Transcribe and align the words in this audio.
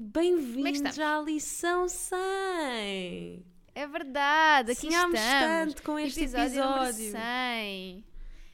é? 0.00 0.02
E 0.02 0.02
é 0.02 0.02
bem-vindos 0.02 0.72
estamos? 0.72 0.98
à 0.98 1.20
lição 1.22 1.88
100! 1.88 3.44
É 3.74 3.86
verdade, 3.86 4.72
aqui 4.72 4.80
Sonhámos 4.80 5.20
estamos. 5.20 5.74
tanto 5.74 5.82
com 5.82 5.98
este 5.98 6.20
episódio. 6.20 6.46
episódio. 6.46 7.10
100. 7.12 8.04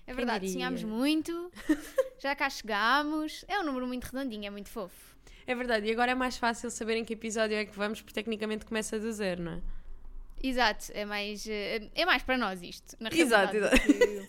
É 0.09 0.15
verdade, 0.15 0.49
sonhámos 0.51 0.83
muito, 0.85 1.51
já 2.19 2.35
cá 2.37 2.51
chegámos. 2.51 3.45
É 3.49 3.59
um 3.59 3.65
número 3.65 3.87
muito 3.87 4.05
redondinho, 4.05 4.47
é 4.47 4.51
muito 4.51 4.69
fofo. 4.69 5.17
É 5.47 5.55
verdade, 5.55 5.87
e 5.87 5.93
agora 5.93 6.13
é 6.13 6.15
mais 6.15 6.37
fácil 6.37 6.71
saber 6.71 6.97
em 6.97 7.05
que 7.05 7.13
episódio 7.15 7.57
é 7.57 7.65
que 7.65 7.77
vamos, 7.77 8.01
porque 8.03 8.15
tecnicamente 8.15 8.67
começa 8.67 8.99
do 8.99 9.13
zero, 9.13 9.43
não 9.43 9.53
é? 9.53 9.63
Exato, 10.43 10.87
é 10.93 11.05
mais, 11.05 11.47
eh, 11.49 11.89
é 11.95 12.05
mais 12.05 12.23
para 12.23 12.37
nós 12.37 12.63
isto, 12.63 12.97
na 13.01 13.09
Exato, 13.11 13.53
realidade, 13.53 13.87
Do, 13.87 13.95
que, 13.95 14.27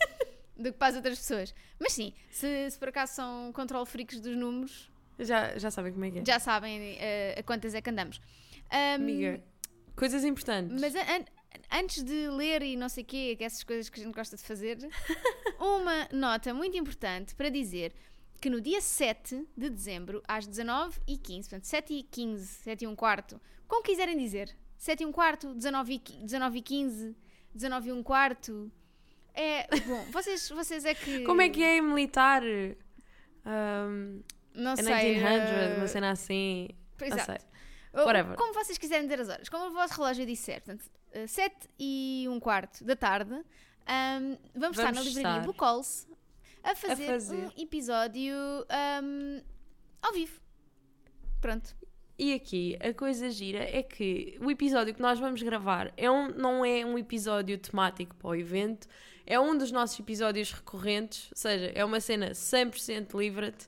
do 0.63 0.71
que 0.71 0.77
para 0.77 0.87
as 0.87 0.95
outras 0.95 1.17
pessoas. 1.17 1.53
Mas 1.79 1.93
sim, 1.93 2.13
se, 2.29 2.69
se 2.71 2.79
por 2.79 2.89
acaso 2.89 3.15
são 3.15 3.51
control 3.51 3.85
freaks 3.85 4.19
dos 4.19 4.35
números, 4.37 4.89
Já, 5.19 5.57
já 5.57 5.71
sabem 5.71 5.91
como 5.93 6.05
é 6.05 6.11
que 6.11 6.19
é. 6.19 6.25
já 6.25 6.39
sabem 6.39 6.95
eh, 6.99 7.35
a 7.39 7.43
quantas 7.43 7.73
é 7.73 7.81
que 7.81 7.89
andamos. 7.89 8.19
Ahm, 8.71 8.95
Amiga, 9.01 9.43
coisas 9.95 10.23
importantes. 10.23 10.79
Mas 10.79 10.93
an- 10.95 10.99
an- 11.01 11.25
antes 11.79 12.03
de 12.03 12.29
ler 12.29 12.61
e 12.61 12.75
não 12.75 12.87
sei 12.89 13.03
o 13.03 13.07
quê, 13.07 13.35
que 13.35 13.43
essas 13.43 13.63
coisas 13.63 13.89
que 13.89 13.99
a 13.99 14.03
gente 14.03 14.13
gosta 14.13 14.35
de 14.37 14.43
fazer, 14.43 14.77
uma 15.59 16.07
nota 16.11 16.53
muito 16.53 16.77
importante 16.77 17.33
para 17.35 17.49
dizer 17.49 17.93
que 18.39 18.49
no 18.49 18.61
dia 18.61 18.79
7 18.81 19.47
de 19.57 19.69
dezembro, 19.69 20.21
às 20.27 20.47
19h15, 20.47 21.39
portanto 21.41 21.63
7 21.65 21.93
e 21.93 22.03
15, 22.03 22.45
7 22.45 22.83
e 22.83 22.87
um 22.87 22.95
quarto, 22.95 23.41
como 23.67 23.81
quiserem 23.81 24.15
dizer, 24.17 24.55
7 24.77 25.01
e 25.01 25.05
um 25.07 25.11
quarto, 25.11 25.55
19 25.55 25.93
e, 25.93 25.99
qui- 25.99 26.17
19 26.23 26.59
e 26.59 26.61
15, 26.61 27.15
19 27.55 27.89
e 27.89 27.91
um 27.91 28.03
quarto, 28.03 28.71
é, 29.33 29.67
bom, 29.87 30.05
vocês, 30.11 30.47
vocês 30.49 30.85
é 30.85 30.93
que... 30.93 31.23
Como 31.23 31.41
é 31.41 31.49
que 31.49 31.63
é 31.63 31.81
militar? 31.81 32.43
Um, 33.45 34.21
Não 34.57 34.71
é 34.71 34.75
sei. 34.75 35.15
1900, 35.15 35.49
eh, 35.51 35.75
uma 35.77 35.87
cena 35.87 36.11
assim. 36.11 36.69
Não 36.99 37.07
Exato. 37.07 37.25
sei. 37.25 38.03
Whatever. 38.05 38.35
Como 38.35 38.53
vocês 38.53 38.77
quiserem 38.77 39.03
dizer 39.07 39.21
as 39.21 39.29
horas, 39.29 39.49
como 39.49 39.67
o 39.67 39.71
vosso 39.71 39.93
relógio 39.95 40.25
disser, 40.25 40.61
portanto, 40.61 40.85
7 41.27 41.55
e 41.79 42.25
um 42.29 42.39
quarto 42.39 42.83
da 42.83 42.95
tarde, 42.95 43.33
ahm, 43.87 44.35
vamos, 44.55 44.77
estar 44.77 44.91
na 44.91 44.99
Vamos 45.01 45.07
livraria 45.15 45.39
estar. 45.39 45.45
Bucols 45.45 46.07
a 46.63 46.75
fazer, 46.75 47.07
fazer. 47.07 47.35
um 47.35 47.51
episódio 47.57 48.35
ahm, 48.69 49.41
ao 50.01 50.13
vivo. 50.13 50.39
Pronto. 51.41 51.75
E 52.19 52.33
aqui 52.33 52.77
a 52.81 52.93
coisa 52.93 53.29
gira 53.29 53.59
é 53.59 53.83
que 53.83 54.37
o 54.41 54.49
episódio 54.49 54.93
que 54.93 55.01
nós 55.01 55.19
vamos 55.19 55.41
gravar 55.43 55.93
é 55.95 56.09
um, 56.09 56.29
não 56.29 56.65
é 56.65 56.83
um 56.83 56.97
episódio 56.97 57.57
temático 57.59 58.15
para 58.15 58.29
o 58.29 58.35
evento, 58.35 58.87
é 59.25 59.39
um 59.39 59.55
dos 59.55 59.71
nossos 59.71 59.99
episódios 59.99 60.51
recorrentes, 60.51 61.29
ou 61.31 61.37
seja, 61.37 61.71
é 61.75 61.85
uma 61.85 61.99
cena 61.99 62.31
100% 62.31 63.15
livre-te, 63.17 63.67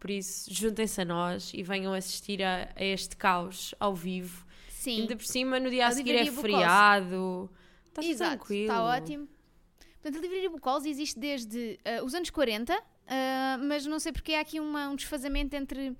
por 0.00 0.10
isso 0.10 0.52
juntem-se 0.52 1.00
a 1.00 1.04
nós 1.04 1.52
e 1.54 1.62
venham 1.62 1.92
assistir 1.92 2.42
a, 2.42 2.68
a 2.74 2.82
este 2.84 3.16
caos 3.16 3.72
ao 3.78 3.94
vivo. 3.94 4.44
Sim. 4.68 5.02
Ainda 5.02 5.14
por 5.14 5.24
cima, 5.26 5.60
no 5.60 5.70
dia 5.70 5.84
a, 5.84 5.88
A 5.88 5.92
seguir 5.92 6.14
é 6.16 6.24
feriado. 6.32 7.48
Está 7.86 8.02
Exato, 8.02 8.30
tranquilo. 8.38 8.62
está 8.62 8.82
ótimo. 8.82 9.28
Portanto, 10.02 10.18
a 10.18 10.20
livraria 10.22 10.48
Bucols 10.50 10.86
existe 10.86 11.18
desde 11.20 11.78
ah, 11.84 12.02
os 12.02 12.14
anos 12.14 12.30
40, 12.30 12.72
ah, 13.06 13.58
mas 13.62 13.84
não 13.86 13.98
sei 13.98 14.10
porque 14.12 14.32
há 14.32 14.40
aqui 14.40 14.58
uma- 14.58 14.88
um 14.88 14.96
desfazamento 14.96 15.54
entre 15.54 15.94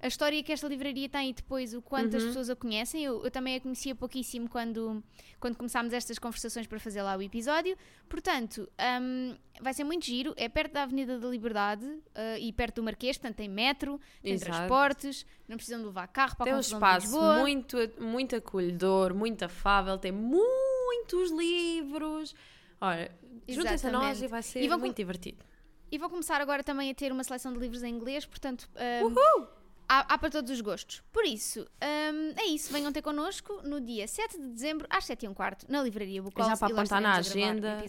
a 0.00 0.06
história 0.06 0.42
que 0.42 0.52
esta 0.52 0.68
livraria 0.68 1.08
tem 1.08 1.30
e 1.30 1.32
depois 1.32 1.74
o 1.74 1.82
quanto 1.82 2.16
as 2.16 2.22
Uhum. 2.22 2.28
pessoas 2.28 2.50
a 2.50 2.56
conhecem. 2.56 3.02
Eu, 3.04 3.24
eu 3.24 3.30
também 3.30 3.56
a 3.56 3.60
conhecia 3.60 3.94
pouquíssimo 3.94 4.48
quando, 4.48 5.02
quando 5.40 5.56
começámos 5.56 5.92
estas 5.92 6.18
conversações 6.18 6.66
para 6.66 6.78
fazer 6.78 7.02
lá 7.02 7.16
o 7.16 7.22
episódio. 7.22 7.76
Portanto, 8.08 8.68
ahm, 8.78 9.34
vai 9.60 9.74
ser 9.74 9.82
muito 9.84 10.04
giro. 10.06 10.32
É 10.36 10.48
perto 10.48 10.72
da 10.74 10.84
Avenida 10.84 11.18
da 11.18 11.28
Liberdade 11.28 11.84
ah, 12.14 12.38
e 12.38 12.52
perto 12.52 12.76
do 12.76 12.82
Marquês, 12.84 13.18
portanto 13.18 13.36
tem 13.36 13.48
metro, 13.48 14.00
tem 14.22 14.34
Exato. 14.34 14.52
transportes, 14.52 15.26
não 15.48 15.56
precisam 15.56 15.80
de 15.80 15.86
levar 15.86 16.06
carro 16.08 16.36
para 16.36 16.44
Tem 16.44 16.52
a 16.52 16.56
um 16.56 16.60
espaço 16.60 17.20
muito, 17.20 17.76
muito 18.00 18.36
acolhedor, 18.36 19.14
muito 19.14 19.44
afável, 19.44 19.98
tem 19.98 20.12
muitos 20.12 21.30
livros. 21.32 22.34
Ora, 22.80 23.10
juntem-se 23.48 23.86
a 23.86 23.90
nós 23.90 24.22
e 24.22 24.28
vai 24.28 24.42
ser 24.42 24.62
E 24.62 24.68
muito 24.76 24.96
divertido. 24.96 25.44
E 25.90 25.98
vou 25.98 26.08
começar 26.10 26.40
agora 26.40 26.62
também 26.62 26.90
a 26.90 26.94
ter 26.94 27.10
uma 27.10 27.24
seleção 27.24 27.52
de 27.52 27.58
livros 27.58 27.82
em 27.82 27.92
inglês, 27.94 28.24
portanto, 28.26 28.68
ahm, 28.76 29.06
Uhul! 29.06 29.48
Há, 29.88 30.14
há 30.14 30.18
para 30.18 30.30
todos 30.30 30.50
os 30.50 30.60
gostos. 30.60 31.02
Por 31.10 31.24
isso, 31.24 31.66
ahm, 31.80 32.34
é 32.36 32.46
isso. 32.46 32.72
Venham 32.72 32.92
ter 32.92 33.02
connosco 33.02 33.62
no 33.64 33.80
dia 33.80 34.06
7 34.06 34.38
de 34.38 34.48
dezembro, 34.48 34.86
às 34.90 35.04
7 35.04 35.24
e 35.24 35.28
um 35.28 35.34
quarto, 35.34 35.66
na 35.68 35.82
Livraria 35.82 36.22
Bucols. 36.22 36.46
Já 36.46 36.56
para 36.56 36.72
apontar 36.72 37.00
na 37.00 37.14
agenda. 37.14 37.82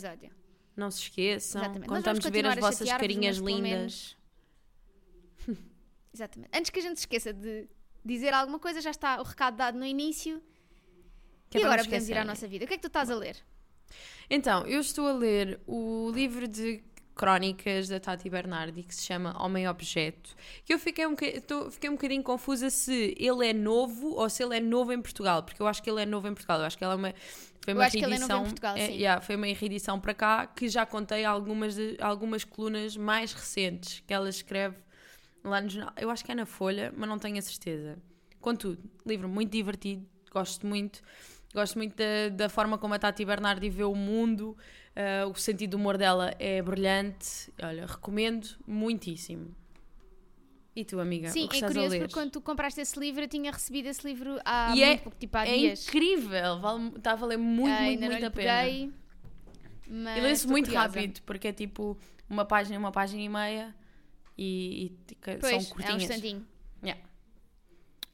Não 0.75 0.89
se 0.89 1.01
esqueçam. 1.01 1.61
Exatamente. 1.61 1.89
Contamos 1.89 2.25
ver 2.25 2.45
as 2.45 2.59
vossas 2.59 2.89
carinhas 2.89 3.37
lindas. 3.37 4.15
Exatamente. 6.13 6.49
Antes 6.57 6.69
que 6.69 6.79
a 6.79 6.81
gente 6.81 6.97
se 6.97 7.01
esqueça 7.01 7.33
de 7.33 7.67
dizer 8.03 8.33
alguma 8.33 8.59
coisa, 8.59 8.79
já 8.79 8.91
está 8.91 9.19
o 9.19 9.23
recado 9.23 9.57
dado 9.57 9.77
no 9.77 9.85
início. 9.85 10.41
Que 11.49 11.57
é 11.57 11.59
e 11.59 11.63
para 11.63 11.73
agora 11.73 11.83
podemos 11.83 12.07
ir 12.07 12.17
à 12.17 12.23
nossa 12.23 12.47
vida. 12.47 12.63
O 12.63 12.67
que 12.67 12.75
é 12.75 12.77
que 12.77 12.81
tu 12.81 12.87
estás 12.87 13.09
a 13.09 13.15
ler? 13.15 13.35
Então, 14.29 14.65
eu 14.67 14.79
estou 14.79 15.07
a 15.07 15.13
ler 15.13 15.59
o 15.65 16.11
livro 16.13 16.47
de 16.47 16.83
crónicas 17.19 17.89
da 17.89 17.99
Tati 17.99 18.29
Bernardi 18.29 18.81
que 18.81 18.95
se 18.95 19.03
chama 19.05 19.35
Homem 19.43 19.67
Objeto. 19.67 20.33
Que 20.63 20.73
eu 20.73 20.79
fiquei 20.79 21.05
um, 21.05 21.13
estou- 21.21 21.69
fiquei 21.69 21.89
um 21.89 21.93
bocadinho 21.93 22.23
confusa 22.23 22.69
se 22.69 23.13
ele 23.19 23.45
é 23.45 23.51
novo 23.51 24.13
ou 24.15 24.29
se 24.29 24.41
ele 24.41 24.55
é 24.55 24.59
novo 24.61 24.93
em 24.93 25.01
Portugal, 25.01 25.43
porque 25.43 25.61
eu 25.61 25.67
acho 25.67 25.83
que 25.83 25.89
ele 25.89 26.01
é 26.01 26.05
novo 26.05 26.29
em 26.29 26.33
Portugal. 26.33 26.61
Eu 26.61 26.65
acho 26.65 26.77
que 26.77 26.83
ela 26.83 26.93
é 26.93 26.95
uma 26.95 27.13
foi 27.61 27.73
uma 27.73 27.83
é 27.85 27.89
reedição. 27.89 28.43
Portugal, 28.45 28.77
é, 28.77 28.85
yeah, 28.91 29.21
foi 29.21 29.35
uma 29.35 29.47
reedição 29.47 29.99
para 29.99 30.13
cá 30.13 30.47
que 30.47 30.69
já 30.69 30.85
contei 30.85 31.25
algumas 31.25 31.75
de- 31.75 31.97
algumas 31.99 32.45
colunas 32.45 32.95
mais 32.95 33.33
recentes 33.33 34.01
que 34.07 34.13
ela 34.13 34.29
escreve 34.29 34.77
lá 35.43 35.59
no 35.59 35.69
jornal. 35.69 35.93
Eu 35.97 36.09
acho 36.09 36.23
que 36.23 36.31
é 36.31 36.35
na 36.35 36.45
Folha, 36.45 36.93
mas 36.95 37.09
não 37.09 37.19
tenho 37.19 37.37
a 37.37 37.41
certeza. 37.41 37.97
Contudo, 38.39 38.81
livro 39.05 39.27
muito 39.27 39.51
divertido, 39.51 40.05
gosto 40.31 40.65
muito. 40.65 41.01
Gosto 41.53 41.77
muito 41.77 41.95
da, 41.95 42.29
da 42.29 42.49
forma 42.49 42.77
como 42.77 42.93
a 42.93 42.99
Tati 42.99 43.25
Bernardi 43.25 43.69
vê 43.69 43.83
o 43.83 43.95
mundo, 43.95 44.55
ah, 44.95 45.27
o 45.27 45.33
sentido 45.35 45.71
do 45.71 45.77
humor 45.77 45.97
dela 45.97 46.33
é 46.37 46.61
brilhante. 46.61 47.51
Olha, 47.61 47.85
recomendo 47.87 48.47
muitíssimo. 48.67 49.55
E 50.75 50.85
tu, 50.85 50.99
amiga? 50.99 51.29
Sim, 51.29 51.45
o 51.45 51.49
que 51.49 51.57
é 51.57 51.67
curioso 51.67 51.97
porque 51.97 52.13
quando 52.13 52.31
tu 52.31 52.39
compraste 52.41 52.79
esse 52.79 52.97
livro, 52.99 53.23
eu 53.23 53.27
tinha 53.27 53.51
recebido 53.51 53.87
esse 53.87 54.07
livro 54.07 54.39
há 54.45 54.73
E 54.75 54.83
é- 54.83 54.87
muito 54.89 55.01
pouco, 55.03 55.17
tipo 55.17 55.35
há 55.37 55.45
É 55.47 55.57
dias. 55.57 55.87
incrível, 55.87 56.59
vale- 56.59 56.93
está 56.95 57.13
a 57.13 57.15
valer 57.15 57.37
muito, 57.37 57.69
Ah, 57.73 57.81
muito, 57.85 58.05
muito 58.05 58.25
a 58.25 58.29
pena. 58.31 58.61
peguei, 58.61 58.93
mas 59.89 60.17
E 60.17 60.21
lê-se 60.21 60.47
muito 60.47 60.65
curiosa. 60.67 60.87
rápido, 60.99 61.21
porque 61.23 61.47
é 61.47 61.51
tipo 61.53 61.97
uma 62.29 62.45
página, 62.45 62.77
uma 62.77 62.91
página 62.91 63.21
e 63.23 63.27
meia 63.27 63.75
e, 64.37 64.85
e 65.11 65.15
Pois, 65.37 65.39
são 65.41 65.49
é 65.49 65.55
um 65.57 65.65
curtinhas. 65.65 66.03
instantinho. 66.03 66.47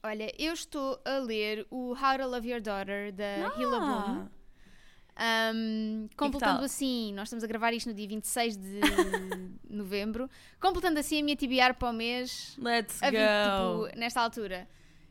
Olha, 0.06 0.32
eu 0.38 0.52
estou 0.52 1.00
a 1.04 1.18
ler 1.18 1.66
o 1.70 1.92
How 1.92 2.18
to 2.18 2.26
Love 2.28 2.48
Your 2.48 2.60
Daughter 2.60 3.12
da 3.12 3.50
Hila 3.56 3.80
Bloom. 3.80 4.26
Ah, 5.18 5.50
Um, 5.54 6.08
completando 6.14 6.62
assim, 6.62 7.12
nós 7.14 7.28
estamos 7.28 7.42
a 7.42 7.46
gravar 7.46 7.72
isto 7.72 7.88
no 7.88 7.94
dia 7.94 8.06
26 8.06 8.56
de 8.56 8.80
novembro. 9.68 10.28
Completando 10.60 11.00
assim 11.00 11.18
a 11.20 11.24
minha 11.24 11.34
TBR 11.36 11.72
para 11.78 11.88
o 11.88 11.92
mês, 11.92 12.54
let's 12.58 13.02
a 13.02 13.10
go! 13.10 13.88
tipo, 13.88 13.98
nesta 13.98 14.20
altura. 14.20 14.68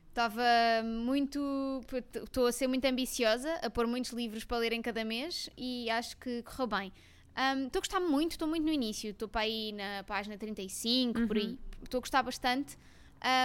Estava 0.09 0.43
muito. 0.85 1.81
Estou 2.23 2.45
a 2.47 2.51
ser 2.51 2.67
muito 2.67 2.85
ambiciosa, 2.85 3.51
a 3.63 3.69
pôr 3.69 3.87
muitos 3.87 4.11
livros 4.11 4.45
para 4.45 4.57
ler 4.59 4.73
em 4.73 4.81
cada 4.81 5.03
mês 5.03 5.49
e 5.57 5.89
acho 5.89 6.15
que 6.17 6.43
correu 6.43 6.67
bem. 6.67 6.93
Um, 7.35 7.65
Estou 7.65 7.79
a 7.79 7.81
gostar 7.81 7.99
muito, 7.99 8.31
estou 8.33 8.47
muito 8.47 8.63
no 8.63 8.71
início. 8.71 9.09
Estou 9.09 9.27
para 9.27 9.41
aí 9.41 9.71
na 9.73 10.03
página 10.03 10.37
35, 10.37 11.25
por 11.27 11.35
Uhum. 11.35 11.43
aí. 11.43 11.59
Estou 11.83 11.97
a 11.97 12.01
gostar 12.01 12.21
bastante, 12.23 12.77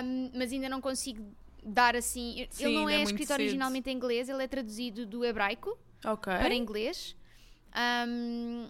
um, 0.05 0.31
mas 0.39 0.53
ainda 0.53 0.69
não 0.69 0.81
consigo 0.81 1.25
dar 1.65 1.97
assim. 1.97 2.47
Sim, 2.51 2.65
ele 2.65 2.75
não 2.75 2.89
é 2.89 2.97
é 2.97 3.03
escrito 3.03 3.29
cedo. 3.29 3.41
originalmente 3.41 3.91
em 3.91 3.95
inglês, 3.95 4.29
ele 4.29 4.43
é 4.43 4.49
traduzido 4.49 5.07
do 5.07 5.25
hebraico 5.25 5.79
ok. 6.05 6.33
para 6.33 6.55
inglês, 6.55 7.17
um, 8.07 8.69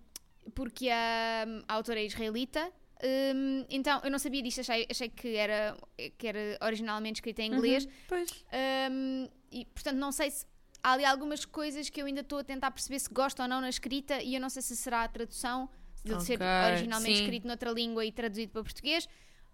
porque 0.55 0.89
a, 0.89 1.47
a 1.69 1.75
autora 1.75 2.01
é 2.01 2.05
israelita. 2.05 2.73
Um, 3.03 3.65
então, 3.71 4.01
eu 4.05 4.11
não 4.11 4.19
sabia 4.19 4.43
disto, 4.43 4.61
achei, 4.61 4.87
achei 4.91 5.09
que, 5.09 5.35
era, 5.35 5.77
que 6.19 6.27
era 6.27 6.59
originalmente 6.63 7.19
escrita 7.19 7.43
em 7.43 7.53
inglês. 7.53 7.87
Uhum, 7.87 7.91
Pois. 8.09 8.45
Um, 8.91 9.29
e, 9.51 9.65
portanto, 9.65 9.97
não 9.97 10.13
sei 10.13 10.31
se 10.31 10.45
há 10.83 10.93
ali 10.93 11.05
algumas 11.05 11.45
coisas 11.45 11.89
que 11.89 12.01
eu 12.01 12.07
ainda 12.07 12.21
estou 12.21 12.39
a 12.39 12.45
tentar 12.45 12.71
perceber 12.71 12.99
se 12.99 13.09
gosto 13.09 13.41
ou 13.41 13.49
não 13.49 13.61
na 13.61 13.69
escrita 13.69 14.23
e 14.23 14.35
eu 14.35 14.41
não 14.41 14.51
sei 14.51 14.63
se 14.63 14.77
será 14.77 15.05
a 15.05 15.09
tradução 15.09 15.69
de 16.05 16.13
ele 16.13 16.21
ser 16.21 16.39
originalmente 16.69 17.17
sim. 17.17 17.23
escrito 17.23 17.47
noutra 17.47 17.71
língua 17.71 18.05
e 18.05 18.13
traduzido 18.13 18.53
para 18.53 18.63
português 18.63 19.09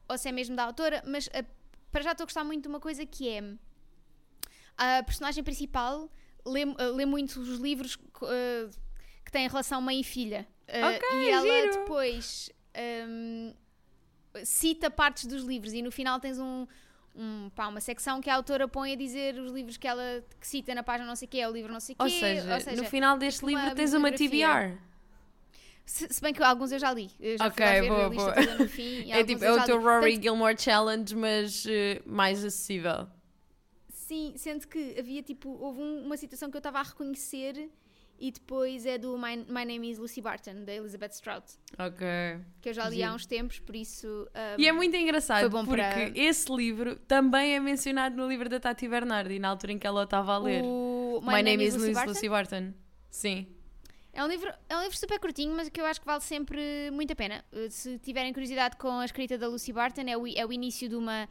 ou 0.08 0.16
se 0.16 0.28
é 0.28 0.32
mesmo 0.32 0.54
da 0.54 0.64
autora, 0.64 1.02
mas 1.06 1.26
uh, 1.28 1.44
para 1.90 2.02
já 2.02 2.12
estou 2.12 2.24
a 2.24 2.26
gostar 2.26 2.44
muito 2.44 2.62
de 2.62 2.68
uma 2.68 2.80
coisa 2.80 3.04
que 3.06 3.28
é 3.28 3.42
a 4.76 5.02
personagem 5.02 5.42
principal 5.42 6.10
lê, 6.44 6.64
uh, 6.64 6.94
lê 6.94 7.06
muito 7.06 7.40
os 7.40 7.58
livros 7.58 7.94
uh, 7.94 8.70
que 9.24 9.32
têm 9.32 9.48
relação 9.48 9.80
mãe 9.80 10.00
e 10.00 10.04
filha 10.04 10.46
Uh, 10.66 10.96
Ok, 10.96 11.08
e 11.22 11.30
ela 11.30 11.46
giro. 11.46 11.72
depois 11.78 12.50
um, 13.08 13.54
cita 14.44 14.90
partes 14.90 15.26
dos 15.26 15.44
livros 15.44 15.72
e 15.72 15.80
no 15.80 15.92
final 15.92 16.18
tens 16.18 16.40
um, 16.40 16.66
um, 17.14 17.48
pá, 17.54 17.68
uma 17.68 17.80
secção 17.80 18.20
que 18.20 18.28
a 18.28 18.34
autora 18.34 18.66
põe 18.66 18.92
a 18.92 18.96
dizer 18.96 19.38
os 19.38 19.52
livros 19.52 19.76
que 19.76 19.86
ela 19.86 20.24
que 20.40 20.46
cita 20.46 20.74
na 20.74 20.82
página 20.82 21.06
não 21.06 21.14
sei 21.14 21.26
o 21.26 21.30
quê, 21.30 21.38
é 21.38 21.48
o 21.48 21.52
livro 21.52 21.72
não 21.72 21.78
sei 21.78 21.94
o 21.94 21.98
quê. 21.98 22.02
Ou 22.02 22.10
seja, 22.10 22.72
no 22.82 22.84
final 22.84 23.16
deste 23.16 23.44
uma 23.44 23.50
livro 23.50 23.76
tens 23.76 23.94
uma. 23.94 24.10
TBR. 24.10 24.76
Se, 25.86 26.12
se 26.12 26.20
bem 26.20 26.34
que 26.34 26.42
alguns 26.42 26.72
eu 26.72 26.78
já 26.80 26.92
li. 26.92 27.10
Eu 27.20 27.38
já 27.38 27.46
Ok, 27.46 27.64
ver 27.64 27.88
boa, 27.88 28.10
boa. 28.10 28.34
fim. 28.68 29.08
É 29.14 29.22
tipo, 29.24 29.44
é 29.44 29.52
o 29.52 29.64
teu 29.64 29.78
li. 29.78 29.84
Rory 29.84 30.20
Gilmore 30.20 30.60
Challenge, 30.60 31.14
mas 31.14 31.64
eh, 31.66 32.02
mais 32.04 32.44
acessível. 32.44 33.06
Sim, 33.88 34.34
sendo 34.36 34.66
que 34.66 34.96
havia 34.98 35.22
tipo, 35.22 35.48
houve 35.48 35.80
um- 35.80 36.04
uma 36.04 36.16
situação 36.16 36.50
que 36.50 36.56
eu 36.56 36.60
estava 36.60 36.80
a 36.80 36.82
reconhecer 36.82 37.70
e 38.18 38.30
depois 38.30 38.86
é 38.86 38.96
do 38.98 39.16
My, 39.18 39.36
My 39.48 39.64
Name 39.64 39.90
is 39.90 39.98
Lucy 39.98 40.20
Barton, 40.20 40.64
da 40.64 40.72
Elizabeth 40.74 41.10
Strout, 41.12 41.52
Ok. 41.78 42.06
que 42.62 42.68
eu 42.68 42.72
já 42.72 42.88
li 42.88 43.02
há 43.02 43.06
Giro. 43.06 43.14
uns 43.16 43.26
tempos, 43.26 43.58
por 43.60 43.76
isso. 43.76 44.06
um, 44.56 44.60
E 44.60 44.66
é 44.66 44.72
muito 44.72 44.96
engraçado 44.96 45.50
porque 45.50 45.70
para- 45.70 46.08
esse 46.14 46.50
livro 46.52 46.96
também 46.96 47.54
é 47.54 47.60
mencionado 47.60 48.16
no 48.16 48.28
livro 48.28 48.48
da 48.48 48.58
Tati 48.58 48.88
Bernardi, 48.88 49.38
na 49.38 49.48
altura 49.50 49.72
em 49.72 49.78
que 49.78 49.86
ela 49.86 50.04
estava 50.04 50.34
a 50.34 50.38
ler. 50.38 50.62
o 50.64 51.20
My, 51.22 51.42
Name 51.42 51.64
is 51.64 51.74
Lucy 51.76 51.92
Barton. 51.92 52.10
Lucy 52.10 52.28
Barton. 52.28 52.72
Sim. 53.10 53.46
É 54.16 54.24
um, 54.24 54.28
livro, 54.28 54.50
é 54.68 54.76
um 54.76 54.82
livro 54.82 54.96
super 54.96 55.20
curtinho, 55.20 55.54
mas 55.54 55.68
que 55.68 55.78
eu 55.80 55.84
acho 55.84 56.00
que 56.00 56.06
vale 56.06 56.22
sempre 56.22 56.90
muito 56.90 57.12
a 57.12 57.16
pena. 57.16 57.44
Uh, 57.52 57.70
Se 57.70 57.98
tiverem 57.98 58.32
curiosidade 58.32 58.76
com 58.76 58.90
a 58.98 59.04
escrita 59.04 59.36
da 59.36 59.46
Lucy 59.46 59.72
Barton, 59.72 60.02
é 60.08 60.16
o, 60.16 60.26
é 60.26 60.46
o 60.46 60.52
início 60.52 60.88
de 60.88 60.96
uma 60.96 61.28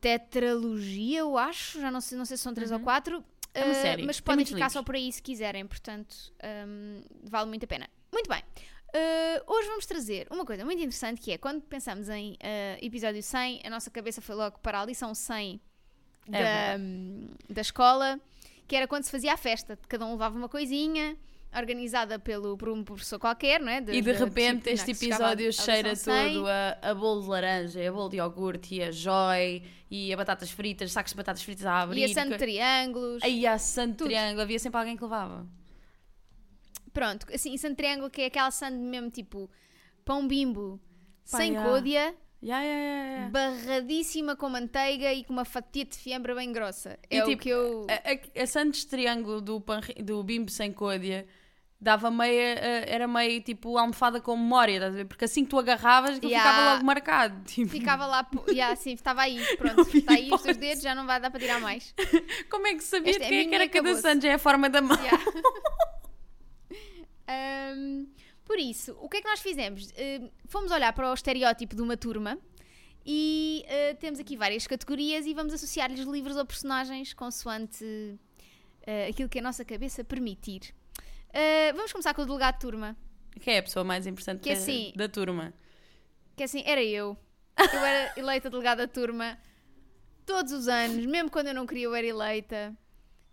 tetralogia, 0.00 1.20
eu 1.20 1.36
acho. 1.38 1.80
Já 1.80 1.90
não 1.90 2.00
sei, 2.00 2.18
não 2.18 2.24
sei 2.24 2.36
se 2.36 2.42
são 2.42 2.54
três 2.54 2.70
ou 2.70 2.80
quatro. 2.80 3.24
É 3.54 3.64
uma 3.64 3.72
Uh, 3.72 3.74
série, 3.74 4.02
Mas 4.04 4.16
tem 4.16 4.24
podem 4.24 4.44
ficar 4.44 4.56
livros. 4.56 4.72
só 4.74 4.82
por 4.82 4.94
aí 4.94 5.10
se 5.10 5.22
quiserem, 5.22 5.66
portanto, 5.66 6.14
um, 6.66 7.02
vale 7.24 7.48
muito 7.48 7.64
a 7.64 7.66
pena. 7.66 7.88
Muito 8.12 8.28
bem. 8.28 8.42
Uh, 8.88 9.52
hoje 9.52 9.68
vamos 9.68 9.86
trazer 9.86 10.26
uma 10.30 10.44
coisa 10.46 10.64
muito 10.64 10.78
interessante 10.78 11.20
que 11.20 11.32
é 11.32 11.38
quando 11.38 11.62
pensamos 11.62 12.08
em 12.08 12.32
uh, 12.34 12.36
episódio 12.80 13.22
100, 13.22 13.62
a 13.64 13.70
nossa 13.70 13.90
cabeça 13.90 14.20
foi 14.22 14.34
logo 14.34 14.58
para 14.60 14.80
a 14.80 14.84
lição 14.84 15.14
100 15.14 15.60
É 16.32 16.76
da, 16.76 16.82
hum, 16.82 17.28
da 17.50 17.60
escola, 17.60 18.18
que 18.66 18.76
era 18.76 18.86
quando 18.86 19.04
se 19.04 19.10
fazia 19.10 19.32
a 19.34 19.36
festa. 19.36 19.78
Cada 19.88 20.06
um 20.06 20.12
levava 20.12 20.36
uma 20.38 20.48
coisinha, 20.48 21.16
organizada 21.54 22.18
pelo, 22.18 22.56
por 22.56 22.68
um 22.68 22.84
professor 22.84 23.18
qualquer, 23.18 23.60
não 23.60 23.70
é? 23.70 23.78
E 23.78 24.02
de 24.02 24.02
da 24.02 24.12
repente 24.12 24.68
este 24.68 24.94
que 24.94 25.06
episódio 25.06 25.52
cheira 25.52 25.94
100. 25.94 26.34
todo 26.34 26.46
a, 26.46 26.78
a 26.82 26.94
bolo 26.94 27.22
de 27.22 27.28
laranja, 27.28 27.88
a 27.88 27.92
bolo 27.92 28.08
de 28.10 28.16
iogurte 28.16 28.74
e 28.74 28.82
a 28.82 28.90
joy 28.90 29.62
e 29.90 30.12
a 30.12 30.16
batatas 30.16 30.50
fritas, 30.50 30.92
sacos 30.92 31.12
de 31.12 31.16
batatas 31.16 31.42
fritas 31.42 31.64
a 31.64 31.80
abrir. 31.80 32.02
E 32.02 32.04
a 32.04 32.14
Santo 32.14 32.36
Triângulos. 32.36 33.22
Aí 33.22 33.46
a 33.46 33.58
Santo 33.58 33.98
Tudo. 33.98 34.08
Triângulo, 34.08 34.42
havia 34.42 34.58
sempre 34.58 34.78
alguém 34.78 34.96
que 34.96 35.02
levava. 35.02 35.46
Pronto, 36.92 37.26
assim, 37.32 37.56
Santo 37.56 37.76
Triângulo, 37.76 38.10
que 38.10 38.22
é 38.22 38.26
aquela 38.26 38.50
Santo 38.50 38.76
mesmo 38.76 39.10
tipo 39.10 39.50
pão 40.04 40.26
bimbo, 40.26 40.80
Pá, 41.30 41.38
sem 41.38 41.52
yeah. 41.52 41.70
côdea, 41.70 42.14
Yeah, 42.40 42.64
yeah, 42.64 43.30
barradíssima 43.30 44.36
com 44.36 44.48
manteiga 44.48 45.12
e 45.12 45.24
com 45.24 45.32
uma 45.32 45.44
fatia 45.44 45.84
de 45.84 45.96
fiambre 45.96 46.32
bem 46.36 46.52
grossa. 46.52 46.96
É 47.10 47.16
E 47.16 47.22
o 47.22 47.26
tipo, 47.26 47.42
que 47.42 47.48
eu. 47.48 47.84
A, 47.90 48.40
a, 48.40 48.42
a 48.44 48.46
Santos 48.46 48.84
Triângulo 48.84 49.40
do, 49.40 49.60
pan, 49.60 49.80
do 50.04 50.22
bimbo 50.22 50.48
sem 50.48 50.72
côdea 50.72 51.26
dava 51.80 52.10
meia, 52.10 52.58
eh, 52.58 52.84
era 52.88 53.06
meio 53.06 53.40
tipo 53.40 53.78
almofada 53.78 54.20
com 54.20 54.36
memória, 54.36 54.74
estás 54.74 54.94
a 54.94 54.96
ver? 54.96 55.04
Porque 55.04 55.24
assim 55.24 55.44
que 55.44 55.50
tu 55.50 55.58
agarravas, 55.58 56.16
aquilo 56.16 56.32
Yeah. 56.32 56.50
ficava 56.50 56.72
logo 56.74 56.84
marcado. 56.84 57.44
Tipo, 57.46 57.70
Ficava 57.70 58.06
lá, 58.06 58.28
yeah, 58.48 58.72
assim, 58.72 58.92
estava 58.92 59.22
aí, 59.22 59.38
pronto, 59.56 59.96
está 59.96 60.14
aí 60.14 60.30
os 60.32 60.42
teus 60.42 60.56
dedos, 60.56 60.82
já 60.82 60.94
não 60.94 61.06
vai 61.06 61.20
dar 61.20 61.30
para 61.30 61.40
tirar 61.40 61.60
mais. 61.60 61.94
como 62.50 62.66
é 62.66 62.74
que 62.74 62.82
sabias 62.82 63.16
Esta 63.16 63.26
é 63.26 63.28
quem 63.28 63.38
é 63.38 63.44
que 63.48 63.54
era 63.54 63.68
cada. 63.68 63.94
Santos? 63.96 64.24
É 64.24 64.34
a 64.34 64.38
forma 64.38 64.68
da 64.68 64.82
mão. 64.82 64.98
Yeah. 64.98 65.24
Um, 67.76 68.08
por 68.44 68.58
isso, 68.58 68.96
o 69.00 69.08
que 69.08 69.18
é 69.18 69.20
que 69.22 69.28
nós 69.28 69.40
fizemos? 69.40 69.86
Uh, 69.90 70.30
fomos 70.46 70.70
olhar 70.72 70.92
para 70.92 71.10
o 71.10 71.14
estereótipo 71.14 71.76
de 71.76 71.82
uma 71.82 71.96
turma 71.96 72.38
e 73.04 73.64
uh, 73.66 73.96
temos 73.96 74.18
aqui 74.18 74.36
várias 74.36 74.66
categorias 74.66 75.26
e 75.26 75.34
vamos 75.34 75.52
associar-lhes 75.52 76.00
livros 76.06 76.36
ou 76.36 76.44
personagens 76.44 77.12
consoante 77.14 77.84
uh, 77.84 79.08
aquilo 79.10 79.28
que 79.28 79.38
a 79.38 79.42
nossa 79.42 79.64
cabeça 79.64 80.02
permitir. 80.02 80.74
Uh, 81.30 81.74
vamos 81.76 81.92
começar 81.92 82.14
com 82.14 82.22
o 82.22 82.26
delegado 82.26 82.54
de 82.54 82.60
turma, 82.60 82.96
Quem 83.40 83.54
é 83.54 83.58
a 83.58 83.62
pessoa 83.62 83.84
mais 83.84 84.06
importante 84.06 84.40
Que 84.42 84.54
da, 84.54 84.60
assim- 84.60 84.92
da 84.96 85.08
turma? 85.08 85.52
que 86.36 86.42
assim, 86.42 86.62
era 86.66 86.82
eu. 86.82 87.16
Eu 87.58 87.78
era 87.84 88.12
eleita 88.18 88.48
delegada 88.48 88.86
de 88.86 88.92
turma 88.92 89.38
todos 90.24 90.52
os 90.52 90.68
anos, 90.68 91.04
mesmo 91.06 91.30
quando 91.30 91.48
eu 91.48 91.54
não 91.54 91.66
queria, 91.66 91.84
eu 91.84 91.94
era 91.94 92.06
eleita. 92.06 92.76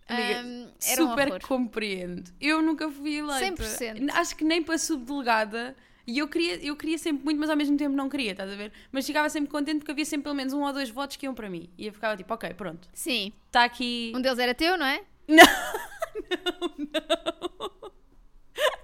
Amiga, 0.08 0.42
Um, 0.44 0.72
era 0.88 1.04
um 1.04 1.10
Super 1.10 1.28
horror. 1.30 1.42
compreendo. 1.48 2.32
Eu 2.40 2.62
nunca 2.62 2.90
fui 2.92 3.16
eleita. 3.18 3.64
100%. 3.64 4.10
Acho 4.14 4.36
que 4.36 4.44
nem 4.44 4.62
para 4.64 4.78
subdelegada. 4.78 5.76
E 6.08 6.20
eu 6.20 6.28
queria, 6.28 6.64
eu 6.64 6.76
queria 6.76 6.98
sempre 7.00 7.24
muito, 7.24 7.40
mas 7.40 7.50
ao 7.50 7.56
mesmo 7.56 7.76
tempo 7.78 7.96
não 7.96 8.08
queria, 8.08 8.32
estás 8.32 8.52
a 8.52 8.56
ver? 8.56 8.72
Mas 8.92 9.08
ficava 9.08 9.28
sempre 9.30 9.50
contente 9.50 9.80
porque 9.80 9.92
havia 9.92 10.06
sempre 10.06 10.24
pelo 10.26 10.36
menos 10.36 10.54
um 10.54 10.62
ou 10.64 10.72
dois 10.72 10.90
votos 10.92 11.16
que 11.18 11.26
iam 11.26 11.34
para 11.34 11.50
mim. 11.50 11.68
E 11.78 11.88
eu 11.88 11.94
ficava 11.94 12.16
tipo, 12.16 12.32
ok, 12.32 12.54
pronto. 12.54 12.88
Sim, 12.94 13.34
Está 13.48 13.64
aqui. 13.64 14.12
um 14.16 14.22
deles 14.22 14.38
era 14.38 14.54
teu, 14.54 14.78
não 14.78 14.86
é? 14.86 15.02
Não. 15.28 15.44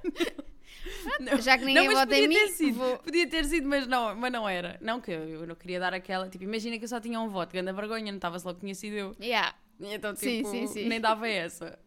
Já 1.42 1.57
que 1.57 1.65
ninguém 1.65 1.88
não, 1.88 1.94
vota 1.95 2.15
em 2.15 2.27
mim, 2.27 2.36
ter 2.57 2.71
vou- 2.71 2.98
podia 3.00 3.27
ter 3.27 3.45
sido, 3.45 3.68
mas 3.68 3.86
não, 3.88 4.15
mas 4.15 4.31
não 4.31 4.48
era. 4.50 4.77
Não 4.81 5.00
que 5.00 5.12
eu, 5.12 5.45
não 5.45 5.56
queria 5.56 5.80
dar 5.80 5.94
aquela, 5.94 6.27
tipo, 6.30 6.44
imagina 6.44 6.77
que 6.77 6.83
eu 6.83 6.88
só 6.88 7.00
tinha 7.00 7.19
um 7.19 7.30
voto, 7.30 7.51
grande 7.53 7.71
vergonha, 7.71 8.12
não 8.12 8.18
estava-se 8.18 8.45
logo 8.45 8.56
que 8.59 8.65
tinha 8.65 8.75
sido 8.75 8.95
eu. 8.95 9.15
Yeah. 9.21 9.53
Então, 9.80 10.15
Sim, 10.15 10.38
tipo, 10.38 10.50
sim, 10.50 10.68
sim. 10.68 10.88
nem 10.88 11.00
dava 11.01 11.27
essa. 11.27 11.77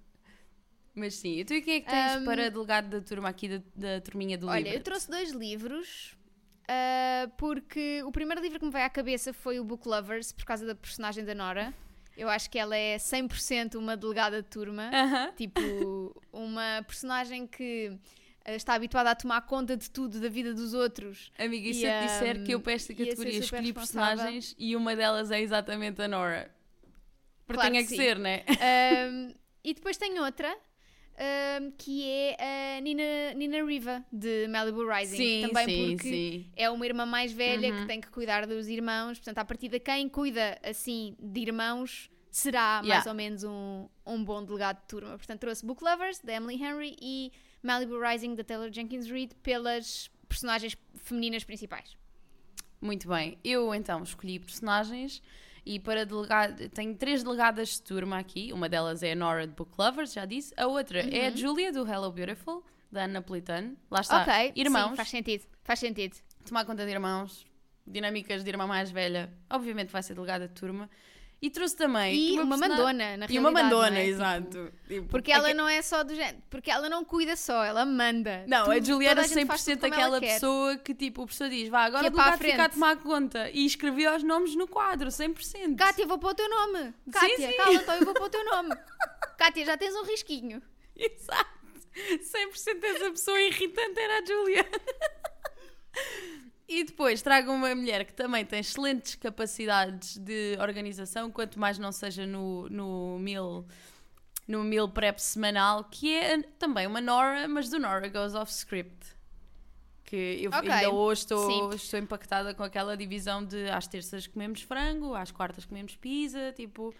Mas 0.94 1.14
sim, 1.16 1.38
e 1.40 1.44
tu 1.44 1.54
e 1.54 1.62
quem 1.62 1.74
é 1.76 1.80
que 1.80 1.90
tens 1.90 2.16
Um, 2.22 2.24
para 2.24 2.50
delegado 2.50 2.88
da 2.88 3.00
turma 3.00 3.28
aqui, 3.28 3.48
da, 3.48 3.62
da 3.74 4.00
turminha 4.00 4.38
do 4.38 4.46
Olha, 4.46 4.60
livro? 4.60 4.78
eu 4.78 4.82
trouxe 4.82 5.10
dois 5.10 5.32
livros. 5.32 6.16
ah, 6.68 7.28
porque 7.36 8.00
o 8.04 8.12
primeiro 8.12 8.40
livro 8.40 8.58
que 8.60 8.64
me 8.64 8.70
veio 8.70 8.84
à 8.84 8.90
cabeça 8.90 9.32
foi 9.32 9.58
o 9.58 9.64
Book 9.64 9.88
Lovers, 9.88 10.30
por 10.32 10.44
causa 10.44 10.64
da 10.64 10.74
personagem 10.74 11.24
da 11.24 11.34
Nora. 11.34 11.74
Eu 12.16 12.28
acho 12.28 12.48
que 12.48 12.58
ela 12.58 12.76
é 12.76 12.96
100% 12.96 13.74
uma 13.76 13.96
delegada 13.96 14.42
de 14.42 14.48
turma. 14.48 14.90
Aham. 14.92 15.32
Tipo, 15.36 16.22
uma 16.32 16.82
personagem 16.86 17.46
que 17.46 17.98
ah, 18.44 18.52
está 18.52 18.74
habituada 18.74 19.10
a 19.10 19.14
tomar 19.14 19.40
conta 19.42 19.76
de 19.76 19.90
tudo 19.90 20.20
da 20.20 20.28
vida 20.28 20.52
dos 20.52 20.74
outros. 20.74 21.32
Amiga, 21.38 21.68
e 21.68 21.74
se 21.74 21.84
eu 21.84 21.90
te 21.90 22.04
disser 22.04 22.40
um, 22.40 22.44
que 22.44 22.52
eu 22.52 22.60
para 22.60 22.72
esta 22.74 22.94
categoria 22.94 23.38
escolhi 23.38 23.72
personagens 23.72 24.54
e 24.58 24.76
uma 24.76 24.94
delas 24.94 25.30
é 25.30 25.40
exatamente 25.40 26.00
a 26.02 26.08
Nora? 26.08 26.54
Porque 27.46 27.60
Claro 27.60 27.74
tem 27.74 27.82
que 27.82 27.90
que 27.90 27.96
ser, 27.96 28.18
né? 28.18 28.44
Ahm, 28.48 29.34
e 29.62 29.74
depois 29.74 29.96
tem 29.96 30.18
outra. 30.20 30.54
Ahm, 31.18 31.70
que 31.78 32.08
é 32.08 32.76
a 32.76 32.80
Nina, 32.80 33.34
Nina 33.36 33.64
Riva 33.64 34.04
de 34.12 34.46
Malibu 34.48 34.84
Rising 34.86 35.42
também 35.48 35.64
sim, 35.66 35.96
porque 35.96 36.08
sim. 36.08 36.46
é 36.56 36.68
uma 36.70 36.84
irmã 36.86 37.06
mais 37.06 37.32
velha 37.32 37.72
Uhum. 37.72 37.80
que 37.80 37.86
tem 37.86 38.00
que 38.00 38.08
cuidar 38.10 38.46
dos 38.46 38.68
irmãos, 38.68 39.18
portanto, 39.18 39.38
a 39.38 39.44
partir 39.44 39.68
de 39.68 39.78
quem 39.80 40.08
cuida 40.08 40.58
assim 40.62 41.16
de 41.20 41.40
irmãos 41.40 42.10
será 42.30 42.76
mais 42.82 42.86
Yeah. 42.88 43.10
ou 43.10 43.14
menos 43.14 43.44
um, 43.44 43.88
um 44.04 44.24
bom 44.24 44.44
delegado 44.44 44.80
de 44.80 44.86
turma. 44.88 45.16
Portanto, 45.16 45.38
trouxe 45.40 45.64
Book 45.64 45.82
Lovers 45.84 46.18
da 46.18 46.32
Emily 46.34 46.60
Henry 46.62 46.96
e 47.00 47.30
Malibu 47.62 47.98
Rising 48.00 48.34
da 48.34 48.42
Taylor 48.42 48.70
Jenkins 48.72 49.08
Reid 49.08 49.34
pelas 49.36 50.10
personagens 50.28 50.76
femininas 50.96 51.44
principais. 51.44 51.96
Muito 52.80 53.08
bem. 53.08 53.38
Eu 53.44 53.72
então 53.74 54.02
escolhi 54.02 54.38
personagens 54.40 55.22
e 55.66 55.78
para 55.80 56.04
delegado, 56.04 56.68
tenho 56.70 56.94
três 56.94 57.22
delegadas 57.22 57.70
de 57.70 57.82
turma 57.82 58.18
aqui. 58.18 58.52
Uma 58.52 58.68
delas 58.68 59.02
é 59.02 59.12
a 59.12 59.14
Nora 59.16 59.46
de 59.46 59.54
Book 59.54 59.72
Lovers, 59.78 60.12
já 60.12 60.24
disse. 60.24 60.52
A 60.56 60.66
outra 60.66 61.00
é 61.00 61.26
a 61.26 61.30
Julia 61.30 61.72
do 61.72 61.86
Hello 61.86 62.10
Beautiful, 62.12 62.62
da 62.92 63.04
Ana. 63.04 63.24
Lá 63.90 64.00
está. 64.00 64.16
Uhum. 64.16 64.22
ok, 64.22 64.52
Irmãos. 64.54 64.90
sim, 64.90 64.96
faz 64.96 65.08
sentido, 65.08 65.44
faz 65.62 65.78
sentido. 65.78 66.16
tomar 66.46 66.64
conta 66.64 66.84
de 66.84 66.90
irmãos, 66.92 67.46
dinâmicas 67.86 68.44
de 68.44 68.50
irmã 68.50 68.66
mais 68.66 68.90
velha, 68.90 69.32
obviamente 69.50 69.90
vai 69.90 70.02
ser 70.02 70.14
delegada 70.14 70.46
de 70.48 70.54
turma. 70.54 70.88
E 71.44 71.50
trouxe 71.50 71.76
também. 71.76 72.14
E 72.14 72.40
uma 72.40 72.56
persona- 72.56 72.68
mandona, 72.76 73.16
na 73.18 73.26
E 73.28 73.38
uma 73.38 73.50
realidade, 73.50 73.74
mandona, 73.74 73.98
é? 73.98 74.06
exato. 74.06 74.72
Tipo, 74.88 75.08
Porque 75.08 75.30
é 75.30 75.34
ela 75.34 75.52
não 75.52 75.68
é 75.68 75.82
só 75.82 76.02
do 76.02 76.14
género, 76.14 76.38
porque 76.48 76.70
ela 76.70 76.88
não 76.88 77.04
cuida 77.04 77.36
só, 77.36 77.62
ela 77.62 77.84
manda. 77.84 78.44
Não, 78.46 78.62
a 78.70 78.74
Tudo- 78.74 78.86
Julia 78.86 79.10
toda 79.10 79.20
era 79.20 79.28
gente 79.28 79.46
faz 79.46 79.62
tudo 79.64 79.74
100% 79.76 79.80
como 79.80 79.94
ela 79.94 80.16
aquela 80.16 80.20
pessoa 80.32 80.76
que 80.78 80.94
tipo, 80.94 81.22
o 81.22 81.26
professor 81.26 81.50
diz, 81.50 81.68
vá, 81.68 81.82
agora 81.84 82.00
Que 82.04 82.06
é 82.06 82.10
o 82.10 82.12
para 82.14 82.32
a 82.32 82.36
delegado 82.36 82.50
fica 82.50 82.64
a 82.64 82.68
tomar 82.70 82.96
conta. 83.02 83.50
E 83.50 83.66
escrevia 83.66 84.16
os 84.16 84.22
nomes 84.22 84.56
no 84.56 84.66
quadro, 84.66 85.10
100%. 85.10 85.76
Kátia, 85.76 86.06
vou 86.06 86.18
pôr 86.18 86.30
o 86.30 86.34
teu 86.34 86.48
nome. 86.48 86.94
Kátia, 87.12 87.36
sim. 87.50 87.56
cala 87.58 87.74
então 87.74 87.94
eu 87.96 88.04
vou 88.06 88.14
pôr 88.14 88.24
o 88.24 88.30
teu 88.30 88.42
nome. 88.46 88.70
Kátia, 89.36 89.66
já 89.66 89.76
tens 89.76 89.94
um 89.94 90.04
risquinho. 90.04 90.62
Exato. 90.96 91.50
100% 91.94 92.80
dessa 92.80 93.10
pessoa 93.10 93.38
irritante 93.40 94.00
era 94.00 94.18
a 94.20 94.24
Julia. 94.24 94.66
E 96.74 96.82
depois 96.82 97.22
trago 97.22 97.52
uma 97.52 97.72
mulher 97.72 98.04
que 98.04 98.12
também 98.12 98.44
tem 98.44 98.58
excelentes 98.58 99.14
capacidades 99.14 100.18
de 100.18 100.56
organização, 100.60 101.30
quanto 101.30 101.56
mais 101.56 101.78
não 101.78 101.92
seja 101.92 102.26
no, 102.26 102.68
no 102.68 103.16
meal, 103.20 103.64
no 104.48 104.64
meal 104.64 104.88
prep 104.88 105.20
semanal, 105.20 105.84
que 105.84 106.12
é 106.12 106.42
também 106.58 106.84
uma 106.88 107.00
Nora, 107.00 107.46
mas 107.46 107.70
do 107.70 107.78
Nora 107.78 108.08
Goes 108.08 108.34
Off 108.34 108.50
Script. 108.50 109.14
Que 110.02 110.40
eu 110.42 110.50
Ok, 110.50 110.68
ainda 110.68 110.90
hoje 110.90 111.20
estou, 111.20 111.70
sim. 111.70 111.76
estou 111.76 112.00
impactada 112.00 112.52
com 112.52 112.64
aquela 112.64 112.96
divisão 112.96 113.44
de 113.44 113.70
às 113.70 113.86
terças 113.86 114.26
comemos 114.26 114.60
frango, 114.62 115.14
às 115.14 115.30
quartas 115.30 115.64
comemos 115.64 115.94
pizza, 115.94 116.52
tipo... 116.56 116.92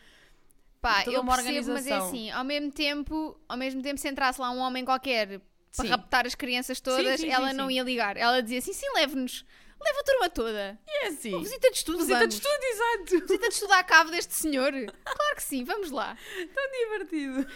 Pá, 0.81 1.03
eu 1.07 1.21
uma 1.21 1.35
percebo, 1.35 1.73
mas 1.73 1.87
é 1.89 1.97
assim, 1.97 2.31
ao 2.31 2.45
mesmo 2.45 2.71
tempo, 2.71 3.37
ao 3.49 3.57
mesmo 3.57 3.83
tempo, 3.83 3.99
se 3.99 4.09
entrasse 4.09 4.41
lá 4.41 4.53
um 4.53 4.59
homem 4.59 4.85
qualquer 4.85 5.41
para 5.75 5.85
Sim. 5.85 5.91
raptar 5.91 6.27
as 6.27 6.37
crianças 6.37 6.81
todas, 6.81 7.21
sim, 7.21 7.29
ela 7.29 7.51
sim, 7.51 7.57
não 7.57 7.69
sim. 7.69 7.75
ia 7.75 7.83
ligar. 7.83 8.17
Ela 8.17 8.41
dizia 8.41 8.59
assim, 8.59 8.73
sim, 8.73 8.87
leve-nos. 8.95 9.45
Leva 9.85 10.01
a 10.01 10.05
turma 10.05 10.31
toda. 10.31 10.79
É 10.87 11.07
assim. 11.09 11.39
Visita 11.39 11.71
de 11.71 11.77
estudo, 11.77 11.99
Visita 11.99 12.19
vamos. 12.19 12.35
de 12.35 12.41
estudo, 12.41 12.65
exato. 12.65 13.27
Visita 13.27 13.49
de 13.49 13.55
estudo 13.55 13.73
à 13.73 13.85
cabo 13.85 14.11
deste 14.11 14.35
senhor. 14.35 14.73
Claro 14.73 15.37
que 15.37 15.43
sim, 15.43 15.65
vamos 15.65 15.91
lá. 15.91 16.17
Tão 16.55 16.71
divertido. 16.71 17.47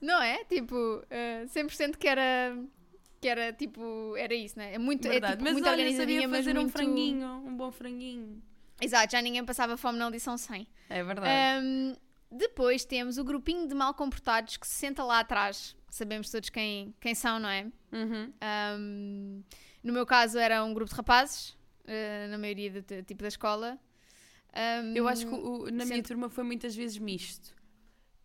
Não 0.00 0.20
é? 0.20 0.44
Tipo, 0.44 1.02
eh, 1.08 1.44
100% 1.46 1.96
que 1.96 2.08
era, 2.08 2.58
que 3.20 3.28
era 3.28 3.52
tipo, 3.52 4.16
era 4.16 4.34
isso, 4.34 4.58
né? 4.58 4.74
É 4.74 4.78
muito, 4.78 5.06
é, 5.06 5.12
Verdade. 5.12 5.34
tipo, 5.34 5.44
mas 5.44 5.52
muito 5.52 5.64
olha, 5.66 5.72
organizadinha, 5.72 6.28
mas 6.28 6.44
fazer 6.44 6.58
um 6.58 6.62
muito... 6.62 6.72
franguinho, 6.72 7.28
um 7.28 7.56
bom 7.56 7.70
franguinho. 7.70 8.42
Exato, 8.80 9.12
já 9.12 9.22
ninguém 9.22 9.44
passava 9.44 9.76
fome 9.76 9.98
na 9.98 10.10
lição 10.10 10.36
100. 10.36 10.66
É 10.90 11.02
verdade. 11.02 11.64
Um, 11.64 11.94
depois 12.30 12.84
temos 12.84 13.16
o 13.16 13.24
grupinho 13.24 13.68
de 13.68 13.74
mal 13.74 13.94
comportados 13.94 14.56
que 14.56 14.66
se 14.66 14.74
senta 14.74 15.04
lá 15.04 15.20
atrás. 15.20 15.76
Sabemos 15.88 16.28
todos 16.30 16.50
quem, 16.50 16.92
quem 17.00 17.14
são, 17.14 17.38
não 17.38 17.48
é? 17.48 17.70
Uhum. 17.92 18.32
Um, 18.78 19.44
no 19.84 19.92
meu 19.92 20.04
caso 20.04 20.36
era 20.38 20.64
um 20.64 20.74
grupo 20.74 20.90
de 20.90 20.96
rapazes, 20.96 21.50
uh, 21.84 22.28
na 22.30 22.38
maioria 22.38 22.70
do 22.82 23.02
tipo 23.04 23.22
da 23.22 23.28
escola. 23.28 23.78
Um, 24.82 24.94
Eu 24.96 25.06
acho 25.08 25.26
que 25.26 25.34
o- 25.34 25.64
na 25.66 25.84
minha 25.84 25.86
sendo- 25.96 26.06
turma 26.06 26.28
foi 26.28 26.42
muitas 26.44 26.74
vezes 26.74 26.96
misto. 26.98 27.54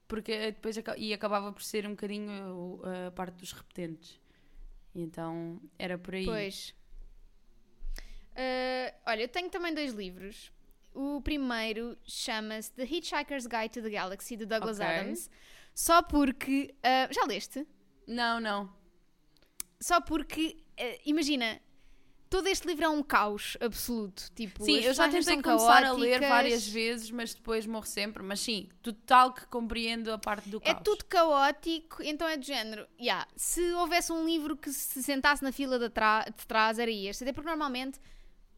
Porque 0.07 0.51
depois 0.51 0.75
aca- 0.77 0.97
e 0.97 1.13
acabava 1.13 1.51
por 1.53 1.61
ser 1.61 1.85
um 1.85 1.91
bocadinho 1.91 2.31
o- 2.55 2.81
a 3.07 3.11
parte 3.11 3.35
dos 3.35 3.51
repetentes. 3.51 4.19
Então 4.95 5.61
era 5.77 5.97
por 5.99 6.15
aí. 6.15 6.25
Pois. 6.25 6.73
Uh, 8.31 8.93
olha, 9.05 9.21
eu 9.23 9.27
tenho 9.27 9.49
também 9.49 9.73
dois 9.73 9.93
livros. 9.93 10.51
O 10.93 11.21
primeiro 11.21 11.97
chama-se 12.05 12.71
The 12.73 12.83
Hitchhiker's 12.83 13.45
Guide 13.45 13.69
to 13.69 13.81
the 13.81 13.89
Galaxy, 13.89 14.35
de 14.35 14.45
Douglas 14.45 14.79
Ok. 14.79 14.87
Adams. 14.89 15.29
Só 15.75 16.01
porque. 16.01 16.73
uh, 16.79 17.13
já 17.13 17.25
leste? 17.25 17.67
Não, 18.07 18.39
não. 18.39 18.73
Só 19.79 20.01
porque, 20.01 20.57
imagina, 21.05 21.59
todo 22.29 22.47
este 22.47 22.67
livro 22.67 22.85
é 22.85 22.89
um 22.89 23.01
caos 23.01 23.57
absoluto. 23.59 24.29
Tipo, 24.35 24.63
Sim, 24.63 24.77
eu 24.79 24.93
já 24.93 25.09
tentei 25.09 25.41
começar 25.41 25.83
a 25.83 25.91
ler 25.93 26.11
caóticas. 26.19 26.29
várias 26.29 26.67
vezes, 26.67 27.11
mas 27.11 27.33
depois 27.33 27.65
morro 27.65 27.85
sempre. 27.87 28.21
Mas 28.23 28.39
sim, 28.39 28.69
total 28.81 29.33
que 29.33 29.45
compreendo 29.47 30.11
a 30.11 30.17
parte 30.17 30.47
do 30.49 30.57
É 30.63 30.73
caos. 30.73 30.81
tudo 30.83 31.05
caótico, 31.05 32.03
então 32.03 32.27
é 32.27 32.37
do 32.37 32.45
género. 32.45 32.87
Yeah, 32.99 33.27
se 33.35 33.61
houvesse 33.73 34.11
um 34.11 34.25
livro 34.25 34.55
que 34.55 34.71
se 34.71 35.01
sentasse 35.03 35.43
na 35.43 35.51
fila 35.51 35.79
de, 35.79 35.85
de 35.89 36.45
trás, 36.47 36.77
era 36.79 36.91
este. 36.91 37.23
Até 37.23 37.33
porque 37.33 37.49
normalmente 37.49 37.99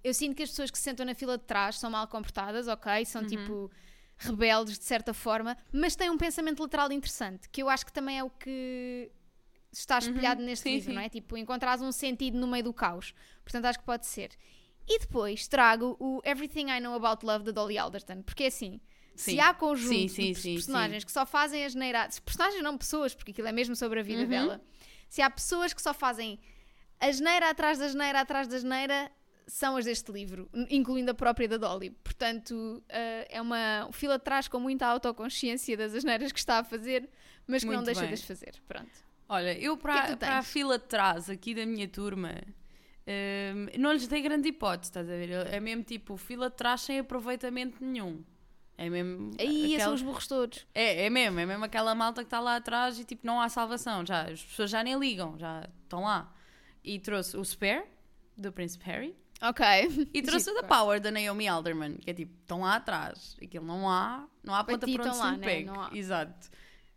eu 0.04 0.14
sinto 0.14 0.36
que 0.36 0.44
as 0.44 0.50
pessoas 0.50 0.72
que 0.72 0.78
se 0.78 0.84
sentam 0.84 1.06
na 1.06 1.14
fila 1.16 1.38
de 1.38 1.44
trás 1.46 1.78
são 1.80 1.90
mal 1.90 2.08
comportadas, 2.08 2.68
ok? 2.68 2.92
Uhum. 3.00 3.06
São 3.06 3.26
tipo 3.26 3.72
rebeldes 4.18 4.78
de 4.78 4.84
certa 4.86 5.14
forma, 5.16 5.58
mas 5.72 5.96
têm 5.96 6.10
um 6.10 6.18
pensamento 6.18 6.62
lateral 6.62 6.92
interessante, 6.92 7.50
que 7.50 7.64
eu 7.64 7.68
acho 7.70 7.84
que 7.86 7.92
também 7.92 8.20
é 8.20 8.24
o 8.24 8.30
que 8.30 9.12
está 9.72 9.98
espelhado 10.00 10.42
neste 10.42 10.68
Uhum. 10.68 10.72
Sim, 10.72 10.76
livro, 10.76 10.90
sim. 10.92 10.96
não 10.96 11.02
é? 11.02 11.10
Tipo, 11.10 11.38
encontrares 11.38 11.82
um 11.82 11.92
sentido 11.92 12.38
no 12.38 12.48
meio 12.48 12.64
do 12.64 12.74
caos. 12.74 13.14
Portanto, 13.44 13.66
acho 13.66 13.80
que 13.80 13.86
pode 13.86 14.06
ser. 14.06 14.32
E 14.88 15.00
depois 15.00 15.48
trago 15.48 15.96
o 16.00 16.22
Everything 16.26 16.70
I 16.70 16.80
Know 16.80 16.94
About 16.96 17.26
Love 17.26 17.46
da 17.46 17.52
Dolly 17.52 17.78
Alderton, 17.78 18.22
porque 18.24 18.44
é 18.44 18.48
assim. 18.48 18.80
Se 19.16 19.32
Sim. 19.32 19.40
há 19.40 19.54
conjunto 19.54 20.14
de 20.16 20.34
personagens 20.56 21.04
que 21.04 21.12
só 21.12 21.26
fazem 21.26 21.64
as 21.66 21.76
neiradas, 21.76 22.20
personagens 22.20 22.64
não 22.64 22.78
pessoas, 22.78 23.14
porque 23.14 23.32
aquilo 23.32 23.48
é 23.48 23.52
mesmo 23.52 23.76
sobre 23.76 24.00
a 24.00 24.02
Uhum. 24.02 24.08
vida 24.08 24.26
dela. 24.26 24.62
Se 25.10 25.22
há 25.22 25.30
pessoas 25.30 25.74
que 25.74 25.82
só 25.82 25.94
fazem 25.94 26.40
a 27.00 27.12
geneira 27.12 27.50
atrás 27.50 27.78
da 27.78 27.88
geneira 27.90 28.22
atrás 28.22 28.48
da 28.48 28.58
geneira, 28.58 29.12
são 29.46 29.76
as 29.76 29.84
deste 29.86 30.12
livro, 30.12 30.50
incluindo 30.70 31.12
a 31.12 31.14
própria 31.14 31.48
da 31.48 31.58
Dolly. 31.58 31.90
Portanto, 31.90 32.82
eh, 32.88 33.28
é 33.30 33.42
uma 33.42 33.90
fila 33.92 34.18
de 34.18 34.24
trás 34.24 34.48
com 34.48 34.60
muita 34.60 34.86
autoconsciência 34.88 35.76
das 35.76 35.94
asneiras 35.94 36.32
que 36.32 36.40
está 36.40 36.60
a 36.60 36.64
fazer, 36.64 37.10
mas 37.46 37.62
que 37.64 37.68
não 37.70 37.76
Muito 37.78 37.88
deixa 37.88 38.02
bem. 38.02 38.10
de 38.10 38.14
as 38.16 38.24
fazer. 38.24 38.56
Pronto. 38.68 38.90
Olha, 39.34 39.58
eu 39.58 39.74
é 39.74 39.78
para, 39.78 40.18
para 40.18 40.38
a 40.40 40.44
fila 40.44 40.78
de 40.78 40.86
trás 40.86 41.30
aqui 41.30 41.56
da 41.56 41.66
minha 41.66 41.88
turma 41.88 42.32
hum, 43.08 43.68
não 43.80 43.94
lhes 43.94 44.06
dei 44.08 44.22
grande 44.22 44.50
hipótese, 44.50 44.90
estás 44.90 45.08
a 45.10 45.14
ver? 45.14 45.30
É 45.48 45.60
mesmo 45.60 45.84
tipo 45.84 46.18
fila 46.18 46.50
de 46.50 46.56
trás 46.58 46.82
sem 46.82 47.00
aproveitamento 47.00 47.84
nenhum. 47.84 48.24
É 48.78 48.90
mesmo. 48.90 49.32
Aí 49.40 49.68
são 49.70 49.76
aquela- 49.76 49.94
os 49.94 50.02
burros 50.02 50.28
todos. 50.28 50.68
É, 50.74 51.06
é 51.06 51.10
mesmo, 51.10 51.40
é 51.40 51.46
mesmo 51.46 51.64
aquela 51.64 51.94
malta 51.96 52.22
que 52.24 52.28
está 52.28 52.40
lá 52.40 52.56
atrás 52.58 53.00
e 53.00 53.06
tipo 53.06 53.26
não 53.26 53.40
há 53.40 53.48
salvação. 53.48 54.06
Já, 54.06 54.24
as 54.24 54.44
pessoas 54.44 54.70
já 54.70 54.84
nem 54.84 54.98
ligam, 55.00 55.38
já 55.38 55.68
estão 55.84 56.02
lá. 56.04 56.34
E 56.84 57.00
trouxe 57.00 57.38
o 57.38 57.46
Spare, 57.46 57.84
do 58.36 58.52
Príncipe 58.52 58.84
Harry, 58.86 59.16
Ok. 59.42 59.64
e 60.14 60.22
trouxe 60.24 60.50
o 60.50 60.56
The 60.56 60.64
Power, 60.64 61.00
da 61.00 61.12
Naomi 61.12 61.48
Alderman, 61.48 61.98
que 61.98 62.10
é 62.10 62.14
tipo, 62.14 62.34
estão 62.42 62.62
lá 62.62 62.76
atrás. 62.76 63.38
Aquilo 63.42 63.66
não 63.66 63.88
há, 63.88 64.28
não 64.44 64.56
há 64.56 64.64
Para 64.64 64.80
ponta 64.80 64.88
por 64.88 65.02
onde 65.02 65.14
se 65.16 65.20
lá, 65.22 65.32
lhe 65.32 65.38
né? 65.38 65.90
Exato. 65.94 66.50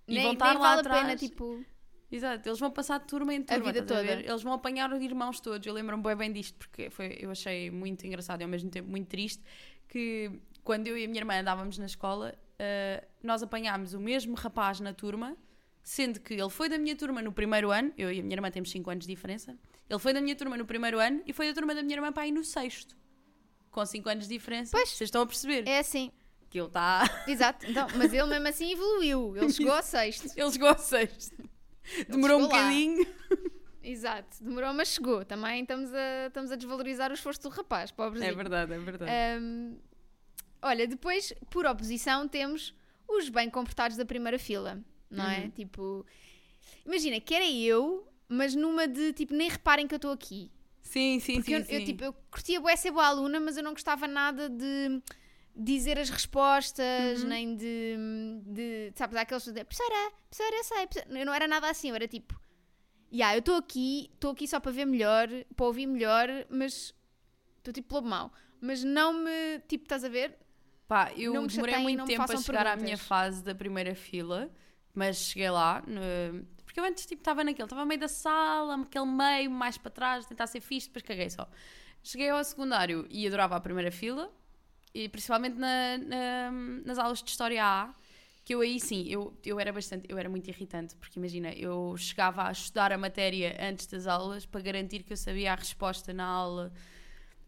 E 0.08 0.14
Nem, 0.14 0.22
vão 0.24 0.32
estar 0.32 0.54
lá 0.54 0.60
vale 0.60 0.80
atrás. 0.80 0.98
a 1.00 1.06
pena, 1.06 1.16
tipo. 1.16 1.64
Exato, 2.10 2.48
eles 2.48 2.58
vão 2.60 2.70
passar 2.70 3.00
de 3.00 3.06
turma 3.06 3.34
em 3.34 3.42
turma, 3.42 3.72
vida 3.72 3.80
a 3.80 3.82
ver? 4.02 4.08
toda. 4.16 4.20
Eles 4.30 4.42
vão 4.42 4.52
apanhar 4.52 4.92
os 4.92 5.02
irmãos 5.02 5.40
todos. 5.40 5.66
Eu 5.66 5.72
lembro-me 5.74 6.02
bem, 6.02 6.16
bem 6.16 6.32
disto, 6.32 6.56
porque 6.58 6.88
foi, 6.90 7.16
eu 7.20 7.30
achei 7.30 7.70
muito 7.70 8.06
engraçado 8.06 8.40
e 8.40 8.44
ao 8.44 8.48
mesmo 8.50 8.70
tempo 8.70 8.88
muito 8.88 9.08
triste 9.08 9.42
que 9.88 10.30
quando 10.62 10.86
eu 10.86 10.96
e 10.96 11.04
a 11.04 11.08
minha 11.08 11.20
irmã 11.20 11.40
andávamos 11.40 11.76
na 11.78 11.86
escola, 11.86 12.34
eh, 12.58 13.04
nós 13.22 13.42
apanhámos 13.42 13.94
o 13.94 14.00
mesmo 14.00 14.34
rapaz 14.34 14.80
na 14.80 14.92
turma, 14.94 15.36
sendo 15.82 16.20
que 16.20 16.34
ele 16.34 16.48
foi 16.50 16.68
da 16.68 16.78
minha 16.78 16.94
turma 16.96 17.20
no 17.20 17.32
primeiro 17.32 17.70
ano, 17.70 17.92
eu 17.98 18.10
e 18.12 18.20
a 18.20 18.22
minha 18.22 18.36
irmã 18.36 18.50
temos 18.50 18.70
5 18.70 18.88
anos 18.90 19.06
de 19.06 19.12
diferença, 19.14 19.58
ele 19.90 19.98
foi 19.98 20.12
da 20.14 20.20
minha 20.20 20.34
turma 20.36 20.56
no 20.56 20.64
primeiro 20.64 20.98
ano 21.00 21.20
e 21.26 21.32
foi 21.32 21.48
da 21.48 21.54
turma 21.54 21.74
da 21.74 21.82
minha 21.82 21.96
irmã 21.96 22.12
para 22.12 22.22
aí 22.22 22.32
no 22.32 22.42
sexto. 22.44 22.96
Com 23.70 23.84
5 23.84 24.08
anos 24.08 24.28
de 24.28 24.34
diferença. 24.34 24.70
Pois. 24.72 24.88
Vocês 24.90 25.08
estão 25.08 25.22
a 25.22 25.26
perceber 25.26 25.66
É 25.68 25.80
assim. 25.80 26.10
que 26.48 26.58
ele 26.60 26.68
está. 26.68 27.24
Exato. 27.26 27.66
Então, 27.68 27.86
mas 27.96 28.12
ele 28.12 28.26
mesmo 28.26 28.48
assim 28.48 28.72
evoluiu. 28.72 29.36
Ele 29.36 29.52
chegou 29.52 29.72
ao 29.74 29.82
sexto. 29.84 30.30
ele 30.36 30.50
chegou 30.52 30.68
ao 30.68 30.78
sexto. 30.78 31.36
Demorou 32.08 32.40
um 32.40 32.42
bocadinho. 32.42 33.06
Exato. 33.82 34.42
Demorou, 34.42 34.72
mas 34.72 34.88
chegou. 34.88 35.24
Também 35.24 35.62
estamos 35.62 35.92
a, 35.92 36.26
estamos 36.28 36.50
a 36.50 36.56
desvalorizar 36.56 37.10
o 37.10 37.14
esforço 37.14 37.42
do 37.42 37.48
rapaz, 37.50 37.90
pobrezinho. 37.90 38.30
É 38.30 38.34
verdade, 38.34 38.72
é 38.72 38.78
verdade. 38.78 39.10
Ahm, 39.10 39.76
olha, 40.62 40.86
depois, 40.86 41.32
por 41.50 41.66
oposição, 41.66 42.26
temos 42.26 42.74
os 43.06 43.28
bem 43.28 43.50
comportados 43.50 43.96
da 43.96 44.04
primeira 44.04 44.38
fila, 44.38 44.82
não 45.10 45.28
é? 45.28 45.40
Uhum. 45.40 45.50
Tipo, 45.50 46.06
imagina 46.86 47.20
que 47.20 47.34
era 47.34 47.48
eu, 47.50 48.08
mas 48.26 48.54
numa 48.54 48.88
de 48.88 49.12
tipo, 49.12 49.34
nem 49.34 49.50
reparem 49.50 49.86
que 49.86 49.94
eu 49.94 49.96
estou 49.96 50.12
aqui. 50.12 50.50
Sim, 50.82 51.18
sim, 51.20 51.36
Porque 51.36 51.50
sim. 51.50 51.54
eu, 51.54 51.60
eu, 51.60 51.80
sim. 51.80 51.84
tipo, 51.84 52.04
eu 52.04 52.12
curtia 52.30 52.60
bué 52.60 52.76
ser 52.76 52.90
boa 52.90 53.06
aluna, 53.06 53.40
mas 53.40 53.56
eu 53.56 53.62
não 53.62 53.72
gostava 53.72 54.06
nada 54.06 54.48
de 54.48 55.02
dizer 55.56 55.98
as 55.98 56.10
respostas, 56.10 57.22
Uhum. 57.22 57.28
nem 57.28 57.56
de, 57.56 57.96
de 58.46 58.92
sabes, 58.96 59.16
aqueles 59.16 59.44
de 59.44 59.64
professora, 59.64 60.12
professora, 60.30 60.56
eu 60.56 60.64
sei, 60.64 60.86
professora." 60.86 61.18
eu 61.20 61.26
não 61.26 61.34
era 61.34 61.46
nada 61.48 61.68
assim, 61.70 61.90
eu 61.90 61.94
era 61.94 62.08
tipo, 62.08 62.38
yeah, 63.12 63.34
eu 63.36 63.40
estou 63.40 63.56
aqui, 63.56 64.10
estou 64.14 64.32
aqui 64.32 64.48
só 64.48 64.58
para 64.60 64.72
ver 64.72 64.84
melhor, 64.84 65.28
para 65.54 65.66
ouvir 65.66 65.86
melhor, 65.86 66.28
mas 66.48 66.94
estou 67.58 67.72
tipo 67.72 67.94
lobo 67.94 68.08
mau, 68.08 68.32
mas 68.60 68.82
não 68.82 69.12
me, 69.12 69.60
tipo, 69.68 69.84
estás 69.84 70.04
a 70.04 70.08
ver? 70.08 70.36
Pá, 70.88 71.12
eu 71.16 71.32
Não 71.34 71.42
me 71.42 71.48
demorei 71.48 71.74
chateiem, 71.74 71.82
muito 71.96 72.04
tempo 72.04 72.22
a 72.22 72.36
chegar 72.36 72.60
à 72.60 72.70
perguntas. 72.70 72.82
minha 72.82 72.98
fase 72.98 73.42
da 73.42 73.54
primeira 73.54 73.94
fila, 73.94 74.50
mas 74.92 75.16
cheguei 75.16 75.50
lá. 75.50 75.82
no- 75.86 76.44
Porque 76.64 76.78
eu 76.80 76.84
antes 76.84 77.06
tipo 77.06 77.20
estava 77.20 77.42
naquele, 77.44 77.64
estava 77.64 77.82
no 77.82 77.86
meio 77.88 78.00
da 78.00 78.08
sala, 78.08 78.82
aquele 78.82 79.06
meio, 79.06 79.50
mais 79.50 79.78
para 79.78 79.90
trás, 79.92 80.26
tentar 80.26 80.46
ser 80.48 80.60
fixe, 80.60 80.88
depois 80.88 81.02
caguei 81.04 81.30
só. 81.30 81.48
Cheguei 82.02 82.28
ao 82.28 82.42
secundário 82.44 83.06
e 83.08 83.26
adorava 83.26 83.54
a 83.56 83.60
primeira 83.60 83.90
fila, 83.92 84.30
e 84.94 85.08
principalmente 85.08 85.58
na- 85.58 85.98
na- 85.98 86.52
nas 86.84 86.98
aulas 86.98 87.20
de 87.22 87.28
História 87.28 87.62
A, 87.64 87.92
que 88.44 88.54
eu 88.54 88.60
aí 88.60 88.78
sim, 88.78 89.06
eu, 89.08 89.36
eu 89.44 89.58
era 89.58 89.72
bastante, 89.72 90.06
eu 90.08 90.16
era 90.16 90.28
muito 90.28 90.48
irritante, 90.48 90.94
porque 90.96 91.18
imagina, 91.18 91.52
eu 91.52 91.96
chegava 91.98 92.46
a 92.46 92.52
estudar 92.52 92.92
a 92.92 92.98
matéria 92.98 93.56
antes 93.60 93.86
das 93.86 94.06
aulas 94.06 94.46
para 94.46 94.60
garantir 94.60 95.02
que 95.02 95.12
eu 95.12 95.16
sabia 95.16 95.52
a 95.52 95.56
resposta 95.56 96.12
na 96.12 96.24
aula. 96.24 96.72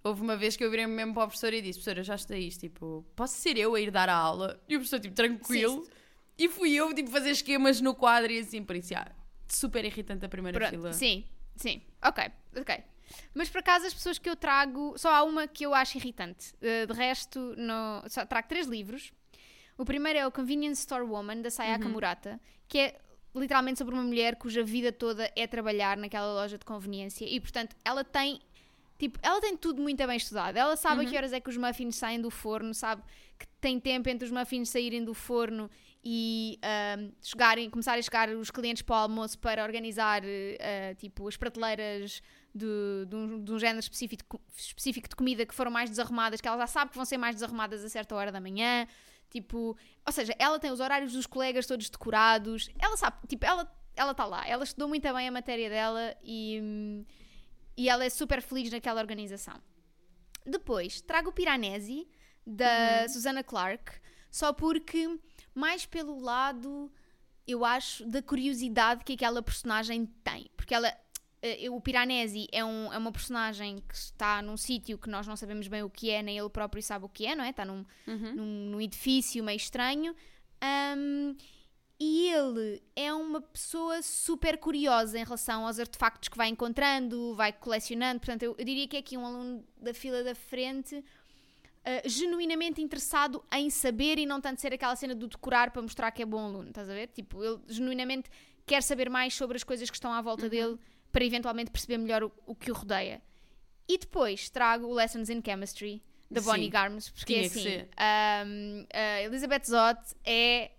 Houve 0.02 0.22
uma 0.22 0.36
vez 0.36 0.56
que 0.56 0.64
eu 0.64 0.70
virei 0.70 0.86
mesmo 0.86 1.14
para 1.14 1.24
o 1.24 1.26
professor 1.26 1.52
e 1.52 1.60
disse: 1.60 1.78
Professor, 1.78 1.98
eu 1.98 2.04
já 2.04 2.14
estudei 2.14 2.46
isto, 2.48 2.60
tipo, 2.60 3.04
posso 3.14 3.34
ser 3.36 3.56
eu 3.58 3.74
a 3.74 3.80
ir 3.80 3.90
dar 3.90 4.08
a 4.08 4.14
aula? 4.14 4.60
E 4.68 4.74
o 4.76 4.78
professor, 4.78 5.00
tipo, 5.00 5.14
tranquilo. 5.14 5.84
Sim. 5.84 5.90
E 6.38 6.48
fui 6.48 6.72
eu, 6.74 6.92
tipo, 6.94 7.10
fazer 7.10 7.30
esquemas 7.30 7.80
no 7.80 7.94
quadro 7.94 8.30
e 8.32 8.38
assim, 8.38 8.62
por 8.62 8.76
isso, 8.76 8.90
já, 8.90 9.06
super 9.48 9.84
irritante 9.84 10.24
a 10.24 10.28
primeira 10.28 10.58
Pronto, 10.58 10.70
fila. 10.70 10.92
sim, 10.92 11.24
sim, 11.56 11.82
ok, 12.04 12.30
ok. 12.58 12.84
Mas 13.34 13.48
por 13.48 13.58
acaso 13.58 13.86
as 13.86 13.94
pessoas 13.94 14.18
que 14.18 14.28
eu 14.28 14.34
trago, 14.36 14.94
só 14.98 15.12
há 15.14 15.22
uma 15.22 15.46
que 15.46 15.64
eu 15.64 15.72
acho 15.72 15.96
irritante. 15.96 16.52
Uh, 16.54 16.86
de 16.86 16.92
resto, 16.92 17.54
no, 17.56 18.02
só 18.08 18.26
trago 18.26 18.48
três 18.48 18.66
livros. 18.66 19.12
O 19.78 19.84
primeiro 19.84 20.18
é 20.18 20.26
o 20.26 20.32
Convenience 20.32 20.80
Store 20.80 21.04
Woman, 21.04 21.42
da 21.42 21.50
Sayaka 21.50 21.84
Uhum. 21.86 21.92
Murata, 21.92 22.40
que 22.66 22.78
é 22.78 22.98
literalmente 23.34 23.78
sobre 23.78 23.94
uma 23.94 24.02
mulher 24.02 24.36
cuja 24.36 24.64
vida 24.64 24.90
toda 24.90 25.30
é 25.36 25.46
trabalhar 25.46 25.96
naquela 25.96 26.32
loja 26.32 26.56
de 26.56 26.64
conveniência 26.64 27.26
e, 27.28 27.38
portanto, 27.38 27.76
ela 27.84 28.02
tem. 28.02 28.40
Tipo, 28.98 29.18
ela 29.22 29.38
tem 29.42 29.54
tudo 29.56 29.82
muito 29.82 30.04
bem 30.06 30.16
estudado. 30.16 30.56
Ela 30.56 30.74
sabe 30.74 31.02
Uhum. 31.02 31.06
a 31.06 31.10
que 31.10 31.16
horas 31.16 31.32
é 31.34 31.38
que 31.38 31.50
os 31.50 31.56
muffins 31.58 31.96
saem 31.96 32.18
do 32.20 32.30
forno, 32.30 32.72
sabe 32.72 33.02
que 33.38 33.46
tem 33.60 33.78
tempo 33.78 34.08
entre 34.08 34.24
os 34.24 34.30
muffins 34.32 34.70
saírem 34.70 35.04
do 35.04 35.12
forno 35.12 35.70
e 36.08 36.60
ahm, 36.62 37.10
chegarem, 37.20 37.68
começarem 37.68 37.98
a 37.98 38.02
chegar 38.02 38.28
os 38.28 38.48
clientes 38.48 38.80
para 38.80 38.94
o 38.94 38.98
almoço 39.00 39.36
para 39.40 39.64
organizar 39.64 40.22
eh, 40.24 40.94
tipo 40.94 41.26
as 41.26 41.36
prateleiras 41.36 42.22
de, 42.54 43.04
de, 43.08 43.16
um, 43.16 43.42
de 43.42 43.52
um 43.52 43.58
género 43.58 43.80
específico, 43.80 44.40
específico 44.56 45.08
de 45.08 45.16
comida 45.16 45.44
que 45.44 45.52
foram 45.52 45.68
mais 45.68 45.90
desarrumadas, 45.90 46.40
que 46.40 46.46
ela 46.46 46.58
já 46.58 46.68
sabe 46.68 46.92
que 46.92 46.96
vão 46.96 47.04
ser 47.04 47.18
mais 47.18 47.34
desarrumadas 47.34 47.84
a 47.84 47.88
certa 47.88 48.14
hora 48.14 48.30
da 48.30 48.40
manhã. 48.40 48.86
Tipo, 49.28 49.76
ou 50.06 50.12
seja, 50.12 50.32
ela 50.38 50.60
tem 50.60 50.70
os 50.70 50.78
horários 50.78 51.12
dos 51.12 51.26
colegas 51.26 51.66
todos 51.66 51.90
decorados. 51.90 52.70
Ela 52.78 52.96
sabe, 52.96 53.26
tipo, 53.26 53.44
ela 53.44 53.68
ela 53.96 54.12
está 54.12 54.24
lá. 54.24 54.46
Ela 54.46 54.62
estudou 54.62 54.86
muito 54.86 55.12
bem 55.12 55.26
a 55.26 55.32
matéria 55.32 55.68
dela 55.68 56.16
e, 56.22 57.04
e 57.76 57.88
ela 57.88 58.04
é 58.04 58.10
super 58.10 58.40
feliz 58.40 58.70
naquela 58.70 59.00
organização. 59.00 59.60
Depois, 60.44 61.00
trago 61.00 61.30
o 61.30 61.32
Piranesi, 61.32 62.06
da 62.46 63.08
Susana 63.08 63.42
Clark, 63.42 63.90
só 64.30 64.52
porque, 64.52 65.18
mais 65.56 65.86
pelo 65.86 66.20
lado, 66.20 66.92
eu 67.46 67.64
acho, 67.64 68.04
da 68.06 68.20
curiosidade 68.22 69.02
que 69.04 69.14
aquela 69.14 69.42
personagem 69.42 70.06
tem. 70.22 70.48
Porque 70.56 70.74
ela, 70.74 70.92
eh, 71.42 71.70
o 71.70 71.80
Piranesi 71.80 72.46
é, 72.52 72.64
um, 72.64 72.92
é 72.92 72.98
uma 72.98 73.10
personagem 73.10 73.82
que 73.88 73.94
está 73.94 74.42
num 74.42 74.56
sítio 74.56 74.98
que 74.98 75.08
nós 75.08 75.26
não 75.26 75.34
sabemos 75.36 75.66
bem 75.66 75.82
o 75.82 75.90
que 75.90 76.10
é, 76.10 76.22
nem 76.22 76.36
ele 76.38 76.50
próprio 76.50 76.82
sabe 76.82 77.04
o 77.06 77.08
que 77.08 77.26
é, 77.26 77.34
não 77.34 77.44
é? 77.44 77.50
Está 77.50 77.64
num, 77.64 77.84
Uhum. 78.06 78.34
num, 78.34 78.70
num 78.72 78.80
edifício 78.80 79.42
meio 79.42 79.56
estranho. 79.56 80.14
Ahm, 80.60 81.34
e 81.98 82.28
ele 82.28 82.82
é 82.94 83.10
uma 83.14 83.40
pessoa 83.40 84.02
super 84.02 84.58
curiosa 84.58 85.18
em 85.18 85.24
relação 85.24 85.66
aos 85.66 85.78
artefactos 85.78 86.28
que 86.28 86.36
vai 86.36 86.48
encontrando, 86.48 87.34
vai 87.34 87.52
colecionando. 87.54 88.20
Portanto, 88.20 88.42
eu, 88.42 88.54
eu 88.58 88.64
diria 88.66 88.86
que 88.86 88.96
é 88.96 89.00
aqui 89.00 89.16
um 89.16 89.24
aluno 89.24 89.64
da 89.80 89.94
fila 89.94 90.22
da 90.22 90.34
frente 90.34 91.02
ah, 91.86 92.02
genuinamente 92.04 92.82
interessado 92.82 93.44
em 93.52 93.70
saber 93.70 94.18
e 94.18 94.26
não 94.26 94.40
tanto 94.40 94.60
ser 94.60 94.74
aquela 94.74 94.96
cena 94.96 95.14
do 95.14 95.28
decorar 95.28 95.70
para 95.70 95.80
mostrar 95.80 96.10
que 96.10 96.20
é 96.20 96.26
bom 96.26 96.44
aluno, 96.44 96.68
estás 96.68 96.90
a 96.90 96.92
ver? 96.92 97.06
Tipo, 97.06 97.44
ele 97.44 97.60
genuinamente 97.68 98.28
quer 98.66 98.82
saber 98.82 99.08
mais 99.08 99.34
sobre 99.34 99.56
as 99.56 99.62
coisas 99.62 99.88
que 99.88 99.96
estão 99.96 100.12
à 100.12 100.20
volta 100.20 100.48
dele 100.48 100.76
para 101.12 101.24
eventualmente 101.24 101.70
perceber 101.70 101.98
melhor 101.98 102.24
o, 102.24 102.32
o 102.44 102.56
que 102.56 102.72
o 102.72 102.74
rodeia. 102.74 103.22
E 103.88 103.96
depois 103.98 104.50
trago 104.50 104.86
o 104.86 104.92
Lessons 104.92 105.30
in 105.30 105.40
Chemistry 105.40 106.02
da 106.28 106.40
Sim, 106.40 106.46
Bonnie 106.48 106.68
Garmus, 106.68 107.08
porque 107.08 107.34
que 107.34 107.46
assim, 107.46 107.82
um, 108.44 108.86
a 108.92 109.22
Elizabeth 109.22 109.66
Zott 109.66 110.16
é 110.24 110.72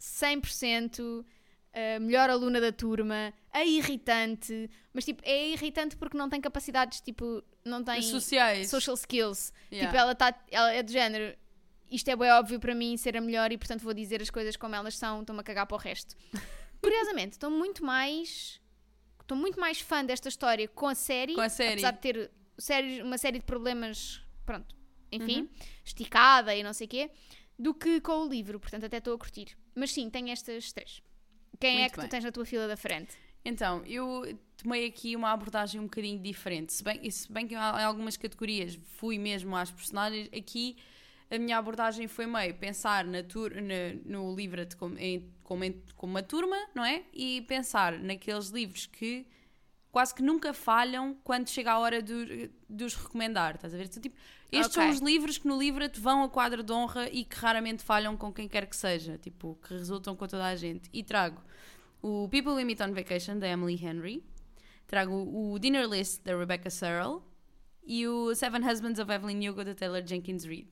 100% 0.00 1.24
a 1.72 2.00
melhor 2.00 2.28
aluna 2.30 2.60
da 2.60 2.72
turma, 2.72 3.32
a 3.52 3.64
irritante, 3.64 4.68
mas 4.92 5.04
tipo, 5.04 5.22
é 5.24 5.50
irritante 5.50 5.96
porque 5.96 6.16
não 6.16 6.28
tem 6.28 6.40
capacidades, 6.40 7.00
tipo, 7.00 7.42
não 7.64 7.82
tem 7.84 8.02
Sociais. 8.02 8.68
social 8.68 8.94
skills. 8.96 9.52
Yeah. 9.70 9.88
Tipo, 9.88 10.00
ela, 10.00 10.14
tá, 10.14 10.34
ela 10.50 10.72
é 10.72 10.82
do 10.82 10.90
género, 10.90 11.36
isto 11.90 12.08
é 12.08 12.16
bem 12.16 12.30
óbvio 12.32 12.58
para 12.58 12.74
mim 12.74 12.96
ser 12.96 13.16
a 13.16 13.20
melhor 13.20 13.52
e 13.52 13.58
portanto 13.58 13.82
vou 13.82 13.94
dizer 13.94 14.20
as 14.20 14.30
coisas 14.30 14.56
como 14.56 14.74
elas 14.74 14.96
são, 14.96 15.20
estou-me 15.20 15.40
a 15.40 15.44
cagar 15.44 15.66
para 15.66 15.74
o 15.76 15.78
resto. 15.78 16.16
Curiosamente, 16.82 17.32
estou 17.32 17.50
muito 17.50 17.84
mais 17.84 18.60
estou 19.20 19.36
muito 19.38 19.60
mais 19.60 19.80
fã 19.80 20.04
desta 20.04 20.28
história 20.28 20.66
com 20.66 20.88
a 20.88 20.94
série, 20.94 21.34
Com 21.34 21.40
a 21.40 21.48
série. 21.48 21.72
apesar 21.74 21.92
de 21.92 21.98
ter 22.00 22.30
séries- 22.58 23.00
uma 23.00 23.16
série 23.16 23.38
de 23.38 23.44
problemas, 23.44 24.20
pronto, 24.44 24.74
enfim, 25.12 25.42
Uhum. 25.42 25.48
esticada 25.84 26.52
e 26.54 26.64
não 26.64 26.72
sei 26.72 26.86
o 26.86 26.90
quê, 26.90 27.10
do 27.56 27.72
que 27.72 28.00
com 28.00 28.24
o 28.24 28.28
livro, 28.28 28.58
portanto 28.58 28.86
até 28.86 28.96
estou 28.96 29.14
a 29.14 29.18
curtir. 29.18 29.56
Mas 29.72 29.92
sim, 29.92 30.10
tenho 30.10 30.30
estas 30.30 30.72
três. 30.72 31.00
Quem 31.60 31.76
é 31.76 31.80
Muito 31.80 31.92
que 31.92 31.96
bem. 31.98 32.08
tu 32.08 32.10
tens 32.10 32.24
na 32.24 32.32
tua 32.32 32.44
fila 32.44 32.66
da 32.66 32.76
frente? 32.76 33.14
Então, 33.44 33.82
eu 33.86 34.36
tomei 34.56 34.86
aqui 34.86 35.14
uma 35.14 35.30
abordagem 35.30 35.80
um 35.80 35.84
bocadinho 35.84 36.18
diferente. 36.18 36.72
Se 36.72 36.82
bem, 36.82 37.10
se 37.10 37.30
bem 37.30 37.46
que 37.46 37.54
em 37.54 37.58
algumas 37.58 38.16
categorias 38.16 38.78
fui 38.96 39.18
mesmo 39.18 39.54
às 39.56 39.70
personagens, 39.70 40.28
aqui 40.36 40.76
a 41.30 41.38
minha 41.38 41.56
abordagem 41.58 42.08
foi 42.08 42.26
meio 42.26 42.54
pensar 42.54 43.04
na 43.04 43.22
tur 43.22 43.54
na- 43.54 43.94
no 44.04 44.34
livro 44.34 44.66
como, 44.76 44.98
em- 44.98 45.30
como, 45.44 45.64
em- 45.64 45.82
como 45.96 46.12
uma 46.14 46.22
turma, 46.22 46.56
não 46.74 46.84
é? 46.84 47.02
E 47.12 47.42
pensar 47.42 47.92
naqueles 47.98 48.48
livros 48.48 48.86
que 48.86 49.26
quase 49.92 50.14
que 50.14 50.22
nunca 50.22 50.52
falham 50.54 51.16
quando 51.24 51.48
chega 51.48 51.72
a 51.72 51.78
hora 51.78 52.00
de 52.02 52.50
os 52.84 52.94
recomendar. 52.94 53.54
Estás 53.56 53.74
a 53.74 53.76
ver? 53.76 53.84
Então, 53.86 54.00
tipo, 54.02 54.16
estes 54.52 54.76
Ok. 54.76 54.82
são 54.82 54.90
os 54.92 55.00
livros 55.00 55.38
que 55.38 55.46
no 55.48 55.58
livro 55.58 55.88
te 55.88 56.00
vão 56.00 56.22
a 56.22 56.28
quadro 56.28 56.62
de 56.62 56.72
honra 56.72 57.08
e 57.10 57.24
que 57.24 57.36
raramente 57.36 57.82
falham 57.82 58.16
com 58.16 58.32
quem 58.32 58.48
quer 58.48 58.66
que 58.66 58.76
seja. 58.76 59.18
Tipo, 59.18 59.58
que 59.66 59.74
resultam 59.74 60.14
com 60.16 60.26
toda 60.26 60.44
a 60.46 60.56
gente. 60.56 60.88
E 60.92 61.02
trago 61.02 61.40
o 62.02 62.28
People 62.28 62.52
We 62.52 62.64
Meet 62.64 62.80
on 62.80 62.92
Vacation, 62.92 63.38
da 63.38 63.48
Emily 63.48 63.74
Henry. 63.84 64.24
Trago 64.86 65.12
o 65.14 65.58
Dinner 65.58 65.88
List, 65.88 66.22
da 66.24 66.36
Rebecca 66.36 66.70
Searle. 66.70 67.20
E 67.84 68.06
o 68.06 68.34
Seven 68.34 68.62
Husbands 68.68 68.98
of 69.00 69.10
Evelyn 69.10 69.48
Hugo, 69.48 69.64
da 69.64 69.74
Taylor 69.74 70.02
Jenkins 70.06 70.44
Reid. 70.44 70.68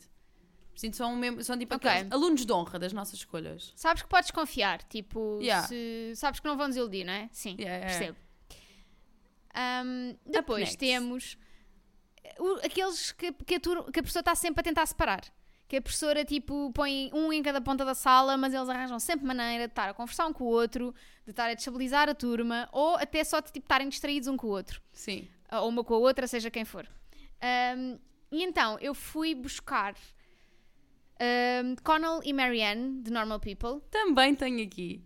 Sinto 0.77 0.97
são, 0.97 1.17
mesmo, 1.17 1.43
são 1.43 1.59
tipo 1.59 1.75
Ok. 1.75 1.91
aqueles 1.91 2.13
alunos 2.13 2.47
de 2.47 2.53
honra 2.53 2.79
das 2.79 2.93
nossas 2.93 3.15
escolhas. 3.19 3.73
Sabes 3.75 4.03
que 4.03 4.09
podes 4.09 4.31
confiar, 4.31 4.81
tipo, 4.85 5.39
Yeah. 5.41 5.67
se- 5.67 6.13
sabes 6.15 6.39
que 6.39 6.47
não 6.47 6.57
vão 6.57 6.69
desiludir, 6.69 7.05
não 7.05 7.13
é? 7.13 7.29
Sim, 7.33 7.57
Yeah, 7.59 7.77
yeah, 7.79 7.87
percebo. 7.99 8.19
Ahm, 9.61 10.15
depois 10.25 10.77
temos 10.77 11.37
o- 12.39 12.61
aqueles 12.65 13.11
que, 13.13 13.33
que, 13.33 13.55
a 13.57 13.61
tur- 13.61 13.91
que 13.91 13.99
a 13.99 14.03
professora 14.03 14.21
está 14.23 14.35
sempre 14.35 14.61
a 14.61 14.63
tentar 14.63 14.87
separar. 14.87 15.23
Que 15.67 15.77
a 15.79 15.83
professora, 15.83 16.25
tipo, 16.25 16.71
põe 16.73 17.11
um 17.13 17.31
em 17.33 17.43
cada 17.43 17.61
ponta 17.61 17.85
da 17.85 17.95
sala, 17.95 18.37
mas 18.39 18.55
eles 18.55 18.69
arranjam 18.69 18.99
sempre 19.01 19.27
maneira 19.27 19.67
de 19.67 19.73
estar 19.73 19.89
a 19.91 19.93
conversar 19.95 20.27
um 20.27 20.33
com 20.33 20.45
o 20.45 20.47
outro, 20.47 20.95
de 21.25 21.31
estar 21.33 21.51
a 21.51 21.55
destabilizar 21.55 22.09
a 22.09 22.15
turma, 22.15 22.69
ou 22.73 22.95
até 22.97 23.23
só 23.25 23.41
de 23.41 23.53
tipo, 23.53 23.65
estarem 23.67 23.89
distraídos 23.89 24.29
um 24.29 24.37
com 24.37 24.47
o 24.47 24.51
outro. 24.51 24.81
Sim. 24.93 25.29
Ou 25.53 25.69
uma 25.69 25.83
com 25.85 25.95
a 25.95 25.99
outra, 25.99 26.27
seja 26.27 26.51
quem 26.51 26.65
for. 26.65 26.89
Ahm, 27.41 27.99
e 28.31 28.43
então, 28.45 28.79
eu 28.81 28.95
fui 28.95 29.35
buscar 29.35 29.95
ahm, 31.21 31.75
Connell 31.83 32.21
e 32.25 32.33
Marianne, 32.33 33.03
de 33.03 33.11
Normal 33.11 33.41
People, 33.41 33.81
Também 33.91 34.35
tenho 34.35 34.65
aqui. 34.65 35.03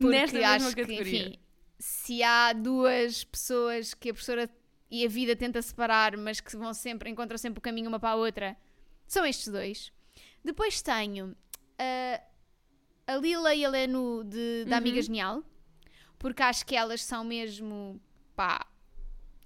Nesta 0.00 0.38
acho 0.38 0.64
mesma 0.64 0.74
que, 0.74 0.80
categoria. 0.82 1.28
enfim, 1.28 1.38
se 1.78 2.22
há 2.22 2.52
duas 2.52 3.24
pessoas 3.24 3.94
que 3.94 4.10
a 4.10 4.12
professora 4.12 4.50
e 4.90 5.04
a 5.04 5.08
vida 5.08 5.36
tenta 5.36 5.60
separar, 5.62 6.16
mas 6.16 6.40
que 6.40 6.56
vão 6.56 6.72
sempre, 6.74 7.10
encontram 7.10 7.36
sempre 7.38 7.58
o 7.58 7.62
caminho 7.62 7.88
uma 7.88 8.00
para 8.00 8.10
a 8.10 8.16
outra, 8.16 8.56
são 9.06 9.24
estes 9.24 9.48
dois. 9.48 9.92
Depois 10.44 10.80
tenho 10.82 11.36
ah, 11.78 12.20
a 13.06 13.16
Lila 13.16 13.54
e 13.54 13.64
a 13.64 13.68
Lenu 13.70 14.24
de, 14.24 14.64
da 14.64 14.72
Uhum. 14.72 14.76
Amiga 14.78 15.02
Genial, 15.02 15.42
porque 16.18 16.42
acho 16.42 16.64
que 16.66 16.74
elas 16.74 17.02
são 17.04 17.22
mesmo, 17.22 18.00
pá, 18.34 18.66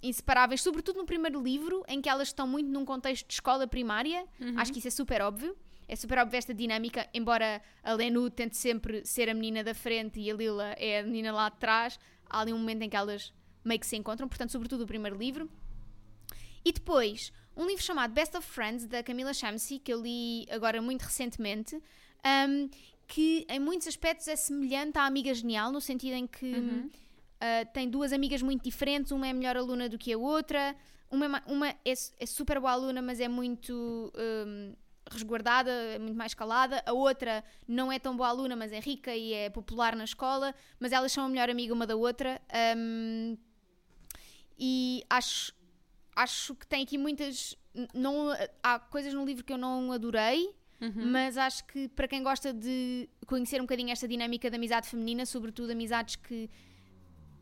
inseparáveis, 0.02 0.62
sobretudo 0.62 0.96
no 0.98 1.04
primeiro 1.06 1.40
livro, 1.42 1.84
em 1.86 2.00
que 2.00 2.08
elas 2.08 2.28
estão 2.28 2.46
muito 2.46 2.68
num 2.68 2.84
contexto 2.84 3.26
de 3.26 3.34
escola 3.34 3.66
primária. 3.66 4.26
Uhum. 4.40 4.58
Acho 4.58 4.72
que 4.72 4.78
isso 4.78 4.88
é 4.88 4.90
super 4.90 5.22
óbvio. 5.22 5.56
É 5.88 5.94
super 5.96 6.18
óbvio 6.18 6.38
esta 6.38 6.54
dinâmica, 6.54 7.06
embora 7.12 7.60
a 7.82 7.92
Lenu 7.92 8.30
tente 8.30 8.56
sempre 8.56 9.04
ser 9.04 9.28
a 9.28 9.34
menina 9.34 9.62
da 9.62 9.74
frente 9.74 10.20
e 10.20 10.30
a 10.30 10.34
Lila 10.34 10.74
é 10.78 11.00
a 11.00 11.02
menina 11.02 11.32
lá 11.32 11.48
de 11.50 11.56
trás, 11.56 11.98
há 12.32 12.40
ali 12.40 12.52
um 12.52 12.58
momento 12.58 12.82
em 12.82 12.88
que 12.88 12.96
elas 12.96 13.32
meio 13.64 13.78
que 13.78 13.86
se 13.86 13.94
encontram, 13.96 14.26
portanto, 14.28 14.50
sobretudo 14.50 14.82
o 14.84 14.86
primeiro 14.86 15.16
livro. 15.16 15.48
E 16.64 16.72
depois, 16.72 17.32
um 17.56 17.66
livro 17.66 17.82
chamado 17.82 18.12
Best 18.12 18.36
of 18.36 18.46
Friends, 18.48 18.86
da 18.86 19.02
Camila 19.02 19.34
Shamsi, 19.34 19.78
que 19.78 19.92
eu 19.92 20.00
li 20.00 20.46
agora 20.50 20.80
muito 20.80 21.02
recentemente, 21.02 21.76
um, 21.76 22.68
que 23.06 23.44
em 23.48 23.58
muitos 23.60 23.86
aspectos 23.88 24.26
é 24.28 24.36
semelhante 24.36 24.96
à 24.98 25.04
Amiga 25.04 25.34
Genial, 25.34 25.70
no 25.70 25.80
sentido 25.80 26.14
em 26.14 26.26
que 26.26 26.46
Uhum. 26.46 26.86
uh, 26.88 27.72
tem 27.74 27.88
duas 27.90 28.12
amigas 28.12 28.40
muito 28.42 28.62
diferentes, 28.62 29.12
uma 29.12 29.26
é 29.26 29.32
melhor 29.32 29.56
aluna 29.56 29.88
do 29.88 29.98
que 29.98 30.12
a 30.12 30.18
outra, 30.18 30.74
uma, 31.10 31.24
é 31.24 31.28
ma- 31.28 31.42
uma 31.46 31.68
é, 31.68 31.76
é 32.20 32.26
super 32.26 32.58
boa 32.60 32.72
aluna, 32.72 33.02
mas 33.02 33.20
é 33.20 33.28
muito 33.28 34.12
um, 34.16 34.74
resguardada, 35.12 35.70
muito 36.00 36.16
mais 36.16 36.34
calada, 36.34 36.82
a 36.86 36.92
outra 36.92 37.44
não 37.68 37.90
é 37.92 37.98
tão 37.98 38.16
boa 38.16 38.28
aluna, 38.28 38.56
mas 38.56 38.72
é 38.72 38.80
rica 38.80 39.14
e 39.14 39.32
é 39.32 39.50
popular 39.50 39.94
na 39.94 40.04
escola, 40.04 40.54
mas 40.80 40.92
elas 40.92 41.12
são 41.12 41.24
a 41.24 41.28
melhor 41.28 41.48
amiga 41.50 41.72
uma 41.74 41.86
da 41.86 41.94
outra. 41.96 42.40
um, 42.76 43.36
e 44.58 45.02
acho, 45.10 45.52
acho 46.14 46.54
que 46.54 46.66
tem 46.66 46.82
aqui 46.82 46.96
muitas. 46.98 47.56
Não, 47.94 48.28
há 48.62 48.78
coisas 48.78 49.12
no 49.14 49.24
livro 49.24 49.44
que 49.44 49.52
eu 49.52 49.58
não 49.58 49.92
adorei, 49.92 50.54
Uhum. 50.80 51.12
mas 51.12 51.36
acho 51.38 51.64
que 51.66 51.88
para 51.90 52.08
quem 52.08 52.24
gosta 52.24 52.52
de 52.52 53.08
conhecer 53.24 53.60
um 53.60 53.64
bocadinho 53.64 53.90
esta 53.90 54.08
dinâmica 54.08 54.50
da 54.50 54.56
amizade 54.56 54.88
feminina, 54.88 55.24
sobretudo 55.24 55.70
amizades 55.70 56.16
que 56.16 56.50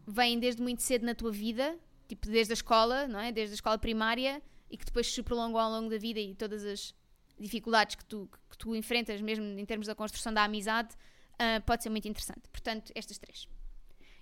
vêm 0.07 0.39
desde 0.39 0.61
muito 0.61 0.83
cedo 0.83 1.07
na 1.07 1.15
tua 1.15 1.33
vida, 1.33 1.75
tipo 2.07 2.29
desde 2.29 2.53
a 2.53 2.55
escola, 2.55 3.09
não 3.09 3.19
é? 3.19 3.33
Desde 3.33 3.55
a 3.55 3.57
escola 3.57 3.79
primária 3.79 4.43
e 4.71 4.77
que 4.77 4.85
depois 4.85 5.11
se 5.13 5.23
prolongam 5.23 5.59
ao 5.59 5.71
longo 5.71 5.89
da 5.89 5.97
vida 5.97 6.21
e 6.21 6.35
todas 6.35 6.65
as 6.67 6.95
dificuldades 7.41 7.97
que 7.97 8.05
tu, 8.05 8.29
que 8.51 8.59
tu 8.59 8.77
enfrentas, 8.77 9.21
mesmo 9.21 9.45
em 9.59 9.65
termos 9.65 9.87
da 9.87 9.95
construção 9.95 10.33
da 10.33 10.45
amizade, 10.45 10.95
ah, 11.39 11.61
pode 11.65 11.83
ser 11.83 11.91
muito 11.91 12.07
interessante. 12.07 12.43
Portanto, 12.53 12.93
estas 12.95 13.19
três. 13.19 13.49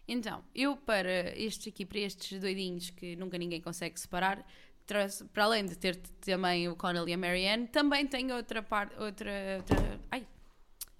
Então, 0.06 0.42
eu 0.54 0.76
para 0.76 1.36
estes 1.36 1.68
aqui, 1.68 1.84
para 1.84 1.98
estes 1.98 2.40
doidinhos 2.40 2.90
que 2.90 3.16
nunca 3.16 3.36
ninguém 3.36 3.60
consegue 3.60 3.98
separar, 4.00 4.46
trouxe, 4.86 5.24
para 5.26 5.44
além 5.44 5.66
de 5.66 5.76
ter 5.76 5.96
também 5.96 6.68
o 6.68 6.76
Connell 6.76 7.06
e 7.08 7.12
a 7.12 7.18
Marianne, 7.18 7.66
também 7.66 8.06
tenho 8.06 8.34
outra 8.34 8.62
parte, 8.62 8.96
outra, 8.98 9.58
outra, 9.58 10.00
ai, 10.10 10.26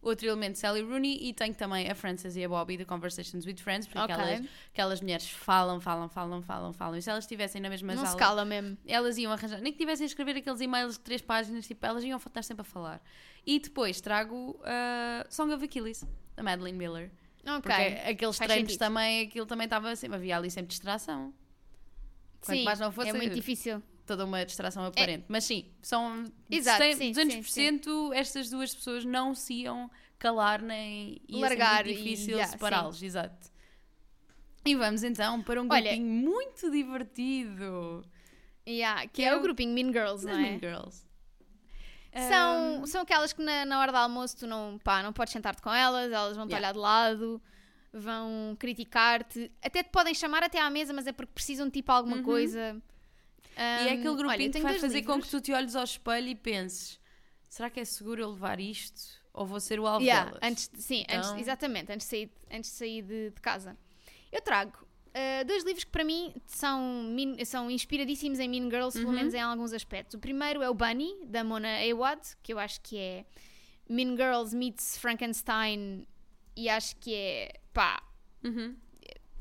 outro 0.01 0.27
elemento 0.27 0.53
de 0.53 0.59
Sally 0.61 0.83
Rooney 0.83 1.19
e 1.29 1.33
tenho 1.33 1.55
também 1.55 1.91
a 1.91 1.95
Frances 1.95 2.37
e 2.37 2.45
a 2.45 2.49
Bobby 2.49 2.77
de 2.77 2.85
Conversations 2.85 3.45
with 3.45 3.57
Friends, 3.57 3.87
porque 3.87 3.99
Ok. 4.01 4.15
aquelas, 4.15 4.47
aquelas 4.73 5.01
mulheres 5.01 5.29
falam, 5.29 5.81
falam, 5.81 6.09
falam, 6.09 6.41
falam, 6.43 6.73
falam. 6.73 6.97
E 6.97 7.03
se 7.03 7.11
elas 7.11 7.25
estivessem 7.25 7.61
na 7.61 7.69
mesma 7.69 7.95
não 7.95 8.03
se 8.03 8.09
sala, 8.13 8.19
cala 8.19 8.45
mesmo. 8.45 8.79
elas 8.87 9.19
iam 9.19 9.33
arranjar, 9.33 9.61
nem 9.61 9.73
que 9.73 9.79
tivessem 9.79 10.05
a 10.05 10.07
escrever 10.07 10.37
aqueles 10.37 10.61
e-mails 10.61 10.95
de 10.95 11.01
três 11.01 11.21
páginas, 11.21 11.67
tipo, 11.67 11.85
elas 11.85 12.05
iam 12.05 12.17
estar 12.17 12.43
sempre 12.43 12.63
a 12.63 12.65
falar. 12.65 13.03
E 13.45 13.59
depois 13.59 14.01
trago 14.01 14.61
uh, 14.61 15.27
Song 15.29 15.53
of 15.53 15.65
Achilles, 15.65 16.05
da 16.37 16.43
Madeline 16.43 16.79
Miller. 16.79 17.11
Ok. 17.47 17.61
Porque 17.61 17.73
aqueles 17.73 18.37
Faz 18.37 18.49
treinos 18.49 18.73
sentido. 18.73 18.79
também, 18.79 19.23
aquilo 19.27 19.47
também 19.47 19.65
estava 19.65 19.97
sempre, 19.97 20.17
havia 20.17 20.37
ali 20.37 20.51
sempre 20.51 20.69
distração. 20.69 21.33
Quanto 22.41 22.57
Sim, 22.57 22.65
mais 22.65 22.79
não 22.79 22.93
fosse, 22.93 23.09
é 23.09 23.13
muito 23.13 23.35
difícil. 23.35 23.83
Toda 24.09 24.25
uma 24.25 24.45
distração 24.45 24.85
aparente. 24.85 25.25
Mas 25.29 25.45
sim, 25.45 25.67
são 25.81 26.25
Exato, 26.51 26.79
cem- 26.83 26.97
sim, 26.97 27.13
200% 27.13 28.13
estas 28.15 28.51
duas 28.51 28.75
pessoas 28.75 29.05
não 29.05 29.35
se 29.35 29.55
iam 29.55 29.89
calar 30.19 30.61
nem 30.63 31.21
ia 31.29 31.41
Largar 31.41 31.85
ser 31.85 31.91
e- 31.91 31.95
muito 31.95 32.05
difícil 32.05 32.45
separá-los, 32.47 33.03
exato. 33.03 33.51
E 34.65 34.75
vamos 34.75 35.03
então 35.05 35.41
para 35.43 35.63
um 35.63 35.69
Olha- 35.71 35.83
grupinho 35.93 36.07
muito 36.07 36.71
divertido. 36.71 38.05
Yeah, 38.67 39.03
que 39.03 39.09
Que 39.09 39.23
é 39.23 39.29
é 39.29 39.37
o 39.37 39.41
grupinho 39.41 39.73
Mean 39.73 39.93
Girls, 39.93 40.27
não 40.27 40.33
é? 40.33 40.37
Mean 40.43 40.59
Girls. 40.59 41.07
São, 42.29 42.87
são 42.87 43.03
aquelas 43.03 43.33
que 43.33 43.43
na, 43.43 43.65
na 43.65 43.79
hora 43.81 43.93
do 43.93 43.99
almoço 43.99 44.37
tu 44.39 44.47
não, 44.47 44.79
pá, 44.83 45.03
não 45.03 45.13
podes 45.13 45.33
sentar-te 45.33 45.63
com 45.63 45.73
elas, 45.73 46.11
elas 46.11 46.37
vão-te 46.37 46.51
Yeah. 46.51 46.67
olhar 46.69 46.73
de 46.73 46.79
lado. 46.79 47.41
vão 47.91 48.55
criticar-te, 48.59 49.51
até 49.63 49.83
te 49.83 49.89
podem 49.91 50.13
chamar 50.15 50.43
até 50.43 50.61
à 50.61 50.69
mesa, 50.69 50.93
mas 50.93 51.07
é 51.07 51.13
porque 51.13 51.33
precisam 51.33 51.67
de 51.67 51.73
tipo 51.73 51.91
alguma 51.91 52.23
coisa. 52.23 52.77
E 53.59 53.89
é 53.89 53.93
aquele 53.93 54.15
grupinho 54.17 54.29
olha, 54.29 54.51
que 54.51 54.61
vai 54.61 54.79
fazer 54.79 55.03
com 55.03 55.13
livros. 55.15 55.31
que 55.31 55.37
tu 55.37 55.41
te 55.43 55.53
olhes 55.53 55.75
ao 55.77 55.85
espelho 55.85 56.29
e 56.29 56.35
penses: 56.35 57.01
será 57.49 57.69
que 57.71 57.81
é 57.81 57.85
seguro 57.85 58.21
eu 58.23 58.31
levar 58.31 58.61
isto? 58.61 59.01
Ou 59.33 59.47
vou 59.47 59.61
ser 59.61 59.79
o 59.79 59.87
alvo 59.87 60.05
Yeah, 60.05 60.31
delas? 60.31 60.41
antes, 60.43 60.69
de- 60.69 60.83
sim, 60.83 61.05
antes- 61.09 61.29
Então- 61.29 61.39
exatamente, 61.39 61.93
antes 61.93 62.07
de 62.07 62.11
sair, 62.11 62.31
antes 62.51 62.71
de, 62.71 62.77
sair 62.77 63.03
de, 63.03 63.31
de 63.31 63.41
casa. 63.41 63.77
Eu 64.33 64.41
trago 64.43 64.73
uh, 64.83 65.45
dois 65.47 65.65
livros 65.65 65.85
que 65.85 65.91
para 65.91 66.03
mim 66.05 66.35
são, 66.47 66.81
mean- 67.15 67.45
são 67.45 67.71
inspiradíssimos 67.71 68.39
em 68.41 68.49
Mean 68.49 68.69
Girls, 68.71 68.99
Uhum. 68.99 69.05
pelo 69.05 69.17
menos 69.17 69.35
em 69.35 69.41
alguns 69.41 69.73
aspectos. 69.73 70.15
O 70.15 70.19
primeiro 70.19 70.61
é 70.63 70.69
o 70.69 70.75
Bunny, 70.75 71.25
da 71.27 71.43
Mona 71.45 71.69
Awad, 71.91 72.21
que 72.43 72.53
eu 72.53 72.59
acho 72.59 72.81
que 72.81 72.99
é 72.99 73.25
Mean 73.89 74.17
Girls 74.17 74.55
meets 74.57 74.99
Frankenstein 74.99 76.07
e 76.57 76.69
acho 76.69 76.97
que 76.97 77.15
é, 77.15 77.61
pá, 77.73 78.03
Uhum. 78.45 78.77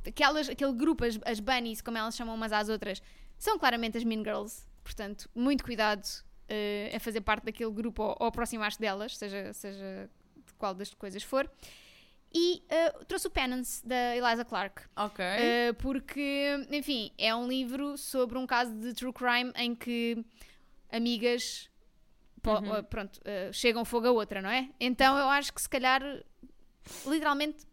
aquelas, 0.05 0.47
aquele 0.49 0.73
grupo, 0.73 1.03
as, 1.05 1.19
as 1.25 1.39
bunnies, 1.39 1.81
como 1.81 1.97
elas 1.97 2.15
chamam 2.15 2.35
umas 2.35 2.51
às 2.51 2.69
outras, 2.69 3.01
são 3.37 3.57
claramente 3.57 3.97
as 3.97 4.03
Mean 4.03 4.23
Girls. 4.23 4.65
Portanto, 4.83 5.29
muito 5.35 5.63
cuidado 5.63 6.07
eh, 6.47 6.91
a 6.95 6.99
fazer 6.99 7.21
parte 7.21 7.45
daquele 7.45 7.71
grupo 7.71 8.03
ou, 8.03 8.17
ou 8.19 8.27
aproximar-te 8.27 8.79
delas, 8.79 9.17
seja, 9.17 9.51
seja 9.53 10.09
de 10.45 10.53
qual 10.53 10.73
das 10.73 10.93
coisas 10.93 11.23
for. 11.23 11.49
E 12.33 12.63
eh, 12.69 12.91
trouxe 13.07 13.27
o 13.27 13.29
Penance, 13.29 13.85
da 13.85 14.15
Eliza 14.15 14.45
Clark. 14.45 14.83
Ok. 14.95 15.23
Eh, 15.25 15.73
porque, 15.73 16.67
enfim, 16.71 17.11
é 17.17 17.33
um 17.35 17.47
livro 17.47 17.97
sobre 17.97 18.37
um 18.37 18.45
caso 18.45 18.73
de 18.73 18.93
true 18.93 19.13
crime 19.13 19.51
em 19.55 19.73
que 19.75 20.23
amigas 20.91 21.69
Uhum. 22.45 22.83
pronto, 22.83 23.19
eh, 23.25 23.49
chegam 23.51 23.83
fogo 23.83 24.07
a 24.07 24.11
outra, 24.11 24.41
não 24.41 24.49
é? 24.49 24.69
Então 24.79 25.17
eu 25.17 25.27
acho 25.27 25.53
que 25.53 25.61
se 25.61 25.67
calhar 25.67 26.01
literalmente 27.05 27.65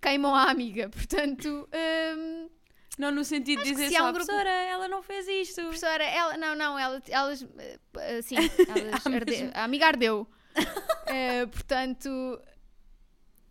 queimam 0.00 0.34
a 0.34 0.50
amiga. 0.50 0.88
Portanto, 0.90 1.68
hum, 2.16 2.48
não 2.98 3.10
no 3.10 3.24
sentido 3.24 3.62
de 3.62 3.68
que 3.68 3.74
dizer 3.74 3.88
se 3.90 3.96
só, 3.96 4.08
um 4.08 4.12
grupo- 4.12 4.26
professora, 4.26 4.50
ela 4.50 4.88
não 4.88 5.02
fez 5.02 5.26
isto. 5.28 5.60
professora, 5.62 6.04
ela, 6.04 6.36
não, 6.36 6.54
não, 6.54 6.78
ela, 6.78 7.02
elas, 7.08 7.46
eh, 7.98 8.22
sim, 8.22 8.36
elas 8.68 9.06
Ah, 9.06 9.10
arde- 9.14 9.50
a 9.54 9.64
amiga 9.64 9.86
ardeu. 9.86 10.26
Eh, 11.08 11.46
portanto, 11.46 12.08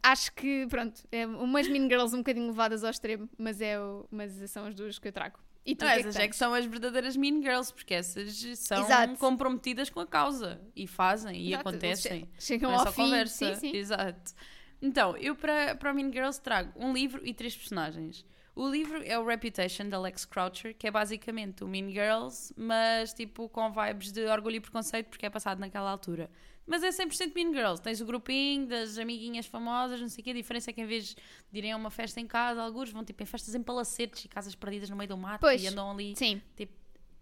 acho 0.04 0.32
que, 0.34 0.68
pronto, 0.70 1.02
é 1.12 1.26
umas 1.26 1.68
Mean 1.68 1.84
Girls 1.90 2.14
um 2.14 2.20
bocadinho 2.20 2.48
levadas 2.48 2.84
ao 2.84 2.90
extremo, 2.92 3.30
mas, 3.38 3.62
é 3.62 3.80
o, 3.80 4.06
mas 4.12 4.34
são 4.52 4.66
as 4.66 4.76
duas 4.76 5.00
que 5.00 5.08
eu 5.08 5.12
trago. 5.14 5.40
E 5.66 5.74
tu, 5.76 5.84
Não, 5.86 5.92
que 5.92 6.00
é 6.00 6.02
que 6.04 6.08
essas 6.10 6.16
é 6.18 6.20
que 6.20 6.26
tens? 6.28 6.36
são 6.36 6.54
as 6.54 6.66
verdadeiras 6.66 7.16
mean 7.18 7.42
girls, 7.42 7.74
porque 7.74 7.94
essas 7.96 8.36
são 8.60 8.84
Exato. 8.84 9.16
comprometidas 9.18 9.90
com 9.90 10.00
a 10.00 10.06
causa 10.06 10.62
e 10.76 10.86
fazem 10.86 11.42
e 11.42 11.54
Exato, 11.54 11.70
acontecem. 11.70 12.30
che- 12.38 12.42
Chegam 12.46 12.70
Não 12.72 12.76
é 12.78 12.80
ao 12.82 12.86
só 12.86 12.92
fim. 12.92 13.04
conversa. 13.04 13.56
Sim, 13.56 13.60
sim. 13.72 13.76
Exato. 13.78 14.34
Então, 14.82 15.18
eu 15.18 15.34
para, 15.36 15.74
para 15.76 15.92
Mean 15.94 16.12
Girls 16.12 16.40
trago 16.40 16.72
um 16.76 16.94
livro 16.94 17.26
e 17.26 17.34
três 17.34 17.56
personagens. 17.56 18.24
O 18.56 18.70
livro 18.70 19.04
é 19.04 19.20
o 19.20 19.26
Reputation, 19.26 19.90
da 19.90 20.00
Lex 20.00 20.24
Croucher, 20.26 20.74
que 20.78 20.88
é 20.88 20.92
basicamente 20.92 21.64
o 21.64 21.68
Mean 21.68 21.90
Girls, 21.90 22.54
mas 22.56 23.14
tipo 23.14 23.50
com 23.50 23.70
vibes 23.72 24.12
de 24.14 24.26
orgulho 24.28 24.56
e 24.56 24.60
preconceito, 24.62 25.08
porque 25.08 25.26
é 25.26 25.30
passado 25.30 25.60
naquela 25.60 25.92
altura. 25.92 26.30
Mas 26.66 26.82
é 26.82 26.90
100% 26.90 27.34
Mean 27.36 27.54
Girls. 27.54 27.82
Tens 27.82 28.00
o 28.02 28.06
grupinho 28.06 28.66
das 28.66 28.98
amiguinhas 28.98 29.46
famosas, 29.46 30.00
não 30.02 30.08
sei 30.10 30.22
o 30.22 30.24
quê. 30.24 30.30
A 30.32 30.34
diferença 30.34 30.70
é 30.70 30.74
que 30.74 30.82
em 30.82 30.86
vez 30.86 31.08
de 31.52 31.58
irem 31.60 31.74
a 31.74 31.78
uma 31.78 31.92
festa 31.92 32.20
em 32.20 32.26
casa, 32.26 32.62
alguns 32.62 32.90
vão 32.90 33.04
tipo 33.04 33.22
em 33.22 33.26
festas 33.26 33.54
em 33.54 33.62
palacetes 33.62 34.24
e 34.26 34.28
casas 34.28 34.56
perdidas 34.56 34.90
no 34.90 34.96
meio 34.96 35.10
do 35.10 35.18
mato 35.18 35.42
Pois. 35.42 35.62
e 35.62 35.68
andam 35.68 35.92
ali. 35.92 36.16
Sim, 36.16 36.42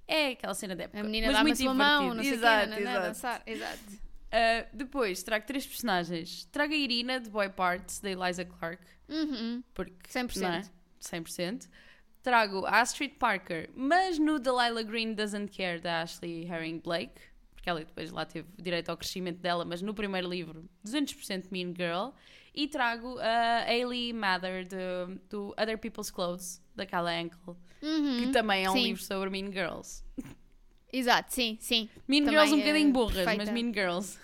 É 0.07 0.27
aquela 0.29 0.53
cena 0.53 0.75
de 0.75 0.83
época. 0.83 0.99
a 0.99 1.03
menina 1.03 1.27
mas 1.27 1.35
dá-me 1.35 1.49
a 1.49 1.55
muito 1.55 1.63
sua 1.63 1.73
mão, 1.73 2.13
não 2.13 2.23
sei 2.23 2.33
o 2.33 2.35
quê, 2.35 2.41
nananã, 2.45 2.77
exato. 2.79 3.01
dançar. 3.07 3.43
Exato. 3.45 3.79
Uh, 4.33 4.67
depois 4.77 5.21
trago 5.23 5.45
três 5.45 5.65
personagens. 5.65 6.45
Trago 6.51 6.73
a 6.73 6.77
Irina 6.77 7.19
de 7.19 7.29
Boy 7.29 7.49
Parts, 7.49 7.99
da 7.99 8.09
Eliza 8.11 8.45
Clark, 8.45 8.81
Uhum, 9.09 9.61
porque 9.73 9.93
100%. 10.09 10.41
não 10.41 10.49
é? 10.53 10.63
100%. 11.09 11.67
Trago 12.21 12.65
a 12.65 12.79
Astrid 12.81 13.15
Parker, 13.19 13.69
mas 13.75 14.17
no 14.17 14.39
Delilah 14.39 14.83
Green 14.83 15.13
Doesn't 15.13 15.49
Care, 15.55 15.79
da 15.79 16.01
Ashley 16.03 16.45
Herring 16.45 16.79
Blake, 16.79 17.19
porque 17.53 17.69
ela 17.69 17.79
depois 17.83 18.11
lá 18.11 18.25
teve 18.25 18.47
direito 18.57 18.89
ao 18.89 18.95
crescimento 18.97 19.39
dela, 19.39 19.65
mas 19.65 19.81
no 19.81 19.93
primeiro 19.93 20.29
livro, 20.29 20.67
200% 20.85 21.45
Mean 21.51 21.73
Girl. 21.75 22.11
E 22.55 22.67
trago 22.67 23.17
a 23.19 23.63
Ailey 23.67 24.13
Mather, 24.13 24.63
de- 24.65 25.19
do 25.29 25.53
Other 25.59 25.77
People's 25.77 26.11
Clothes, 26.11 26.61
da 26.75 26.85
Kala 26.85 27.11
Ankle, 27.11 27.55
Uhum. 27.81 28.17
que 28.19 28.27
também 28.31 28.63
é 28.63 28.69
um 28.69 28.73
sim. 28.73 28.83
livro 28.83 29.01
sobre 29.03 29.29
Mean 29.29 29.51
Girls. 29.51 30.03
Exato, 30.91 31.33
sim, 31.33 31.57
sim. 31.59 31.89
Mean 32.07 32.23
Também 32.23 32.39
Girls 32.39 32.53
um 32.53 32.59
é 32.59 32.61
bocadinho 32.61 32.93
burras, 32.93 33.15
mas 33.25 33.35
perfeita. 33.37 33.51
Mean 33.51 33.73
Girls. 33.73 34.19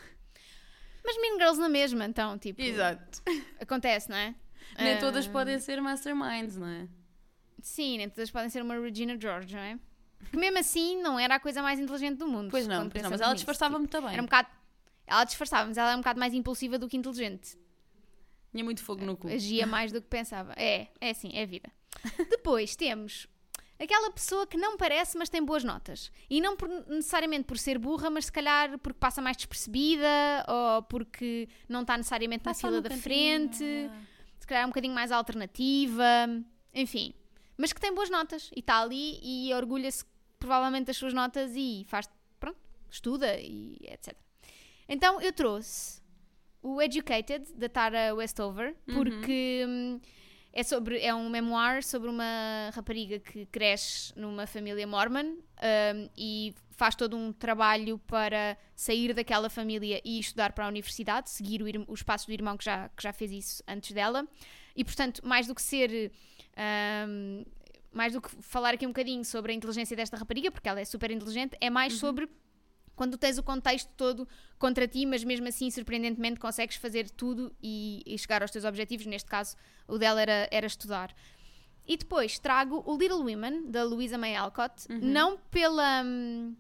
Mas 1.04 1.18
Mean 1.20 1.38
Girls 1.40 1.60
na 1.60 1.68
mesma, 1.70 2.06
então, 2.06 2.38
tipo, 2.38 2.62
Exato. 2.62 3.22
acontece, 3.60 4.10
não 4.10 4.18
é? 4.18 4.36
Nem 4.78 4.98
todas 5.00 5.28
Ah, 5.28 5.30
podem 5.32 5.60
ser 5.60 5.82
masterminds, 5.82 6.58
não 6.58 6.68
é? 6.68 6.88
Sim, 7.62 7.98
nem 7.98 8.10
todas 8.10 8.32
podem 8.32 8.50
ser 8.50 8.62
uma 8.62 8.76
Regina 8.80 9.18
George, 9.20 9.54
não 9.54 9.62
é? 9.62 9.80
Que 10.32 10.38
mesmo 10.38 10.58
assim 10.60 11.02
não 11.02 11.20
era 11.20 11.36
a 11.36 11.40
coisa 11.40 11.62
mais 11.62 11.80
inteligente 11.80 12.18
do 12.18 12.28
mundo. 12.28 12.50
Pois 12.52 12.68
não, 12.68 12.90
pois 12.90 13.02
não 13.04 13.10
mas 13.10 13.20
ela 13.22 13.32
nisso. 13.32 13.38
disfarçava 13.46 13.80
Tipo, 13.80 13.80
muito 13.80 14.02
bem. 14.02 14.14
Era 14.14 14.22
um 14.22 14.26
bocado. 14.26 14.48
Ela 15.08 15.24
disfarçava, 15.24 15.68
mas 15.68 15.78
ela 15.78 15.90
era 15.90 15.98
um 15.98 16.02
bocado 16.02 16.20
mais 16.20 16.34
impulsiva 16.34 16.78
do 16.78 16.88
que 16.88 16.96
inteligente. 16.98 17.58
Tinha 18.52 18.64
muito 18.64 18.84
fogo 18.84 19.06
no 19.06 19.16
cu. 19.18 19.28
Agia 19.28 19.66
mais 19.66 19.92
do 19.92 20.02
que 20.02 20.08
pensava. 20.08 20.54
É, 20.58 20.88
é 21.00 21.10
assim, 21.12 21.32
é 21.34 21.44
a 21.44 21.46
vida. 21.46 21.70
Depois 22.30 22.76
temos 22.76 23.28
aquela 23.80 24.12
pessoa 24.12 24.46
que 24.46 24.58
não 24.58 24.76
parece, 24.78 25.18
mas 25.18 25.30
tem 25.30 25.44
boas 25.44 25.64
notas. 25.64 26.12
E 26.30 26.42
não 26.42 26.56
por- 26.58 26.68
necessariamente 26.88 27.46
por 27.46 27.58
ser 27.58 27.78
burra, 27.78 28.10
mas 28.10 28.26
se 28.26 28.32
calhar 28.32 28.78
porque 28.80 29.00
passa 29.00 29.22
mais 29.22 29.38
despercebida 29.38 30.46
ou 30.48 30.84
porque 30.84 31.48
não 31.68 31.82
está 31.82 31.98
necessariamente 31.98 32.44
na 32.46 32.52
Está 32.52 32.62
só 32.62 32.68
fila 32.68 32.82
da 32.82 32.90
cantinho, 32.90 33.04
frente. 33.04 33.64
é. 33.64 33.92
Calhar 34.50 34.64
é 34.64 34.66
um 34.66 34.70
bocadinho 34.70 34.94
mais 34.94 35.12
alternativa, 35.12 36.28
enfim. 36.74 37.14
Mas 37.58 37.72
que 37.74 37.80
tem 37.80 37.94
boas 37.94 38.10
notas 38.10 38.50
e 38.56 38.60
está 38.60 38.82
ali 38.82 39.20
e 39.22 39.54
orgulha-se 39.54 40.04
provavelmente 40.38 40.88
das 40.88 40.98
suas 40.98 41.14
notas 41.14 41.52
e 41.56 41.86
faz, 41.88 42.10
pronto, 42.40 42.58
estuda 42.90 43.38
e 43.40 43.78
etc. 43.84 44.16
Então 44.88 45.22
eu 45.22 45.32
trouxe 45.32 46.02
o 46.62 46.82
Educated, 46.82 47.54
da 47.54 47.70
Tara 47.70 48.14
Westover, 48.14 48.76
porque 48.94 49.66
hum, 49.68 50.00
é, 50.52 50.64
sobre, 50.64 51.00
é 51.00 51.14
um 51.14 51.30
memoir 51.30 51.84
sobre 51.84 52.10
uma 52.10 52.70
rapariga 52.74 53.20
que 53.20 53.46
cresce 53.46 54.14
numa 54.18 54.46
família 54.46 54.86
mormon 54.86 55.26
hum, 55.26 56.10
e 56.18 56.54
faz 56.80 56.96
todo 56.96 57.18
um 57.18 57.34
trabalho 57.34 58.00
para 58.08 58.58
sair 58.74 59.14
daquela 59.14 59.50
família 59.50 60.02
e 60.06 60.18
estudar 60.18 60.54
para 60.54 60.66
a 60.66 60.70
universidade, 60.70 61.30
seguir 61.30 61.62
o 61.62 61.92
os 61.92 62.02
passos 62.02 62.26
do 62.26 62.32
irmão 62.32 62.56
que 62.56 62.64
já, 62.64 62.88
que 62.88 63.04
já 63.04 63.12
fez 63.12 63.32
isso 63.32 63.64
antes 63.68 63.92
dela. 63.92 64.26
E 64.74 64.86
portanto, 64.86 65.22
mais 65.26 65.46
do 65.46 65.54
que 65.54 65.62
ser. 65.62 66.12
hum, 67.08 67.44
mais 67.92 68.14
do 68.14 68.22
que 68.22 68.30
falar 68.42 68.76
aqui 68.76 68.86
um 68.86 68.92
bocadinho 68.92 69.26
sobre 69.26 69.52
a 69.52 69.56
inteligência 69.56 69.98
desta 69.98 70.16
rapariga, 70.16 70.52
porque 70.52 70.70
ela 70.70 70.80
é 70.80 70.86
super 70.86 71.10
inteligente, 71.10 71.58
é 71.60 71.72
mais 71.72 71.96
sobre 71.96 72.30
quando 72.96 73.18
tens 73.18 73.38
o 73.38 73.44
contexto 73.44 73.90
todo 73.98 74.28
contra 74.60 74.88
ti, 74.88 75.06
mas 75.06 75.24
mesmo 75.24 75.48
assim, 75.48 75.72
surpreendentemente, 75.72 76.40
consegues 76.40 76.78
fazer 76.78 77.10
tudo 77.10 77.52
e, 77.62 78.04
e 78.06 78.18
chegar 78.18 78.42
aos 78.42 78.52
teus 78.52 78.64
objetivos. 78.64 79.06
Neste 79.06 79.28
caso, 79.28 79.56
o 79.88 79.98
dela 79.98 80.22
era, 80.22 80.48
era 80.52 80.68
estudar. 80.68 81.14
E 81.88 81.98
depois 81.98 82.38
trago 82.38 82.84
o 82.86 82.96
Little 82.96 83.24
Women, 83.24 83.72
da 83.72 83.84
Louisa 83.84 84.18
May 84.18 84.36
Alcott, 84.36 84.86
não 85.02 85.38
pela. 85.50 86.04
hum, 86.04 86.56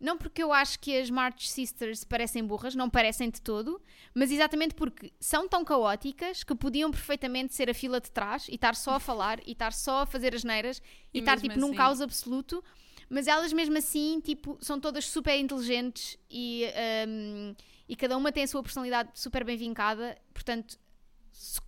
Não 0.00 0.16
porque 0.16 0.42
eu 0.42 0.50
acho 0.50 0.78
que 0.80 0.96
as 0.98 1.10
March 1.10 1.46
Sisters 1.48 2.04
parecem 2.04 2.42
burras, 2.42 2.74
não 2.74 2.88
parecem 2.88 3.28
de 3.28 3.40
todo, 3.42 3.80
mas 4.14 4.30
exatamente 4.32 4.74
porque 4.74 5.12
são 5.20 5.46
tão 5.46 5.62
caóticas 5.64 6.42
que 6.42 6.54
podiam 6.54 6.90
perfeitamente 6.90 7.54
ser 7.54 7.68
a 7.68 7.74
fila 7.74 8.00
de 8.00 8.10
trás 8.10 8.48
e 8.48 8.54
estar 8.54 8.74
só 8.74 8.94
a 8.94 9.00
falar 9.00 9.40
e 9.46 9.52
estar 9.52 9.72
só 9.74 10.00
a 10.02 10.06
fazer 10.06 10.34
as 10.34 10.42
neiras 10.42 10.80
e, 11.12 11.18
E 11.18 11.20
estar 11.20 11.38
tipo 11.38 11.58
num 11.58 11.66
assim- 11.66 11.76
caos 11.76 12.00
absoluto, 12.00 12.64
mas 13.10 13.26
elas 13.26 13.52
mesmo 13.52 13.76
assim 13.76 14.20
tipo, 14.20 14.56
são 14.62 14.80
todas 14.80 15.04
super 15.04 15.38
inteligentes 15.38 16.16
e, 16.30 16.64
hum, 17.06 17.54
e 17.86 17.94
cada 17.94 18.16
uma 18.16 18.32
tem 18.32 18.44
a 18.44 18.48
sua 18.48 18.62
personalidade 18.62 19.10
super 19.14 19.44
bem 19.44 19.56
vincada, 19.58 20.16
portanto 20.32 20.78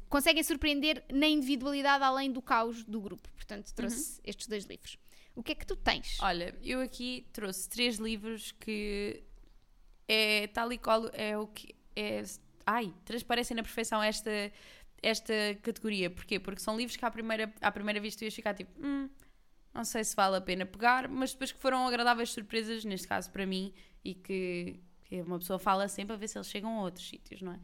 conseguem 0.08 0.42
surpreender 0.42 1.02
na 1.12 1.26
individualidade 1.26 2.02
além 2.04 2.30
do 2.30 2.42
caos 2.42 2.84
do 2.84 3.00
grupo. 3.00 3.28
Portanto, 3.34 3.72
trouxe 3.74 4.20
estes 4.24 4.46
dois 4.46 4.64
livros. 4.64 4.98
O 5.34 5.42
que 5.42 5.52
é 5.52 5.54
que 5.54 5.66
tu 5.66 5.76
tens? 5.76 6.18
Olha, 6.20 6.54
eu 6.62 6.80
aqui 6.80 7.26
trouxe 7.32 7.68
três 7.68 7.96
livros 7.96 8.52
que 8.52 9.22
é 10.08 10.46
tal 10.48 10.72
e 10.72 10.78
qual 10.78 11.08
é 11.12 11.36
o 11.36 11.46
que 11.46 11.74
é. 11.96 12.22
Ai, 12.66 12.92
transparecem 13.04 13.56
na 13.56 13.62
perfeição 13.62 14.02
esta, 14.02 14.30
esta 15.02 15.32
categoria. 15.62 16.10
Porquê? 16.10 16.38
Porque 16.38 16.60
são 16.60 16.76
livros 16.76 16.96
que 16.96 17.04
à 17.04 17.10
primeira, 17.10 17.52
à 17.60 17.72
primeira 17.72 18.00
vista 18.00 18.20
tu 18.20 18.24
ias 18.24 18.34
ficar 18.34 18.54
tipo, 18.54 18.70
hum, 18.84 19.08
não 19.74 19.84
sei 19.84 20.04
se 20.04 20.14
vale 20.14 20.36
a 20.36 20.40
pena 20.40 20.66
pegar, 20.66 21.08
mas 21.08 21.32
depois 21.32 21.50
que 21.50 21.58
foram 21.58 21.86
agradáveis 21.86 22.30
surpresas, 22.30 22.84
neste 22.84 23.08
caso 23.08 23.30
para 23.30 23.46
mim, 23.46 23.72
e 24.04 24.14
que, 24.14 24.80
que 25.04 25.22
uma 25.22 25.38
pessoa 25.38 25.58
fala 25.58 25.88
sempre 25.88 26.14
a 26.14 26.18
ver 26.18 26.28
se 26.28 26.38
eles 26.38 26.48
chegam 26.48 26.78
a 26.78 26.82
outros 26.82 27.08
sítios, 27.08 27.40
não 27.40 27.52
é? 27.52 27.60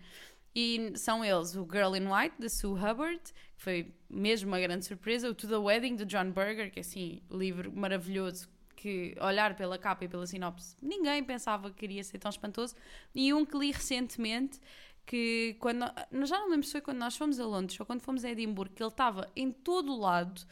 E 0.61 0.92
são 0.97 1.25
eles 1.25 1.55
o 1.55 1.62
Girl 1.62 1.94
in 1.94 2.09
White, 2.09 2.35
da 2.40 2.49
Sue 2.49 2.73
Hubbard, 2.73 3.21
que 3.57 3.62
foi 3.62 3.94
mesmo 4.11 4.49
uma 4.49 4.59
grande 4.59 4.85
surpresa, 4.85 5.31
o 5.31 5.35
To 5.35 5.47
the 5.47 5.57
Wedding, 5.57 5.94
do 5.94 6.05
John 6.05 6.33
Berger, 6.33 6.73
que 6.73 6.81
é 6.81 6.83
assim, 6.83 7.23
livro 7.31 7.71
maravilhoso, 7.73 8.49
que 8.75 9.14
olhar 9.21 9.55
pela 9.55 9.79
capa 9.79 10.05
e 10.05 10.09
pela 10.09 10.27
sinopse, 10.27 10.77
ninguém 10.83 11.23
pensava 11.23 11.71
que 11.71 11.85
iria 11.85 12.03
ser 12.03 12.18
tão 12.18 12.29
espantoso, 12.29 12.75
e 13.14 13.33
um 13.33 13.47
que 13.47 13.57
li 13.57 13.71
recentemente, 13.71 14.59
que 15.07 15.57
quando 15.61 15.85
nós 16.11 16.29
já 16.29 16.40
não 16.40 16.51
lembro 16.51 16.66
se 16.66 16.73
foi 16.73 16.81
quando 16.81 16.99
nós 16.99 17.16
fomos 17.16 17.38
a 17.38 17.47
Londres 17.47 17.79
ou 17.79 17.87
quando 17.87 18.01
fomos 18.01 18.25
a 18.25 18.31
Edimburgo, 18.31 18.75
que 18.75 18.83
ele 18.83 18.90
estava 18.90 19.31
em 19.37 19.53
todo 19.53 19.92
o 19.92 19.97
lado 20.01 20.42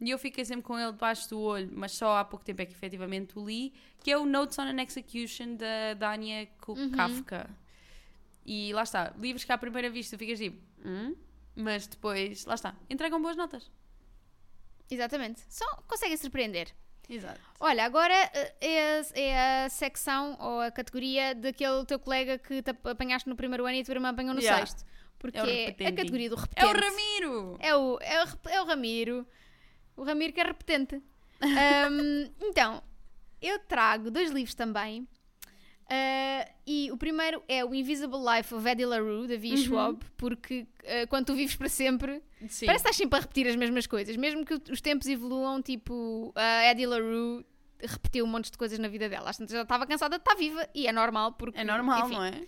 e 0.00 0.10
eu 0.10 0.18
fiquei 0.18 0.44
sempre 0.44 0.62
com 0.62 0.78
ele 0.78 0.92
debaixo 0.92 1.28
do 1.30 1.40
olho, 1.40 1.70
mas 1.72 1.92
só 1.92 2.18
há 2.18 2.24
pouco 2.24 2.44
tempo 2.44 2.62
é 2.62 2.66
que 2.66 2.72
efetivamente 2.72 3.36
o 3.36 3.44
li, 3.44 3.72
que 3.98 4.12
é 4.12 4.16
o 4.16 4.26
Notes 4.26 4.58
on 4.58 4.62
an 4.62 4.80
Execution 4.80 5.56
da 5.56 5.94
Dania 5.94 6.48
Uhum. 6.68 7.48
E 8.48 8.72
lá 8.72 8.84
está, 8.84 9.12
livros 9.18 9.42
que 9.44 9.50
à 9.52 9.58
primeira 9.58 9.90
vista 9.90 10.16
ficas 10.16 10.38
tipo, 10.38 10.56
hum? 10.84 11.16
mas 11.56 11.86
depois, 11.86 12.44
lá 12.46 12.54
está, 12.54 12.76
entregam 12.88 13.20
boas 13.20 13.36
notas. 13.36 13.68
Exatamente. 14.90 15.42
Só 15.48 15.64
conseguem 15.88 16.16
surpreender. 16.16 16.68
Exato. 17.08 17.40
Olha, 17.60 17.84
agora 17.84 18.14
eh, 18.34 18.54
é, 18.60 19.00
a- 19.00 19.18
é 19.20 19.64
a 19.64 19.68
secção 19.68 20.36
ou 20.40 20.60
a 20.60 20.70
categoria 20.70 21.34
daquele 21.34 21.84
teu 21.84 21.98
colega 21.98 22.36
que 22.38 22.62
te 22.62 22.70
ap- 22.70 22.86
apanhaste 22.86 23.28
no 23.28 23.36
primeiro 23.36 23.64
ano 23.64 23.76
e 23.76 23.80
a 23.80 23.84
tua 23.84 23.94
irmã 23.94 24.08
apanhou 24.10 24.34
no 24.34 24.40
Yeah. 24.40 24.64
sexto. 24.66 24.84
Porque 25.18 25.38
É 25.38 25.70
é, 25.70 25.86
a 25.88 25.92
categoria 25.92 26.28
do 26.28 26.36
É 26.36 26.40
repetente. 26.40 26.64
o 26.66 26.80
Ramiro! 26.80 27.56
É 27.60 27.74
o, 27.76 27.98
é 28.00 28.24
o, 28.24 28.28
é 28.48 28.62
o 28.62 28.64
Ramiro. 28.64 29.26
O 29.96 30.02
Ramiro 30.04 30.32
que 30.32 30.40
é 30.40 30.44
repetente. 30.44 31.02
Ahm, 31.40 32.30
então, 32.40 32.82
eu 33.40 33.58
trago 33.60 34.10
dois 34.10 34.30
livros 34.30 34.54
também. 34.54 35.06
Ah, 35.88 36.48
e 36.66 36.90
o 36.90 36.96
primeiro 36.96 37.42
é 37.46 37.64
o 37.64 37.74
Invisible 37.74 38.18
Life 38.18 38.54
of 38.54 38.68
Eddie 38.68 38.86
LaRue, 38.86 39.26
da 39.28 39.36
V. 39.36 39.50
Uhum. 39.50 39.56
Schwab, 39.56 39.98
porque 40.16 40.66
ah, 40.84 41.06
quando 41.08 41.26
tu 41.26 41.34
vives 41.34 41.54
para 41.56 41.68
sempre, 41.68 42.22
Sim. 42.48 42.66
parece 42.66 42.84
que 42.84 42.88
estás 42.88 42.96
sempre 42.96 43.18
a 43.18 43.22
repetir 43.22 43.46
as 43.48 43.56
mesmas 43.56 43.86
coisas. 43.86 44.16
Mesmo 44.16 44.44
que 44.44 44.54
os 44.70 44.80
tempos 44.80 45.06
evoluam, 45.06 45.62
tipo, 45.62 46.32
a 46.34 46.70
Eddie 46.70 46.86
LaRue 46.86 47.44
repetiu 47.80 48.24
um 48.24 48.28
monte 48.28 48.50
de 48.50 48.58
coisas 48.58 48.78
na 48.78 48.88
vida 48.88 49.08
dela. 49.08 49.30
Às 49.30 49.36
tantas 49.36 49.52
já 49.52 49.62
estava 49.62 49.86
cansada 49.86 50.16
de 50.16 50.22
estar 50.22 50.34
viva 50.34 50.68
e 50.74 50.86
é 50.86 50.92
normal, 50.92 51.32
porque. 51.32 51.58
É 51.58 51.64
normal, 51.64 52.06
enfim, 52.06 52.14
não 52.14 52.24
é? 52.24 52.42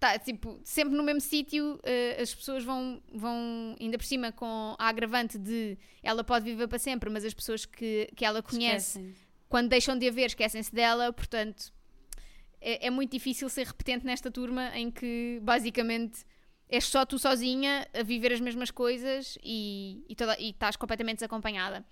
tá, 0.00 0.18
tipo, 0.18 0.58
sempre 0.64 0.96
no 0.96 1.02
mesmo 1.02 1.20
sítio, 1.20 1.78
eh, 1.84 2.16
as 2.20 2.34
pessoas 2.34 2.64
vão, 2.64 3.02
vão, 3.12 3.76
ainda 3.78 3.98
por 3.98 4.04
cima, 4.04 4.32
com 4.32 4.74
a 4.78 4.88
agravante 4.88 5.38
de 5.38 5.76
ela 6.02 6.24
pode 6.24 6.46
viver 6.46 6.66
para 6.66 6.78
sempre, 6.78 7.10
mas 7.10 7.22
as 7.22 7.34
pessoas 7.34 7.66
que, 7.66 8.10
que 8.16 8.24
ela 8.24 8.42
conhece, 8.42 8.98
Esquecem. 8.98 9.14
quando 9.46 9.68
deixam 9.68 9.98
de 9.98 10.08
a 10.08 10.10
ver, 10.10 10.24
esquecem-se 10.24 10.74
dela, 10.74 11.12
portanto, 11.12 11.70
é, 12.60 12.86
é 12.86 12.90
muito 12.90 13.12
difícil 13.12 13.48
ser 13.48 13.66
repetente 13.66 14.04
nesta 14.04 14.30
turma 14.30 14.70
em 14.76 14.90
que, 14.90 15.40
basicamente, 15.42 16.24
és 16.68 16.84
só 16.84 17.04
tu 17.04 17.18
sozinha 17.18 17.86
a 17.92 18.02
viver 18.02 18.32
as 18.32 18.40
mesmas 18.40 18.70
coisas 18.70 19.38
e, 19.42 20.04
e, 20.08 20.14
toda, 20.14 20.38
e 20.38 20.50
estás 20.50 20.76
completamente 20.76 21.16
desacompanhada. 21.16 21.84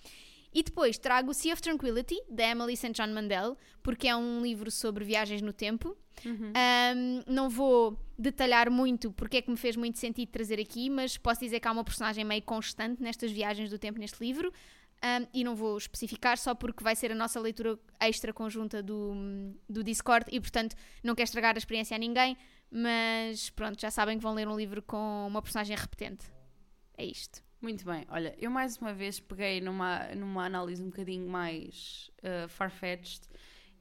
E 0.53 0.63
depois 0.63 0.99
trago 0.99 1.35
Sea 1.35 1.53
of 1.53 1.61
Tranquility, 1.61 2.17
da 2.29 2.45
Emily 2.45 2.77
St. 2.77 2.93
John 2.93 3.13
Mandel, 3.13 3.57
porque 3.83 4.09
é 4.09 4.17
um 4.17 4.41
livro 4.41 4.71
sobre 4.71 5.05
viagens 5.05 5.43
no 5.43 5.53
tempo. 5.53 5.97
Uhum. 6.25 6.53
Um, 6.53 7.23
não 7.33 7.51
vou 7.51 7.97
detalhar 8.19 8.71
muito 8.71 9.13
porque 9.13 9.37
é 9.37 9.43
que 9.43 9.51
me 9.51 9.57
fez 9.57 9.77
muito 9.77 9.99
sentido 9.99 10.31
trazer 10.31 10.59
aqui, 10.59 10.89
mas 10.89 11.17
posso 11.17 11.41
dizer 11.41 11.61
que 11.61 11.69
há 11.69 11.73
uma 11.73 11.85
personagem 11.85 12.25
meio 12.25 12.43
constante 12.43 13.03
nestas 13.03 13.31
viagens 13.31 13.71
do 13.71 13.79
tempo 13.79 13.99
neste 13.99 14.23
livro. 14.25 14.53
Um, 15.05 15.27
e 15.33 15.45
não 15.45 15.55
vou 15.55 15.77
especificar 15.77 16.37
só 16.39 16.55
porque 16.55 16.83
vai 16.83 16.97
ser 16.97 17.13
a 17.13 17.15
nossa 17.15 17.39
leitura 17.41 17.79
extra 18.01 18.33
conjunta 18.33 18.83
do, 18.83 19.15
do 19.69 19.83
Discord 19.85 20.27
e, 20.31 20.41
portanto, 20.41 20.75
não 21.03 21.15
quero 21.15 21.25
estragar 21.25 21.55
a 21.55 21.59
experiência 21.59 21.95
a 21.95 21.99
ninguém. 21.99 22.37
Mas 22.71 23.49
pronto, 23.51 23.81
já 23.81 23.91
sabem 23.91 24.19
que 24.19 24.23
vão 24.23 24.35
ler 24.35 24.47
um 24.47 24.57
livro 24.57 24.83
com 24.83 25.27
uma 25.27 25.41
personagem 25.41 25.77
repetente. 25.77 26.27
É 26.97 27.05
isto. 27.05 27.43
Muito 27.61 27.85
bem, 27.85 28.05
olha, 28.09 28.35
eu 28.39 28.51
mais 28.51 28.77
uma 28.77 28.93
vez 28.93 29.19
peguei 29.19 29.61
numa, 29.61 30.07
numa 30.15 30.45
análise 30.45 30.81
um 30.81 30.87
bocadinho 30.91 31.29
mais 31.29 32.09
uh, 32.19 32.49
far-fetched 32.49 33.23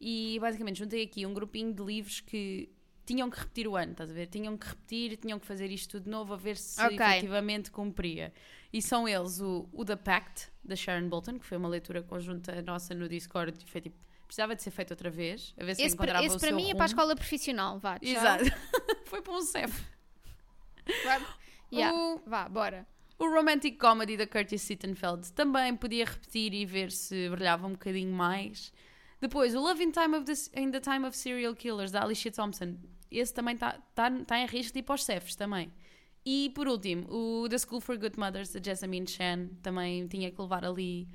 e 0.01 0.39
basicamente 0.41 0.79
juntei 0.79 1.03
aqui 1.03 1.25
um 1.27 1.33
grupinho 1.33 1.71
de 1.73 1.83
livros 1.83 2.19
que 2.19 2.69
tinham 3.05 3.29
que 3.29 3.39
repetir 3.39 3.67
o 3.67 3.75
ano, 3.75 3.91
estás 3.91 4.09
a 4.09 4.13
ver? 4.13 4.27
Tinham 4.27 4.57
que 4.57 4.67
repetir, 4.67 5.17
tinham 5.17 5.39
que 5.39 5.45
fazer 5.45 5.69
isto 5.71 5.91
tudo 5.91 6.05
de 6.05 6.09
novo, 6.09 6.33
a 6.33 6.37
ver 6.37 6.57
se 6.57 6.81
Ok. 6.81 6.95
efetivamente 6.95 7.69
cumpria. 7.71 8.33
E 8.71 8.81
são 8.81 9.07
eles 9.07 9.39
o, 9.39 9.67
o 9.71 9.85
The 9.85 9.95
Pact, 9.95 10.49
da 10.63 10.75
Sharon 10.75 11.07
Bolton, 11.09 11.39
que 11.39 11.45
foi 11.45 11.57
uma 11.57 11.69
leitura 11.69 12.03
conjunta 12.03 12.61
nossa 12.61 12.93
no 12.93 13.07
Discord 13.07 13.57
e 13.65 13.69
foi 13.69 13.81
tipo, 13.81 13.95
precisava 14.25 14.55
de 14.55 14.61
ser 14.63 14.71
feito 14.71 14.91
outra 14.91 15.09
vez, 15.09 15.53
a 15.57 15.63
ver 15.63 15.75
se 15.75 15.83
Esse, 15.83 15.95
para, 15.95 16.05
encontrava 16.07 16.25
esse 16.25 16.35
o 16.35 16.39
para 16.39 16.51
mim 16.51 16.63
é 16.63 16.75
para 16.75 16.83
a 16.83 16.87
rumo. 16.87 16.99
escola 16.99 17.15
profissional. 17.15 17.79
Vá, 17.79 17.97
tchau. 17.99 18.09
Exato. 18.09 18.43
foi 19.05 19.21
para 19.21 19.33
um 19.33 19.41
CEF. 19.41 19.85
Yeah, 21.71 21.95
O- 21.97 22.21
vá, 22.25 22.47
bora. 22.47 22.87
O 23.19 23.27
Romantic 23.27 23.77
Comedy 23.79 24.15
da 24.15 24.27
Curtis 24.27 24.61
Sittenfeld 24.61 25.31
também 25.33 25.75
podia 25.75 26.05
repetir 26.05 26.53
e 26.53 26.65
ver 26.65 26.91
se 26.91 27.29
brilhava 27.29 27.65
um 27.67 27.71
bocadinho 27.71 28.13
mais. 28.13 28.71
Depois, 29.19 29.55
o 29.55 29.59
Love 29.59 29.83
in, 29.83 29.91
Time 29.91 30.15
of 30.17 30.25
the, 30.25 30.61
in 30.61 30.69
the 30.71 30.79
Time 30.79 31.05
of 31.07 31.17
Serial 31.17 31.55
Killers 31.55 31.91
da 31.91 32.03
Alicia 32.03 32.31
Thompson. 32.31 32.77
Esse 33.09 33.33
também 33.33 33.55
está 33.55 33.79
tá, 33.95 34.11
tá 34.25 34.37
em 34.37 34.45
risco 34.45 34.73
de 34.73 34.79
ir 34.79 34.83
para 34.83 34.95
os 34.95 35.03
CEFs 35.03 35.35
também. 35.35 35.73
E 36.29 36.49
por 36.49 36.67
último, 36.67 37.07
o 37.09 37.47
The 37.47 37.57
School 37.57 37.79
for 37.79 37.97
Good 37.97 38.19
Mothers 38.19 38.51
da 38.51 38.59
Jessamine 38.61 39.07
Chan 39.07 39.47
também 39.63 40.05
tinha 40.09 40.29
que 40.29 40.41
levar 40.41 40.65
ali. 40.65 41.07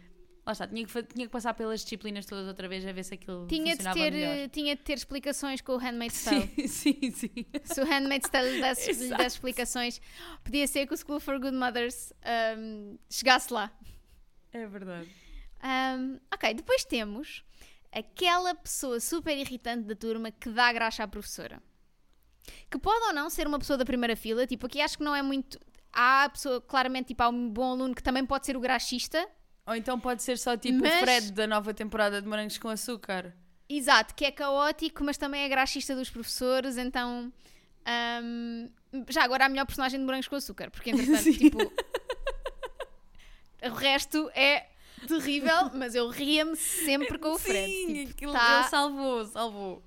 Lá 0.46 0.53
está, 0.53 0.66
tinha 0.66 0.87
que, 0.87 1.03
tinha 1.03 1.27
que 1.27 1.31
passar 1.31 1.53
pelas 1.53 1.83
disciplinas 1.83 2.25
todas 2.25 2.48
outra 2.48 2.66
vez 2.66 2.85
a 2.87 2.92
ver 2.92 3.05
se 3.05 3.12
aquilo 3.12 3.46
Tinha 3.46 3.77
de, 3.77 3.85
ter, 3.92 4.11
melhor. 4.11 4.48
tinha 4.48 4.75
de 4.75 4.81
ter 4.81 4.94
explicações 4.94 5.61
com 5.61 5.72
o 5.72 5.77
Handmaid's 5.77 6.25
Tale. 6.25 6.48
Sim, 6.66 6.96
sim, 6.96 7.11
sim. 7.11 7.31
Se 7.62 7.79
o 7.83 7.85
Handmaid's 7.85 8.31
Tale 8.31 8.59
desse, 8.59 8.87
desse 8.94 9.27
explicações, 9.27 10.01
podia 10.42 10.66
ser 10.66 10.87
que 10.87 10.94
o 10.94 10.96
School 10.96 11.20
for 11.20 11.38
Good 11.38 11.59
Mothers 11.59 12.14
ahm, 12.25 12.96
chegasse 13.11 13.53
lá. 13.53 13.70
É 14.51 14.66
verdade. 14.66 15.11
Ahm, 15.62 16.16
ok, 16.33 16.55
depois 16.55 16.87
temos 16.87 17.44
aquela 17.92 18.55
pessoa 18.55 18.98
super 18.98 19.37
irritante 19.37 19.85
da 19.87 19.94
turma 19.94 20.31
que 20.33 20.48
dá 20.48 20.72
graxa 20.72 21.05
à 21.05 21.07
professora. 21.07 21.62
Que 22.70 22.78
pode 22.78 23.05
ou 23.07 23.12
não 23.12 23.28
ser 23.31 23.46
uma 23.46 23.59
pessoa 23.59 23.76
da 23.76 23.85
primeira 23.85 24.16
fila, 24.16 24.46
tipo, 24.46 24.66
aqui 24.66 24.81
acho 24.81 24.98
que 24.98 25.05
não 25.05 25.14
é 25.14 25.22
muito. 25.22 25.59
Há 25.92 26.28
pessoa, 26.33 26.61
claramente, 26.61 27.09
tipo, 27.09 27.22
há 27.22 27.28
um 27.28 27.48
bom 27.50 27.72
aluno 27.72 27.94
que 27.94 28.02
também 28.02 28.24
pode 28.24 28.46
ser 28.46 28.57
o 28.57 28.61
graxista. 28.61 29.28
Ou 29.66 29.74
então 29.76 30.00
pode 30.00 30.22
ser 30.22 30.38
só 30.38 30.57
tipo 30.57 30.78
Mas- 30.81 30.94
o 30.96 30.98
Fred 31.00 31.33
da 31.33 31.46
nova 31.46 31.72
temporada 31.72 32.20
de 32.20 32.26
Morangos 32.26 32.59
com 32.59 32.68
Açúcar. 32.68 33.33
Exato, 33.68 34.14
que 34.14 34.24
é 34.24 34.31
caótico, 34.33 35.05
mas 35.05 35.16
também 35.16 35.42
é 35.44 35.48
graxista 35.48 35.94
dos 35.94 36.11
professores, 36.11 36.76
então. 36.76 37.33
ahm, 37.87 38.68
já 39.09 39.22
agora 39.24 39.46
a 39.46 39.48
melhor 39.48 39.64
personagem 39.66 39.98
de 40.00 40.05
Morangos 40.05 40.28
com 40.28 40.37
Açúcar, 40.37 40.70
porque 40.70 40.90
entretanto, 40.90 41.22
Sim. 41.22 41.33
tipo. 41.33 41.59
o 43.62 43.74
resto 43.74 44.31
é 44.35 44.66
terrível, 45.07 45.70
mas 45.74 45.94
eu 45.94 46.09
ria-me 46.09 46.57
sempre 46.57 47.18
com 47.18 47.33
o 47.35 47.38
Fred. 47.38 47.70
Sim, 47.70 47.94
tipo, 47.94 48.11
aquilo, 48.11 48.33
tá- 48.33 48.61
ele 48.61 48.68
salvou, 48.68 49.24
salvou. 49.26 49.83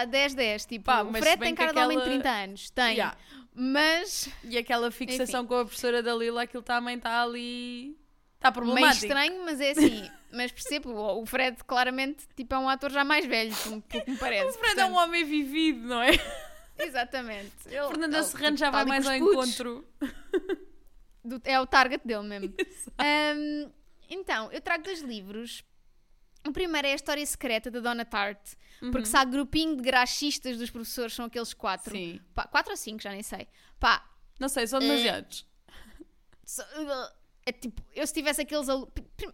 Está 0.00 0.06
10-10. 0.06 0.66
Tipo, 0.66 0.84
Pá, 0.84 1.02
o 1.02 1.12
mas 1.12 1.22
Fred 1.22 1.40
tem 1.40 1.54
que 1.54 1.60
cara 1.60 1.72
de 1.72 1.78
homem 1.78 1.96
de 1.98 2.02
aquela- 2.02 2.20
30 2.22 2.30
anos. 2.30 2.70
Tem. 2.70 2.92
Yeah. 2.92 3.16
Mas 3.54 4.28
E 4.44 4.56
aquela 4.56 4.90
fixação 4.90 5.46
com 5.46 5.54
a 5.56 5.64
professora 5.64 6.02
da 6.02 6.14
Lila, 6.14 6.42
aquilo 6.42 6.62
também 6.62 6.96
está 6.96 7.22
ali. 7.22 7.96
Está 8.36 8.50
meio 8.50 8.54
problemático. 8.54 9.04
estranho, 9.06 9.44
mas 9.44 9.60
é 9.60 9.70
assim. 9.70 10.10
mas 10.32 10.50
percebo, 10.50 10.90
o 11.20 11.26
Fred 11.26 11.58
claramente 11.64 12.26
tipo, 12.34 12.54
é 12.54 12.58
um 12.58 12.68
ator 12.68 12.90
já 12.90 13.04
mais 13.04 13.24
velho, 13.26 13.54
como, 13.62 13.82
como 13.82 14.04
me 14.06 14.16
parece. 14.16 14.48
O 14.56 14.58
Fred 14.58 14.80
é 14.80 14.86
um 14.86 14.96
homem 14.96 15.24
vivido, 15.24 15.80
não 15.86 16.00
é? 16.02 16.10
Exatamente. 16.78 17.52
Ele- 17.66 17.86
Fernanda 17.88 18.16
ele, 18.16 18.24
Serrano 18.26 18.46
tipo, 18.56 18.58
já 18.58 18.70
vai 18.70 18.84
mais 18.86 19.06
ao 19.06 19.14
encontro. 19.14 19.86
Do- 21.24 21.40
é 21.44 21.60
o 21.60 21.66
target 21.66 22.04
dele 22.06 22.22
mesmo. 22.26 22.52
Ahm, 22.98 23.70
então, 24.10 24.50
eu 24.50 24.60
trago 24.60 24.82
dois 24.82 25.00
livros. 25.02 25.62
O 26.46 26.52
primeiro 26.52 26.86
é 26.88 26.92
a 26.92 26.94
História 26.96 27.24
Secreta 27.24 27.70
da 27.70 27.80
Donna 27.80 28.04
Tartt. 28.04 28.56
Porque 28.90 29.06
se 29.06 29.16
há 29.16 29.24
grupinho 29.24 29.76
de 29.76 29.82
graxistas 29.82 30.58
dos 30.58 30.68
professores, 30.70 31.14
são 31.14 31.26
aqueles 31.26 31.54
quatro. 31.54 31.92
Sim. 31.96 32.20
Pá, 32.34 32.46
quatro 32.48 32.72
ou 32.72 32.76
cinco, 32.76 33.00
já 33.00 33.10
nem 33.10 33.22
sei. 33.22 33.46
Pá, 33.78 34.04
Não 34.40 34.48
sei, 34.48 34.66
são 34.66 34.80
demasiados. 34.80 35.46
só- 36.44 36.64
é 37.46 37.52
tipo, 37.52 37.80
eu 37.94 38.04
se 38.06 38.12
tivesse 38.12 38.40
aqueles 38.42 38.66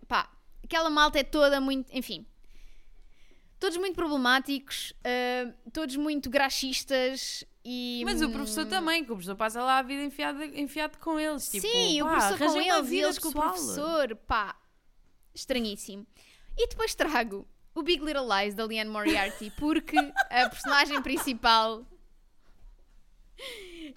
pá, 0.07 0.31
aquela 0.63 0.91
malta 0.91 1.19
é 1.19 1.23
toda 1.25 1.61
muito, 1.63 1.89
enfim, 1.97 2.27
todos 3.59 3.77
muito 3.79 3.95
problemáticos, 3.95 4.93
ah, 5.05 5.51
todos 5.73 5.97
muito 5.97 6.29
graxistas 6.31 7.43
e 7.65 8.03
Mas 8.05 8.21
o 8.23 8.31
professor 8.31 8.67
também, 8.67 9.03
que 9.05 9.11
o 9.13 9.15
professor 9.15 9.37
passa 9.37 9.63
lá 9.63 9.79
a 9.79 9.83
vida 9.83 10.03
enfiado, 10.03 10.43
enfiado 10.43 10.99
com 10.99 11.19
eles. 11.19 11.51
Tipo, 11.51 11.67
sim, 11.67 12.03
o 12.03 12.07
pá, 12.07 12.13
professor 12.13 12.39
com 12.39 12.61
eles 12.61 12.91
e 12.91 12.99
eles 12.99 13.19
com 13.19 13.29
o 13.29 13.33
professor, 13.33 14.15
pá, 14.27 14.57
estranhíssimo. 15.35 16.07
E 16.59 16.69
depois 16.69 16.95
trago 16.95 17.47
o 17.75 17.83
Big 17.83 18.05
Little 18.05 18.27
Lies 18.29 18.55
da 18.55 18.65
Leanne 18.65 18.91
Moriarty, 18.91 19.51
porque 19.57 19.97
a 19.97 20.49
personagem 20.49 21.01
principal 21.01 21.87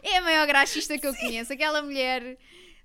é 0.04 0.18
a 0.18 0.22
maior 0.22 0.48
graxista 0.48 0.98
que 0.98 1.06
eu 1.08 1.16
conheço. 1.16 1.52
Aquela 1.54 1.82
mulher 1.82 2.38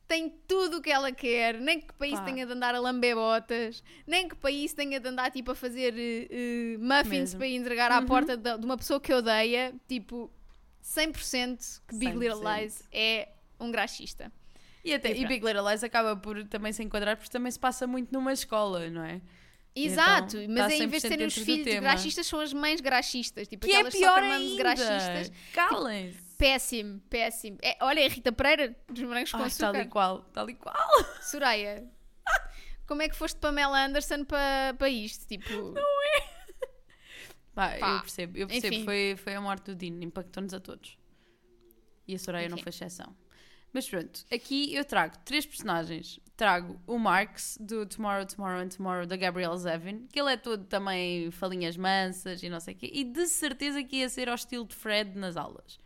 tem 0.08 0.30
tudo 0.46 0.78
o 0.78 0.80
que 0.82 0.90
ela 0.90 1.10
quer, 1.12 1.54
nem 1.60 1.80
que 1.80 1.86
isso 2.06 2.16
Pá. 2.16 2.24
tenha 2.24 2.46
de 2.46 2.52
andar 2.52 2.74
a 2.74 2.80
lamber 2.80 3.14
botas, 3.14 3.82
nem 4.06 4.28
que 4.28 4.36
isso 4.50 4.74
tenha 4.76 4.98
de 5.00 5.08
andar 5.08 5.30
tipo 5.30 5.50
a 5.50 5.54
fazer 5.54 5.94
eh, 5.96 6.76
muffins 6.78 7.10
Mesmo. 7.34 7.38
para 7.38 7.48
entregar 7.48 7.90
à 7.92 7.98
Uhum. 8.00 8.06
porta 8.06 8.36
de, 8.36 8.56
de 8.58 8.64
uma 8.64 8.76
pessoa 8.76 9.00
que 9.00 9.12
odeia, 9.12 9.74
tipo 9.88 10.30
100% 10.82 11.80
que 11.88 11.96
Big 11.96 12.12
Little 12.16 12.40
100%. 12.40 12.60
Lies 12.60 12.82
é 12.92 13.28
um 13.58 13.70
graxista. 13.70 14.32
E, 14.84 14.94
até, 14.94 15.12
E 15.12 15.22
e. 15.24 15.26
Big 15.26 15.44
Little 15.44 15.68
Lies 15.68 15.82
acaba 15.82 16.14
por 16.16 16.44
também 16.46 16.72
se 16.72 16.82
enquadrar 16.82 17.16
porque 17.16 17.30
também 17.30 17.50
se 17.50 17.58
passa 17.58 17.86
muito 17.86 18.12
numa 18.12 18.32
escola, 18.32 18.88
não 18.88 19.02
é? 19.02 19.20
Exato, 19.76 20.38
Então, 20.38 20.54
mas 20.54 20.66
tá 20.68 20.72
é, 20.72 20.76
em 20.78 20.86
vez 20.88 21.02
de 21.02 21.08
100% 21.08 21.10
serem 21.10 21.26
os 21.26 21.34
filhos 21.34 21.80
graxistas, 21.80 22.26
são 22.26 22.40
as 22.40 22.52
mães 22.52 22.80
graxistas, 22.80 23.46
tipo 23.46 23.66
Que 23.66 23.72
é 23.72 23.76
aquelas 23.76 23.94
pior 23.94 24.14
soccer 24.14 24.24
moms 24.24 24.40
ainda. 24.50 24.56
graxistas. 24.62 25.32
Calem-se. 25.52 26.36
Péssimo, 26.38 27.00
péssimo. 27.10 27.58
É, 27.62 27.76
olha, 27.80 28.00
é 28.00 28.08
Rita 28.08 28.30
Pereira, 28.32 28.74
dos 28.88 29.02
morangos 29.02 29.30
com 29.32 29.38
Ai, 29.38 29.46
açúcar. 29.46 29.72
tal 29.72 29.80
e 29.82 29.86
qual, 29.86 30.22
tal 30.32 30.50
e 30.50 30.54
qual. 30.54 30.74
Soraya, 31.22 31.84
como 32.86 33.02
é 33.02 33.08
que 33.08 33.16
foste 33.16 33.38
Pamela 33.38 33.84
Anderson 33.84 34.24
para 34.24 34.74
pa 34.78 34.88
isto? 34.88 35.26
Tipo, 35.26 35.74
Pá, 37.54 37.70
Pá, 37.78 37.88
eu 37.94 38.00
percebo, 38.00 38.36
eu 38.38 38.46
percebo. 38.46 38.74
enfim. 38.74 38.84
Foi, 38.84 39.16
foi 39.16 39.34
a 39.34 39.40
morte 39.40 39.64
do 39.64 39.74
Dino, 39.74 40.02
impactou-nos 40.04 40.52
a 40.52 40.60
todos. 40.60 40.98
E 42.06 42.14
a 42.14 42.18
Soraya 42.18 42.48
não 42.48 42.56
Enfim. 42.56 42.64
foi 42.64 42.70
exceção. 42.70 43.16
Mas 43.72 43.88
pronto, 43.88 44.24
aqui 44.30 44.74
eu 44.74 44.84
trago 44.84 45.16
três 45.24 45.44
personagens. 45.46 46.20
Trago 46.36 46.78
o 46.86 46.98
Marx, 46.98 47.56
do 47.58 47.86
Tomorrow, 47.86 48.26
Tomorrow 48.26 48.60
and 48.60 48.68
Tomorrow, 48.68 49.06
da 49.06 49.16
Gabrielle 49.16 49.56
Zevin, 49.56 50.06
que 50.12 50.20
ele 50.20 50.32
é 50.32 50.36
todo 50.36 50.64
também 50.64 51.30
falinhas 51.30 51.76
mansas 51.76 52.42
e 52.42 52.48
não 52.50 52.60
sei 52.60 52.74
o 52.74 52.76
quê, 52.76 52.90
e 52.92 53.04
de 53.04 53.26
certeza 53.26 53.82
que 53.82 53.96
ia 53.96 54.08
ser 54.08 54.28
ao 54.28 54.34
estilo 54.34 54.66
de 54.66 54.74
Fred 54.74 55.16
nas 55.16 55.36
aulas. 55.36 55.80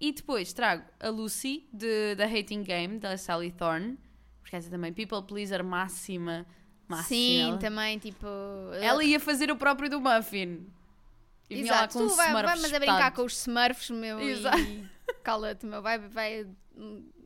E 0.00 0.12
depois 0.12 0.52
trago 0.52 0.84
a 1.00 1.08
Lucy, 1.08 1.66
de, 1.72 2.14
da 2.14 2.26
Hating 2.26 2.62
Game, 2.62 2.98
da 2.98 3.16
Sally 3.16 3.50
Thorne, 3.50 3.98
porque 4.40 4.56
essa 4.56 4.68
também 4.68 4.92
people 4.92 5.22
pleaser 5.22 5.64
máxima. 5.64 6.44
máxima. 6.88 7.08
sim, 7.08 7.42
ela, 7.42 7.58
também, 7.58 7.98
tipo. 7.98 8.26
ela 8.80 9.02
ia 9.02 9.18
fazer 9.18 9.50
o 9.50 9.56
próprio 9.56 9.88
do 9.88 10.00
Muffin. 10.00 10.66
E 11.48 11.60
Exato, 11.60 11.98
com 11.98 12.08
tu 12.08 12.14
vai, 12.14 12.32
vai 12.32 12.42
mas 12.42 12.72
a 12.72 12.78
brincar 12.78 13.12
com 13.12 13.22
os 13.22 13.36
Smurfs, 13.40 13.90
meu. 13.90 14.20
Exato. 14.20 14.58
E 14.58 14.88
cala-te, 15.22 15.66
meu. 15.66 15.82
Vai, 15.82 15.98
vai 15.98 16.46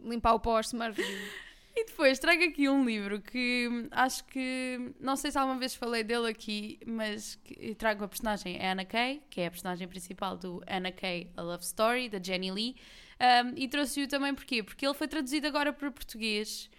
limpar 0.02 0.34
o 0.34 0.40
pó 0.40 0.56
aos 0.56 0.66
Smurfs. 0.66 1.04
E 1.04 1.30
depois 1.84 2.18
trago 2.18 2.42
aqui 2.44 2.68
um 2.68 2.84
livro 2.84 3.20
que 3.20 3.68
acho 3.90 4.24
que 4.24 4.92
não 4.98 5.14
sei 5.16 5.30
se 5.30 5.38
alguma 5.38 5.58
vez 5.58 5.74
falei 5.74 6.02
dele 6.02 6.28
aqui, 6.30 6.78
mas 6.86 7.38
trago 7.76 8.04
a 8.04 8.08
personagem 8.08 8.58
Anna 8.64 8.84
Kay, 8.84 9.22
que 9.28 9.40
é 9.40 9.46
a 9.46 9.50
personagem 9.50 9.86
principal 9.86 10.36
do 10.36 10.62
Anna 10.66 10.90
Kay 10.90 11.30
A 11.36 11.42
Love 11.42 11.64
Story, 11.64 12.08
da 12.08 12.18
Jenny 12.22 12.50
Lee, 12.50 12.76
um, 13.20 13.52
e 13.56 13.68
trouxe-o 13.68 14.08
também 14.08 14.34
porquê? 14.34 14.62
Porque 14.62 14.86
ele 14.86 14.94
foi 14.94 15.08
traduzido 15.08 15.46
agora 15.46 15.72
para 15.72 15.90
português 15.90 16.70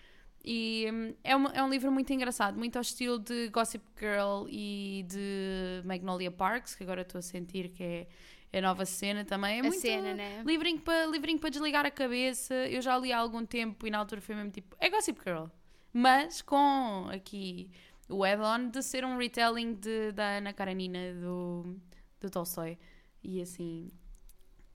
e 0.43 0.87
hum, 0.91 1.13
é, 1.23 1.35
uma- 1.35 1.51
é 1.53 1.61
um 1.63 1.69
livro 1.69 1.91
muito 1.91 2.11
engraçado, 2.13 2.57
muito 2.57 2.75
ao 2.77 2.81
estilo 2.81 3.19
de 3.19 3.49
Gossip 3.49 3.83
Girl 3.99 4.47
e 4.49 5.05
de 5.07 5.81
Magnolia 5.85 6.31
Parks, 6.31 6.73
que 6.75 6.83
agora 6.83 7.01
estou 7.01 7.19
a 7.19 7.21
sentir 7.21 7.69
que 7.69 7.83
é 7.83 8.07
a 8.53 8.61
nova 8.61 8.85
cena 8.85 9.25
também. 9.25 9.57
É 9.57 9.59
a 9.59 9.63
muito, 9.63 9.79
cena, 9.79 10.13
né? 10.13 10.43
Livrinho 10.45 10.79
para 10.79 11.05
livrinho 11.07 11.39
para 11.39 11.49
desligar 11.49 11.85
a 11.85 11.91
cabeça. 11.91 12.53
Eu 12.53 12.81
já 12.81 12.97
li 12.97 13.11
há 13.11 13.17
algum 13.19 13.45
tempo 13.45 13.85
e 13.85 13.91
na 13.91 13.97
altura 13.99 14.21
foi 14.21 14.35
mesmo 14.35 14.51
tipo, 14.51 14.75
é 14.79 14.89
Gossip 14.89 15.19
Girl. 15.23 15.45
Mas 15.93 16.41
com 16.41 17.07
aqui 17.11 17.69
o 18.09 18.23
add-on 18.23 18.69
de 18.69 18.81
ser 18.81 19.03
um 19.03 19.17
retelling 19.17 19.73
de, 19.73 20.11
da 20.11 20.37
Ana 20.37 20.53
Karenina 20.53 21.13
do, 21.13 21.75
do 22.21 22.29
Tolstói. 22.29 22.77
E 23.23 23.41
assim. 23.41 23.89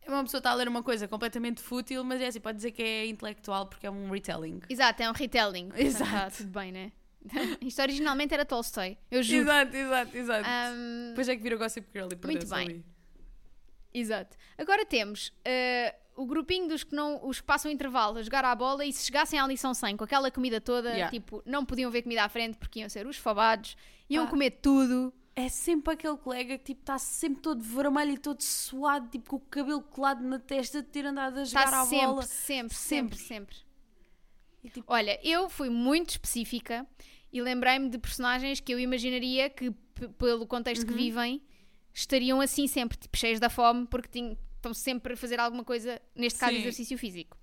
Uma 0.06 0.24
pessoa 0.24 0.38
está 0.40 0.50
a 0.50 0.54
ler 0.54 0.66
uma 0.66 0.82
coisa 0.82 1.06
completamente 1.06 1.62
fútil, 1.62 2.02
mas 2.02 2.20
é 2.20 2.26
assim, 2.26 2.40
pode 2.40 2.56
dizer 2.56 2.72
que 2.72 2.82
é 2.82 3.06
intelectual 3.06 3.66
porque 3.66 3.86
é 3.86 3.90
um 3.90 4.10
retelling. 4.10 4.60
Exato, 4.68 5.00
é 5.02 5.08
um 5.08 5.12
retelling. 5.12 5.68
Portanto, 5.68 5.86
Exato. 5.86 6.10
tá 6.10 6.30
tudo 6.30 6.50
bem, 6.50 6.72
né? 6.72 6.92
Isto 7.62 7.82
originalmente 7.82 8.34
era 8.34 8.44
Tolstói. 8.44 8.98
Eu 9.08 9.22
juro. 9.22 9.42
Exato, 9.42 9.76
exato, 9.76 10.16
exato. 10.16 10.44
Ahm, 10.48 11.08
Depois 11.10 11.28
é 11.28 11.36
que 11.36 11.42
vira 11.42 11.56
Gossip 11.56 11.86
Girl 11.92 12.08
e 12.12 12.16
perdeu-se 12.16 12.52
bem. 12.52 12.66
ali. 12.66 12.84
Exato. 13.94 14.36
Agora 14.56 14.84
temos 14.86 15.32
eh, 15.44 15.94
o 16.16 16.26
grupinho 16.26 16.68
dos 16.68 16.84
que, 16.84 16.94
não, 16.94 17.26
os 17.26 17.40
que 17.40 17.46
passam 17.46 17.70
intervalo 17.70 18.18
a 18.18 18.22
jogar 18.22 18.44
à 18.44 18.54
bola 18.54 18.84
e 18.84 18.92
se 18.92 19.04
chegassem 19.06 19.38
à 19.38 19.46
lição 19.46 19.74
100 19.74 19.96
com 19.96 20.04
aquela 20.04 20.30
comida 20.30 20.60
toda, 20.60 20.90
Yeah. 20.90 21.10
tipo, 21.10 21.42
não 21.46 21.64
podiam 21.64 21.90
ver 21.90 22.02
comida 22.02 22.24
à 22.24 22.28
frente 22.28 22.56
porque 22.58 22.80
iam 22.80 22.88
ser 22.88 23.06
os 23.06 23.16
fobados, 23.16 23.76
iam 24.08 24.24
Pá. 24.24 24.30
comer 24.30 24.50
tudo. 24.62 25.12
É 25.34 25.48
sempre 25.48 25.94
aquele 25.94 26.18
colega 26.18 26.58
que 26.58 26.64
tipo 26.64 26.80
está 26.82 26.98
sempre 26.98 27.40
todo 27.42 27.62
vermelho 27.62 28.12
e 28.12 28.18
todo 28.18 28.42
suado, 28.42 29.08
tipo 29.08 29.30
com 29.30 29.36
o 29.36 29.40
cabelo 29.40 29.80
colado 29.82 30.22
na 30.22 30.38
testa 30.38 30.82
de 30.82 30.88
ter 30.88 31.06
andado 31.06 31.38
a 31.38 31.44
jogar 31.44 31.64
Está 31.64 31.76
à 31.80 31.80
Tá 31.84 31.86
sempre, 31.86 32.06
bola. 32.06 32.22
sempre, 32.22 32.74
Sempre. 32.76 33.16
sempre, 33.18 33.18
sempre. 33.18 33.56
E, 34.62 34.68
tipo, 34.70 34.92
Olha, 34.92 35.18
eu 35.26 35.48
fui 35.48 35.70
muito 35.70 36.10
específica 36.10 36.86
e 37.32 37.40
lembrei-me 37.40 37.88
de 37.88 37.98
personagens 37.98 38.60
que 38.60 38.72
eu 38.74 38.78
imaginaria 38.78 39.48
que, 39.48 39.70
pelo 40.18 40.46
contexto 40.46 40.82
Uhum. 40.82 40.88
que 40.88 40.94
vivem, 40.94 41.42
estariam 41.92 42.40
assim 42.40 42.66
sempre, 42.66 42.96
tipo, 42.98 43.16
cheios 43.16 43.38
da 43.40 43.48
fome, 43.50 43.86
porque 43.86 44.08
tinham- 44.08 44.36
estão 44.56 44.72
sempre 44.72 45.14
a 45.14 45.16
fazer 45.16 45.40
alguma 45.40 45.64
coisa, 45.64 46.00
neste 46.14 46.38
caso, 46.38 46.52
Sim. 46.52 46.60
exercício 46.60 46.96
físico. 46.96 47.36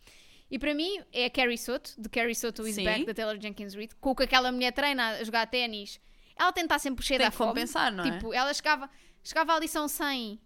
E 0.49 0.57
para 0.57 0.73
mim 0.73 0.99
é 1.12 1.25
a 1.25 1.29
Carrie 1.29 1.57
Soto, 1.57 1.93
de 1.97 2.09
Carrie 2.09 2.33
Soto 2.33 2.65
is 2.67 2.75
Sim. 2.75 2.83
Back, 2.83 3.05
da 3.05 3.13
Taylor 3.13 3.39
Jenkins 3.39 3.73
Reid, 3.75 3.93
com 3.97 4.12
o 4.12 4.15
que 4.15 4.23
aquela 4.23 4.51
mulher 4.51 4.71
treina 4.71 5.09
a 5.17 5.23
jogar 5.23 5.45
ténis. 5.47 5.99
Ela 6.35 6.51
tenta 6.51 6.65
estar 6.75 6.79
sempre 6.79 7.05
cheia 7.05 7.19
tem 7.19 7.27
da 7.27 7.31
fome. 7.31 7.49
compensar, 7.49 7.91
não 7.91 8.03
é? 8.05 8.12
Tipo, 8.12 8.33
ela 8.33 8.53
chegava, 8.53 8.89
chegava 9.23 9.53
à 9.55 9.59
lição 9.59 9.88
100 9.88 10.39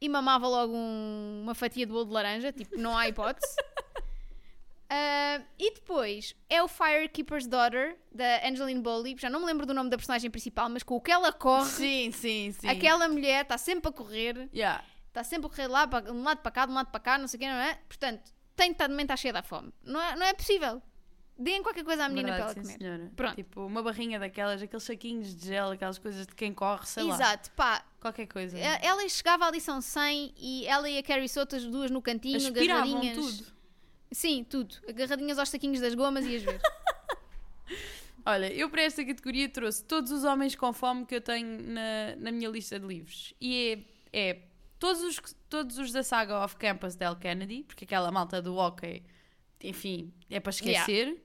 e 0.00 0.08
mamava 0.08 0.46
logo 0.46 0.72
um- 0.76 1.40
uma 1.42 1.54
fatia 1.54 1.84
de 1.86 1.90
bolo 1.92 2.04
de 2.04 2.12
laranja, 2.12 2.52
tipo, 2.52 2.76
não 2.76 2.96
há 2.96 3.08
hipótese. 3.08 3.46
Ah, 4.88 5.40
e 5.58 5.74
depois 5.74 6.34
é 6.48 6.62
o 6.62 6.68
Firekeeper's 6.68 7.46
Daughter, 7.46 7.96
da 8.12 8.46
Angeline 8.46 8.80
Bowley, 8.80 9.16
já 9.18 9.28
não 9.30 9.40
me 9.40 9.46
lembro 9.46 9.66
do 9.66 9.74
nome 9.74 9.90
da 9.90 9.96
personagem 9.96 10.30
principal, 10.30 10.68
mas 10.68 10.82
com 10.82 10.94
o 10.96 11.00
que 11.00 11.10
ela 11.10 11.32
corre, 11.32 11.68
Sim, 11.70 12.10
sim, 12.12 12.52
sim. 12.52 12.68
aquela 12.68 13.08
mulher 13.08 13.42
está 13.42 13.58
sempre 13.58 13.88
a 13.88 13.92
correr, 13.92 14.48
Yeah. 14.52 14.84
está 15.08 15.24
sempre 15.24 15.46
a 15.46 15.50
correr 15.50 15.66
lá, 15.68 15.84
de 15.86 16.10
um 16.10 16.22
lado 16.22 16.38
para 16.42 16.50
cá, 16.52 16.66
de 16.66 16.72
um 16.72 16.74
lado 16.74 16.90
para 16.90 17.00
cá, 17.00 17.18
não 17.18 17.26
sei 17.26 17.38
o 17.38 17.40
quê, 17.40 17.48
não 17.48 17.54
é? 17.56 17.74
Portanto, 17.88 18.32
tem 18.54 18.68
de 18.68 18.72
estar 18.74 18.86
de 18.86 18.94
mente 18.94 19.10
à 19.10 19.16
cheia 19.16 19.32
da 19.32 19.42
fome. 19.42 19.72
Não 19.82 20.00
é, 20.00 20.14
não 20.16 20.24
é 20.26 20.32
possível. 20.34 20.80
Deem 21.36 21.64
qualquer 21.64 21.82
coisa 21.82 22.04
à 22.04 22.08
menina 22.08 22.28
Verdade, 22.30 22.52
para 22.54 22.60
ela 22.62 22.68
sim, 22.70 22.76
comer. 22.78 22.78
senhora. 22.96 23.12
Pronto. 23.16 23.34
Tipo, 23.34 23.66
uma 23.66 23.82
barrinha 23.82 24.20
daquelas, 24.20 24.62
aqueles 24.62 24.84
saquinhos 24.84 25.34
de 25.34 25.46
gel, 25.48 25.72
aquelas 25.72 25.98
coisas 25.98 26.24
de 26.28 26.32
quem 26.36 26.54
corre, 26.54 26.86
sei 26.86 27.02
lá. 27.02 27.14
Exato, 27.16 27.50
pá, 27.52 27.84
Qualquer 28.00 28.26
coisa. 28.28 28.56
Ela 28.56 29.08
chegava 29.08 29.46
à 29.46 29.50
lição 29.50 29.80
100 29.80 30.34
e 30.38 30.64
ela 30.66 30.88
e 30.88 30.98
a 30.98 31.02
Carrie 31.02 31.28
Soto, 31.28 31.56
as 31.56 31.64
duas 31.64 31.90
no 31.90 32.00
cantinho, 32.00 32.36
Aspiravam 32.36 33.00
tudo. 33.14 33.53
Sim, 34.14 34.44
tudo. 34.44 34.76
Agarradinhas 34.88 35.38
aos 35.38 35.48
saquinhos 35.48 35.80
das 35.80 35.94
gomas 35.94 36.24
e 36.24 36.36
as 36.36 36.42
ver. 36.42 36.60
Olha, 38.24 38.50
eu 38.52 38.70
para 38.70 38.82
esta 38.82 39.04
categoria 39.04 39.48
trouxe 39.48 39.84
todos 39.84 40.10
os 40.10 40.24
homens 40.24 40.54
com 40.54 40.72
fome 40.72 41.04
que 41.04 41.16
eu 41.16 41.20
tenho 41.20 41.60
na, 41.62 42.16
na 42.16 42.32
minha 42.32 42.48
lista 42.48 42.78
de 42.78 42.86
livros. 42.86 43.34
E 43.40 43.84
é, 44.12 44.30
é 44.30 44.42
todos, 44.78 45.02
os, 45.02 45.36
todos 45.50 45.78
os 45.78 45.92
da 45.92 46.02
saga 46.02 46.38
Off 46.44 46.56
Campus 46.56 46.94
Del 46.94 47.16
Kennedy, 47.16 47.64
porque 47.64 47.84
aquela 47.84 48.10
malta 48.10 48.40
do 48.40 48.54
hockey, 48.54 49.02
enfim, 49.62 50.14
é 50.30 50.38
para 50.38 50.50
esquecer. 50.50 51.20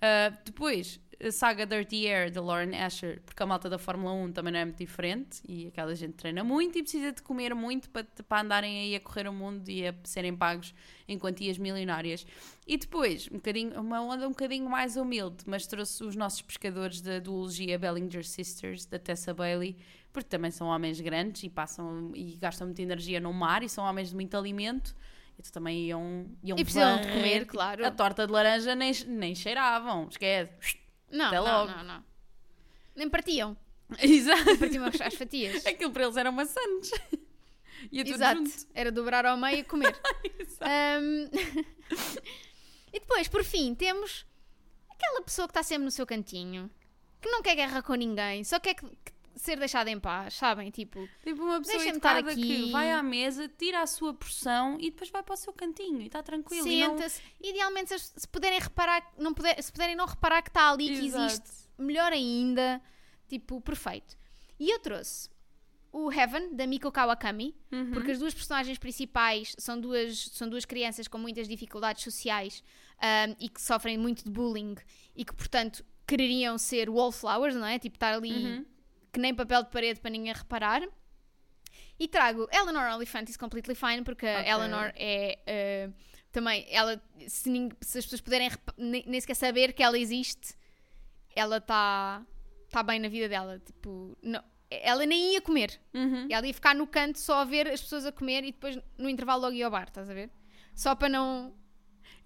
Ah, 0.00 0.30
depois, 0.44 1.00
a 1.07 1.07
saga 1.32 1.66
Dirty 1.66 2.06
Air 2.06 2.30
de 2.30 2.38
Lauren 2.38 2.74
Asher, 2.76 3.20
porque 3.26 3.42
a 3.42 3.46
malta 3.46 3.68
da 3.68 3.78
Fórmula 3.78 4.12
1 4.12 4.32
também 4.32 4.52
não 4.52 4.60
é 4.60 4.64
muito 4.64 4.78
diferente 4.78 5.40
e 5.48 5.66
aquela 5.66 5.94
gente 5.94 6.14
treina 6.14 6.44
muito 6.44 6.78
e 6.78 6.82
precisa 6.82 7.10
de 7.10 7.20
comer 7.22 7.54
muito 7.54 7.90
para, 7.90 8.06
para 8.28 8.42
andarem 8.42 8.78
aí 8.78 8.94
a 8.94 9.00
correr 9.00 9.28
o 9.28 9.32
mundo 9.32 9.68
e 9.68 9.86
a 9.86 9.94
serem 10.04 10.36
pagos 10.36 10.72
em 11.08 11.18
quantias 11.18 11.58
milionárias. 11.58 12.24
E 12.66 12.76
depois, 12.76 13.28
um 13.32 13.36
bocadinho, 13.36 13.80
uma 13.80 14.00
onda 14.00 14.26
um 14.26 14.30
bocadinho 14.30 14.68
mais 14.68 14.96
humilde, 14.96 15.38
mas 15.46 15.66
trouxe 15.66 16.04
os 16.04 16.14
nossos 16.14 16.40
pescadores 16.40 17.00
da 17.00 17.18
duologia 17.18 17.78
Bellinger 17.78 18.24
Sisters, 18.24 18.86
da 18.86 18.98
Tessa 18.98 19.34
Bailey, 19.34 19.76
porque 20.12 20.28
também 20.28 20.52
são 20.52 20.68
homens 20.68 21.00
grandes 21.00 21.42
e 21.42 21.50
passam 21.50 22.12
e 22.14 22.36
gastam 22.40 22.68
muita 22.68 22.82
energia 22.82 23.18
no 23.18 23.32
mar 23.32 23.64
e 23.64 23.68
são 23.68 23.84
homens 23.84 24.10
de 24.10 24.14
muito 24.14 24.36
alimento. 24.36 24.94
Então 25.36 25.52
também 25.52 25.86
iam, 25.86 26.26
iam 26.42 26.58
E 26.58 26.62
precisam 26.62 27.00
de 27.00 27.08
comer, 27.08 27.44
claro. 27.46 27.84
A 27.84 27.90
torta 27.90 28.26
de 28.26 28.32
laranja 28.32 28.74
nem, 28.74 28.92
nem 29.06 29.34
cheiravam, 29.34 30.08
esquece. 30.08 30.78
Não, 31.10 31.26
Até 31.26 31.40
logo. 31.40 31.70
não, 31.72 31.84
não. 31.84 32.04
Nem 32.94 33.08
partiam. 33.08 33.56
Exato. 33.98 34.58
Partiam 34.58 34.84
as, 34.84 35.00
as 35.00 35.14
fatias. 35.14 35.64
Aquilo 35.66 35.90
para 35.92 36.04
eles 36.04 36.16
eram 36.16 36.32
maçãs. 36.32 36.90
E 37.92 38.02
tudo 38.02 38.16
Exato. 38.16 38.38
junto. 38.44 38.66
Era 38.74 38.90
dobrar 38.90 39.24
ao 39.24 39.36
meio 39.36 39.58
e 39.58 39.62
comer. 39.64 39.96
Exato. 40.36 40.64
Ahm, 40.64 41.30
e 42.92 42.98
depois, 42.98 43.28
por 43.28 43.44
fim, 43.44 43.72
temos 43.72 44.26
aquela 44.90 45.22
pessoa 45.22 45.46
que 45.46 45.52
está 45.52 45.62
sempre 45.62 45.84
no 45.84 45.90
seu 45.92 46.04
cantinho, 46.04 46.68
que 47.20 47.30
não 47.30 47.40
quer 47.40 47.54
guerra 47.54 47.80
com 47.80 47.94
ninguém, 47.94 48.42
só 48.42 48.58
quer 48.58 48.74
que- 48.74 48.84
que 48.88 49.12
ser 49.38 49.58
deixada 49.58 49.90
em 49.90 49.98
paz, 49.98 50.34
sabem? 50.34 50.70
Tipo, 50.70 51.08
Tipo 51.22 51.42
uma 51.42 51.60
pessoa 51.60 51.84
estar 51.84 52.16
aqui. 52.18 52.34
que 52.66 52.70
vai 52.72 52.90
à 52.92 53.02
mesa, 53.02 53.48
tira 53.48 53.80
a 53.82 53.86
sua 53.86 54.12
porção 54.14 54.76
e 54.80 54.90
depois 54.90 55.10
vai 55.10 55.22
para 55.22 55.34
o 55.34 55.36
seu 55.36 55.52
cantinho 55.52 56.00
e 56.00 56.06
está 56.06 56.22
tranquilo. 56.22 56.66
e 56.66 56.80
não- 56.80 56.96
senta-se. 56.96 57.22
Idealmente, 57.42 57.98
se, 57.98 58.12
se 58.16 58.28
puderem 58.28 58.58
reparar, 58.58 59.02
não 59.18 59.32
puder, 59.32 59.62
se 59.62 59.70
puderem 59.72 59.94
não 59.96 60.06
reparar 60.06 60.42
que 60.42 60.50
está 60.50 60.70
ali, 60.70 60.88
que 60.88 61.06
Exato. 61.06 61.24
existe, 61.24 61.50
melhor 61.78 62.12
ainda. 62.12 62.80
Tipo, 63.28 63.60
perfeito. 63.60 64.16
E 64.58 64.70
eu 64.70 64.78
trouxe 64.78 65.30
o 65.92 66.12
Heaven, 66.12 66.54
da 66.54 66.66
Miko 66.66 66.90
Kawakami, 66.92 67.54
Uhum. 67.72 67.90
porque 67.92 68.10
as 68.10 68.18
duas 68.18 68.34
personagens 68.34 68.78
principais 68.78 69.54
são 69.58 69.80
duas, 69.80 70.30
são 70.32 70.48
duas 70.48 70.64
crianças 70.64 71.08
com 71.08 71.16
muitas 71.18 71.48
dificuldades 71.48 72.02
sociais 72.04 72.62
ahm, 73.00 73.34
e 73.40 73.48
que 73.48 73.60
sofrem 73.62 73.96
muito 73.96 74.24
de 74.24 74.30
bullying 74.30 74.74
e 75.16 75.24
que, 75.24 75.34
portanto, 75.34 75.84
quereriam 76.06 76.58
ser 76.58 76.90
wallflowers, 76.90 77.54
não 77.54 77.66
é? 77.66 77.78
Tipo, 77.78 77.96
estar 77.96 78.14
ali 78.14 78.32
Uhum. 78.32 78.66
Que 79.12 79.18
nem 79.18 79.34
papel 79.34 79.62
de 79.62 79.70
parede 79.70 80.00
para 80.00 80.10
ninguém 80.10 80.32
reparar. 80.32 80.82
E 81.98 82.06
trago 82.06 82.48
Eleanor 82.52 82.94
Oliphant 82.94 83.28
is 83.28 83.36
Completely 83.36 83.74
Fine, 83.74 84.02
porque 84.02 84.26
a 84.26 84.40
Ok. 84.40 84.50
Eleanor 84.52 84.92
é 84.94 85.38
eh, 85.46 85.90
também, 86.30 86.66
ela, 86.70 87.02
se, 87.26 87.50
se 87.80 87.98
as 87.98 88.04
pessoas 88.04 88.20
puderem 88.20 88.50
nem, 88.76 89.04
nem 89.06 89.20
sequer 89.20 89.34
saber 89.34 89.72
que 89.72 89.82
ela 89.82 89.98
existe, 89.98 90.54
ela 91.34 91.56
está 91.56 92.24
tá 92.70 92.82
bem 92.82 93.00
na 93.00 93.08
vida 93.08 93.28
dela. 93.28 93.58
Tipo, 93.58 94.16
não, 94.22 94.42
ela 94.70 95.06
nem 95.06 95.32
ia 95.32 95.40
comer. 95.40 95.80
Uhum. 95.94 96.28
Ela 96.30 96.46
ia 96.46 96.54
ficar 96.54 96.74
no 96.74 96.86
canto 96.86 97.18
só 97.18 97.40
a 97.40 97.44
ver 97.44 97.66
as 97.68 97.80
pessoas 97.80 98.04
a 98.04 98.12
comer 98.12 98.44
e 98.44 98.52
depois 98.52 98.78
no 98.96 99.08
intervalo 99.08 99.42
logo 99.42 99.54
ia 99.54 99.64
ao 99.64 99.70
bar, 99.70 99.88
estás 99.88 100.08
a 100.10 100.14
ver? 100.14 100.30
Só 100.74 100.94
para 100.94 101.08
não. 101.08 101.54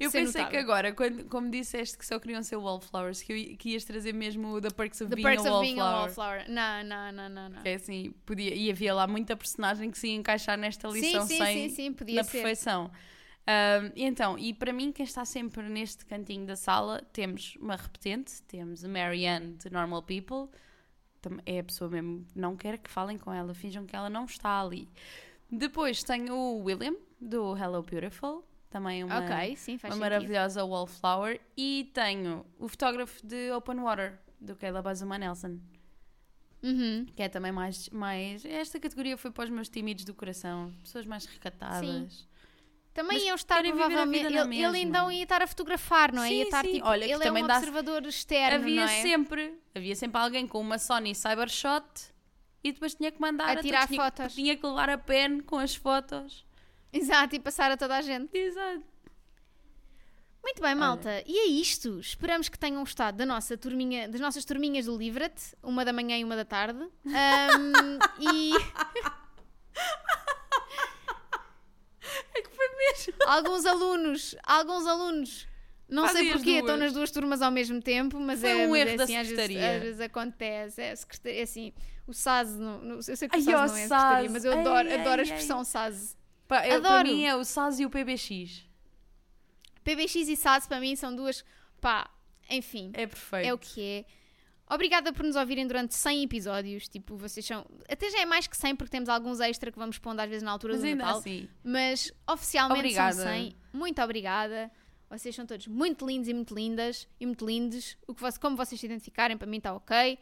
Eu 0.05 0.11
pensei 0.11 0.45
que 0.45 0.57
notável. 0.57 0.61
agora, 0.61 0.93
quando, 0.93 1.25
como 1.25 1.51
disseste 1.51 1.97
que 1.97 2.05
só 2.07 2.19
queriam 2.19 2.43
ser 2.43 2.57
wallflowers, 2.57 3.23
que, 3.23 3.33
eu, 3.33 3.57
que 3.57 3.71
ias 3.71 3.85
trazer 3.85 4.13
mesmo 4.13 4.55
o 4.55 4.61
The 4.61 4.71
Perks 4.71 5.01
of 5.01 5.11
The 5.11 5.17
Being 5.17 5.25
Perks 5.25 5.47
a 5.47 5.55
of 5.55 5.67
Being 5.67 5.81
a 5.81 5.85
Wallflower. 5.85 6.51
Não, 6.51 6.85
não, 6.85 7.13
não, 7.13 7.29
não. 7.29 7.49
não. 7.49 7.63
Que 7.63 7.69
é 7.69 7.75
assim, 7.75 8.15
podia, 8.27 8.55
e 8.55 8.71
havia 8.71 8.95
lá 8.95 9.07
muita 9.07 9.37
personagem 9.37 9.91
que 9.91 9.99
se 9.99 10.09
ia 10.09 10.15
encaixar 10.15 10.59
nesta 10.59 10.91
Sim, 10.91 11.01
lição 11.01 11.27
sim, 11.27 11.39
sem, 11.39 11.69
sim, 11.69 11.75
sim, 11.75 11.93
podia 11.93 12.17
na 12.17 12.25
ser. 12.25 12.33
perfeição. 12.33 12.91
E 13.95 14.05
então, 14.05 14.39
e 14.39 14.55
para 14.55 14.73
mim, 14.73 14.93
quem 14.93 15.05
está 15.05 15.25
sempre 15.25 15.69
neste 15.69 16.07
cantinho 16.07 16.47
da 16.47 16.57
sala, 16.57 17.03
temos 17.13 17.57
uma 17.61 17.77
repetente, 17.77 18.43
temos 18.43 18.85
a 18.85 18.89
Marianne 18.89 19.55
de 19.55 19.71
Normal 19.71 20.03
People, 20.03 20.49
é 21.47 21.61
a 21.61 21.65
pessoa 21.65 21.91
mesmo 21.91 22.25
que 22.33 22.39
não 22.39 22.57
quer 22.57 22.79
que 22.79 22.91
falem 22.91 23.19
com 23.19 23.33
ela, 23.33 23.55
finjam 23.55 23.87
que 23.87 23.95
ela 23.95 24.11
não 24.11 24.25
está 24.25 24.61
ali. 24.61 24.89
Depois 25.51 26.03
tenho 26.03 26.35
o 26.35 26.63
William, 26.65 26.95
do 27.21 27.57
Hello 27.57 27.83
Beautiful, 27.83 28.45
também 28.73 29.05
uma, 29.05 29.19
Ok, 29.21 29.57
sim, 29.57 29.79
uma 29.85 29.97
maravilhosa 29.97 30.65
wallflower. 30.65 31.39
E 31.57 31.91
tenho 31.93 32.45
o 32.59 32.69
fotógrafo 32.69 33.25
de 33.25 33.53
Open 33.53 33.81
Water, 33.81 34.19
do 34.41 34.57
Caleb 34.57 34.89
Azuma 34.89 35.19
Nelson, 35.19 35.59
Uhum. 36.63 37.07
que 37.15 37.23
é 37.23 37.29
também 37.29 37.53
mais, 37.53 37.89
mais. 37.91 38.45
Esta 38.45 38.81
categoria 38.81 39.17
foi 39.17 39.31
para 39.31 39.45
os 39.45 39.51
meus 39.51 39.69
tímidos 39.69 40.05
do 40.05 40.15
coração, 40.15 40.73
pessoas 40.83 41.05
mais 41.05 41.27
recatadas. 41.27 42.27
Também 42.95 43.17
Mas 43.17 43.27
iam 43.27 43.35
estar 43.35 43.63
provavelmente. 43.63 44.27
Ele, 44.27 44.63
ele 44.63 44.79
então 44.81 45.11
ia 45.11 45.23
estar 45.23 45.41
a 45.43 45.47
fotografar, 45.47 46.13
não 46.13 46.23
é? 46.23 46.29
Sim, 46.29 46.35
ia 46.35 46.43
estar 46.45 46.65
sim. 46.65 46.73
tipo. 46.75 46.87
Olha, 46.87 47.05
ele 47.05 47.15
é 47.15 47.19
também 47.19 47.43
um 47.43 47.47
observador 47.47 48.05
externo, 48.05 48.57
havia 48.59 48.85
é? 48.85 49.03
sempre, 49.03 49.59
havia 49.75 49.97
sempre 49.97 50.21
alguém 50.21 50.47
com 50.47 50.61
uma 50.61 50.79
Sony 50.79 51.15
Cybershot 51.15 52.13
e 52.63 52.71
depois 52.71 52.95
tinha 52.95 53.11
que 53.11 53.21
mandar 53.21 53.57
A 53.57 53.63
tirar 53.63 53.89
tinha, 53.89 54.03
fotos. 54.03 54.35
Tinha 54.35 54.57
que 54.57 54.67
levar 54.67 54.91
a 54.91 54.99
pen 54.99 55.41
com 55.41 55.59
as 55.59 55.75
fotos. 55.75 56.45
Exato, 56.93 57.35
e 57.37 57.41
passar 57.41 57.71
a 57.71 57.77
toda 57.77 57.97
a 57.97 58.03
gente. 58.03 58.37
Exato. 58.37 58.83
Muito 60.45 60.61
bem, 60.61 60.75
malta. 60.75 61.23
E 61.25 61.39
é 61.39 61.47
isto. 61.47 62.01
Esperamos 62.01 62.49
que 62.49 62.59
tenham 62.59 62.81
gostado 62.81 63.17
da 63.17 63.25
nossa 63.25 63.57
turminha, 63.57 64.09
das 64.09 64.21
nossas 64.21 64.45
turminhas 64.45 64.87
do 64.87 64.97
Livra-te, 64.97 65.57
uma 65.63 65.85
da 65.85 65.93
manhã 65.93 66.19
e 66.19 66.25
uma 66.25 66.35
da 66.35 66.45
tarde. 66.45 66.81
Ahm, 67.07 67.99
e 68.21 68.51
É 72.35 72.43
que 72.43 72.51
foi 72.51 72.69
mesmo. 72.77 73.15
alguns 73.27 73.65
alunos, 73.65 74.35
alguns 74.43 74.87
alunos, 74.87 75.47
não 75.89 76.07
Fazem 76.07 76.25
sei 76.25 76.33
porquê, 76.33 76.51
estão 76.59 76.77
nas 76.77 76.93
duas 76.93 77.11
turmas 77.11 77.41
ao 77.43 77.51
mesmo 77.51 77.81
tempo, 77.81 78.19
mas 78.19 78.41
Foi 78.41 78.51
é, 78.51 78.67
um 78.67 78.75
erro 78.75 78.91
é 78.91 78.97
da 78.97 79.05
assim, 79.05 79.17
às 79.17 79.29
vezes, 79.29 79.43
secretaria. 79.45 79.77
às 79.77 79.83
vezes 79.83 80.01
acontece. 80.01 80.81
É, 80.83 80.97
secretaria- 80.97 81.39
é 81.41 81.43
assim, 81.43 81.73
o 82.07 82.13
SAS, 82.13 82.57
não, 82.57 82.79
não- 82.83 82.97
eu 82.97 83.03
sei 83.17 83.29
que 83.29 83.37
o 83.37 83.41
SAS 83.43 83.47
não 83.47 83.61
é 83.61 83.65
a 83.65 83.69
secretaria, 83.69 83.89
SAS. 84.29 84.33
mas 84.33 84.45
eu 84.45 84.53
Ai, 84.53 84.61
adoro, 84.61 84.89
ai, 84.89 85.01
adoro 85.01 85.21
a 85.21 85.25
expressão 85.25 85.63
SAS. 85.65 86.17
Pá, 86.53 86.67
eu- 86.69 86.81
para 86.83 86.91
Adoro. 86.97 87.09
mim 87.09 87.25
é 87.25 87.35
o 87.37 87.45
SAS 87.45 87.81
e 87.81 87.87
o 87.87 87.91
PBX. 87.91 88.65
PBX 89.85 90.15
e 90.29 90.37
SAS 90.37 90.67
para 90.67 90.81
mim 90.81 90.95
são 90.97 91.15
duas, 91.15 91.45
pá, 91.81 92.11
enfim. 92.51 92.91
É 92.95 93.07
perfeito. 93.07 93.47
É 93.49 93.53
o 93.55 93.59
que 93.59 93.81
é. 93.83 94.05
Obrigada 94.73 95.13
por 95.13 95.25
nos 95.25 95.37
ouvirem 95.37 95.67
durante 95.67 95.95
100 95.95 96.23
episódios. 96.23 96.89
Tipo, 96.89 97.17
vocês 97.17 97.45
são. 97.45 97.67
Até 97.89 98.09
já 98.11 98.21
é 98.21 98.25
mais 98.27 98.47
que 98.47 98.57
100, 98.57 98.77
porque 98.77 98.91
temos 98.91 99.09
alguns 99.09 99.41
extra 99.41 99.71
que 99.73 99.79
vamos 99.79 99.99
pondo 99.99 100.21
às 100.21 100.29
vezes 100.29 100.43
na 100.43 100.51
altura 100.51 100.75
Mas 100.75 100.83
do 100.83 100.97
Natal. 100.97 101.19
assim. 101.19 101.49
Mas 101.63 102.13
oficialmente 102.29 102.81
Obrigada. 102.81 103.13
são 103.15 103.25
100. 103.25 103.57
Muito 103.73 104.01
obrigada. 104.03 104.71
Vocês 105.11 105.35
são 105.35 105.45
todos 105.45 105.67
muito 105.67 106.07
lindos 106.07 106.29
e 106.29 106.33
muito 106.33 106.55
lindas 106.55 107.07
e 107.21 107.27
muito 107.27 107.45
lindos. 107.45 107.99
O 108.07 108.15
que 108.15 108.23
como 108.39 108.57
vocês 108.57 108.81
se 108.81 108.87
identificarem, 108.87 109.37
para 109.37 109.47
mim 109.47 109.59
está 109.59 109.75
ok. 109.75 110.19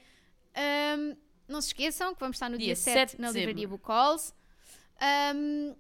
Ahm, 0.55 1.17
não 1.47 1.61
se 1.61 1.69
esqueçam 1.69 2.13
que 2.13 2.19
vamos 2.21 2.37
estar 2.37 2.49
no 2.49 2.57
dia, 2.59 2.67
Dia 2.69 2.77
7, 2.77 3.11
7 3.13 3.21
na 3.21 3.29
livraria 3.29 3.55
dezembro. 3.55 3.79
Bucols. 3.79 4.35
Ahm, 5.01 5.77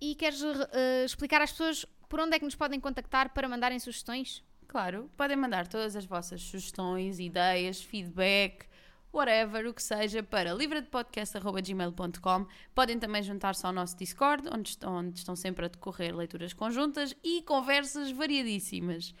e 0.00 0.14
queres 0.14 0.42
eh, 0.42 1.04
explicar 1.04 1.40
às 1.42 1.50
pessoas 1.50 1.86
por 2.08 2.20
onde 2.20 2.36
é 2.36 2.38
que 2.38 2.44
nos 2.44 2.54
podem 2.54 2.78
contactar 2.78 3.32
para 3.32 3.48
mandarem 3.48 3.78
sugestões? 3.78 4.44
Claro, 4.66 5.10
podem 5.16 5.36
mandar 5.36 5.66
todas 5.66 5.96
as 5.96 6.04
vossas 6.04 6.42
sugestões, 6.42 7.18
ideias, 7.20 7.82
feedback, 7.82 8.66
whatever, 9.12 9.66
o 9.66 9.74
que 9.74 9.82
seja, 9.82 10.22
para 10.22 10.52
livradepodcast.gmail.com. 10.52 12.46
Podem 12.74 12.98
também 12.98 13.22
juntar-se 13.22 13.64
ao 13.64 13.72
nosso 13.72 13.96
Discord, 13.96 14.48
onde, 14.52 14.76
onde 14.84 15.18
estão 15.18 15.36
sempre 15.36 15.66
a 15.66 15.68
decorrer 15.68 16.14
leituras 16.14 16.52
conjuntas 16.52 17.14
e 17.22 17.42
conversas 17.42 18.10
variadíssimas. 18.10 19.14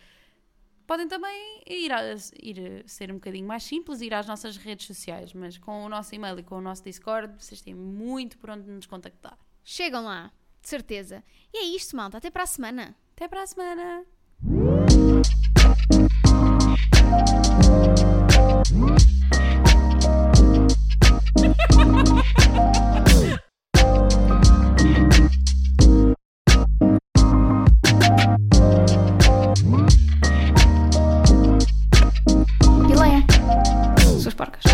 Podem 0.86 1.08
também 1.08 1.62
ir, 1.66 1.92
a, 1.92 2.14
ir 2.42 2.82
a 2.84 2.88
ser 2.88 3.10
um 3.10 3.14
bocadinho 3.14 3.46
mais 3.46 3.62
simples, 3.62 4.02
ir 4.02 4.12
às 4.12 4.26
nossas 4.26 4.58
redes 4.58 4.86
sociais, 4.86 5.32
mas 5.32 5.56
com 5.56 5.84
o 5.84 5.88
nosso 5.88 6.14
e-mail 6.14 6.38
e 6.38 6.42
com 6.42 6.58
o 6.58 6.60
nosso 6.60 6.84
Discord, 6.84 7.42
vocês 7.42 7.62
têm 7.62 7.74
muito 7.74 8.36
por 8.36 8.50
onde 8.50 8.70
nos 8.70 8.84
contactar. 8.84 9.38
Chegam 9.62 10.04
lá, 10.04 10.30
de 10.64 10.70
certeza. 10.70 11.22
E 11.52 11.58
é 11.58 11.76
isto, 11.76 11.94
malta. 11.94 12.18
Até 12.18 12.30
para 12.30 12.42
a 12.42 12.46
semana. 12.46 12.96
Até 13.14 13.28
para 13.28 13.42
a 13.42 13.46
semana! 13.46 14.04
Leia. 32.88 33.22
Suas 34.20 34.34
porcas. 34.34 34.73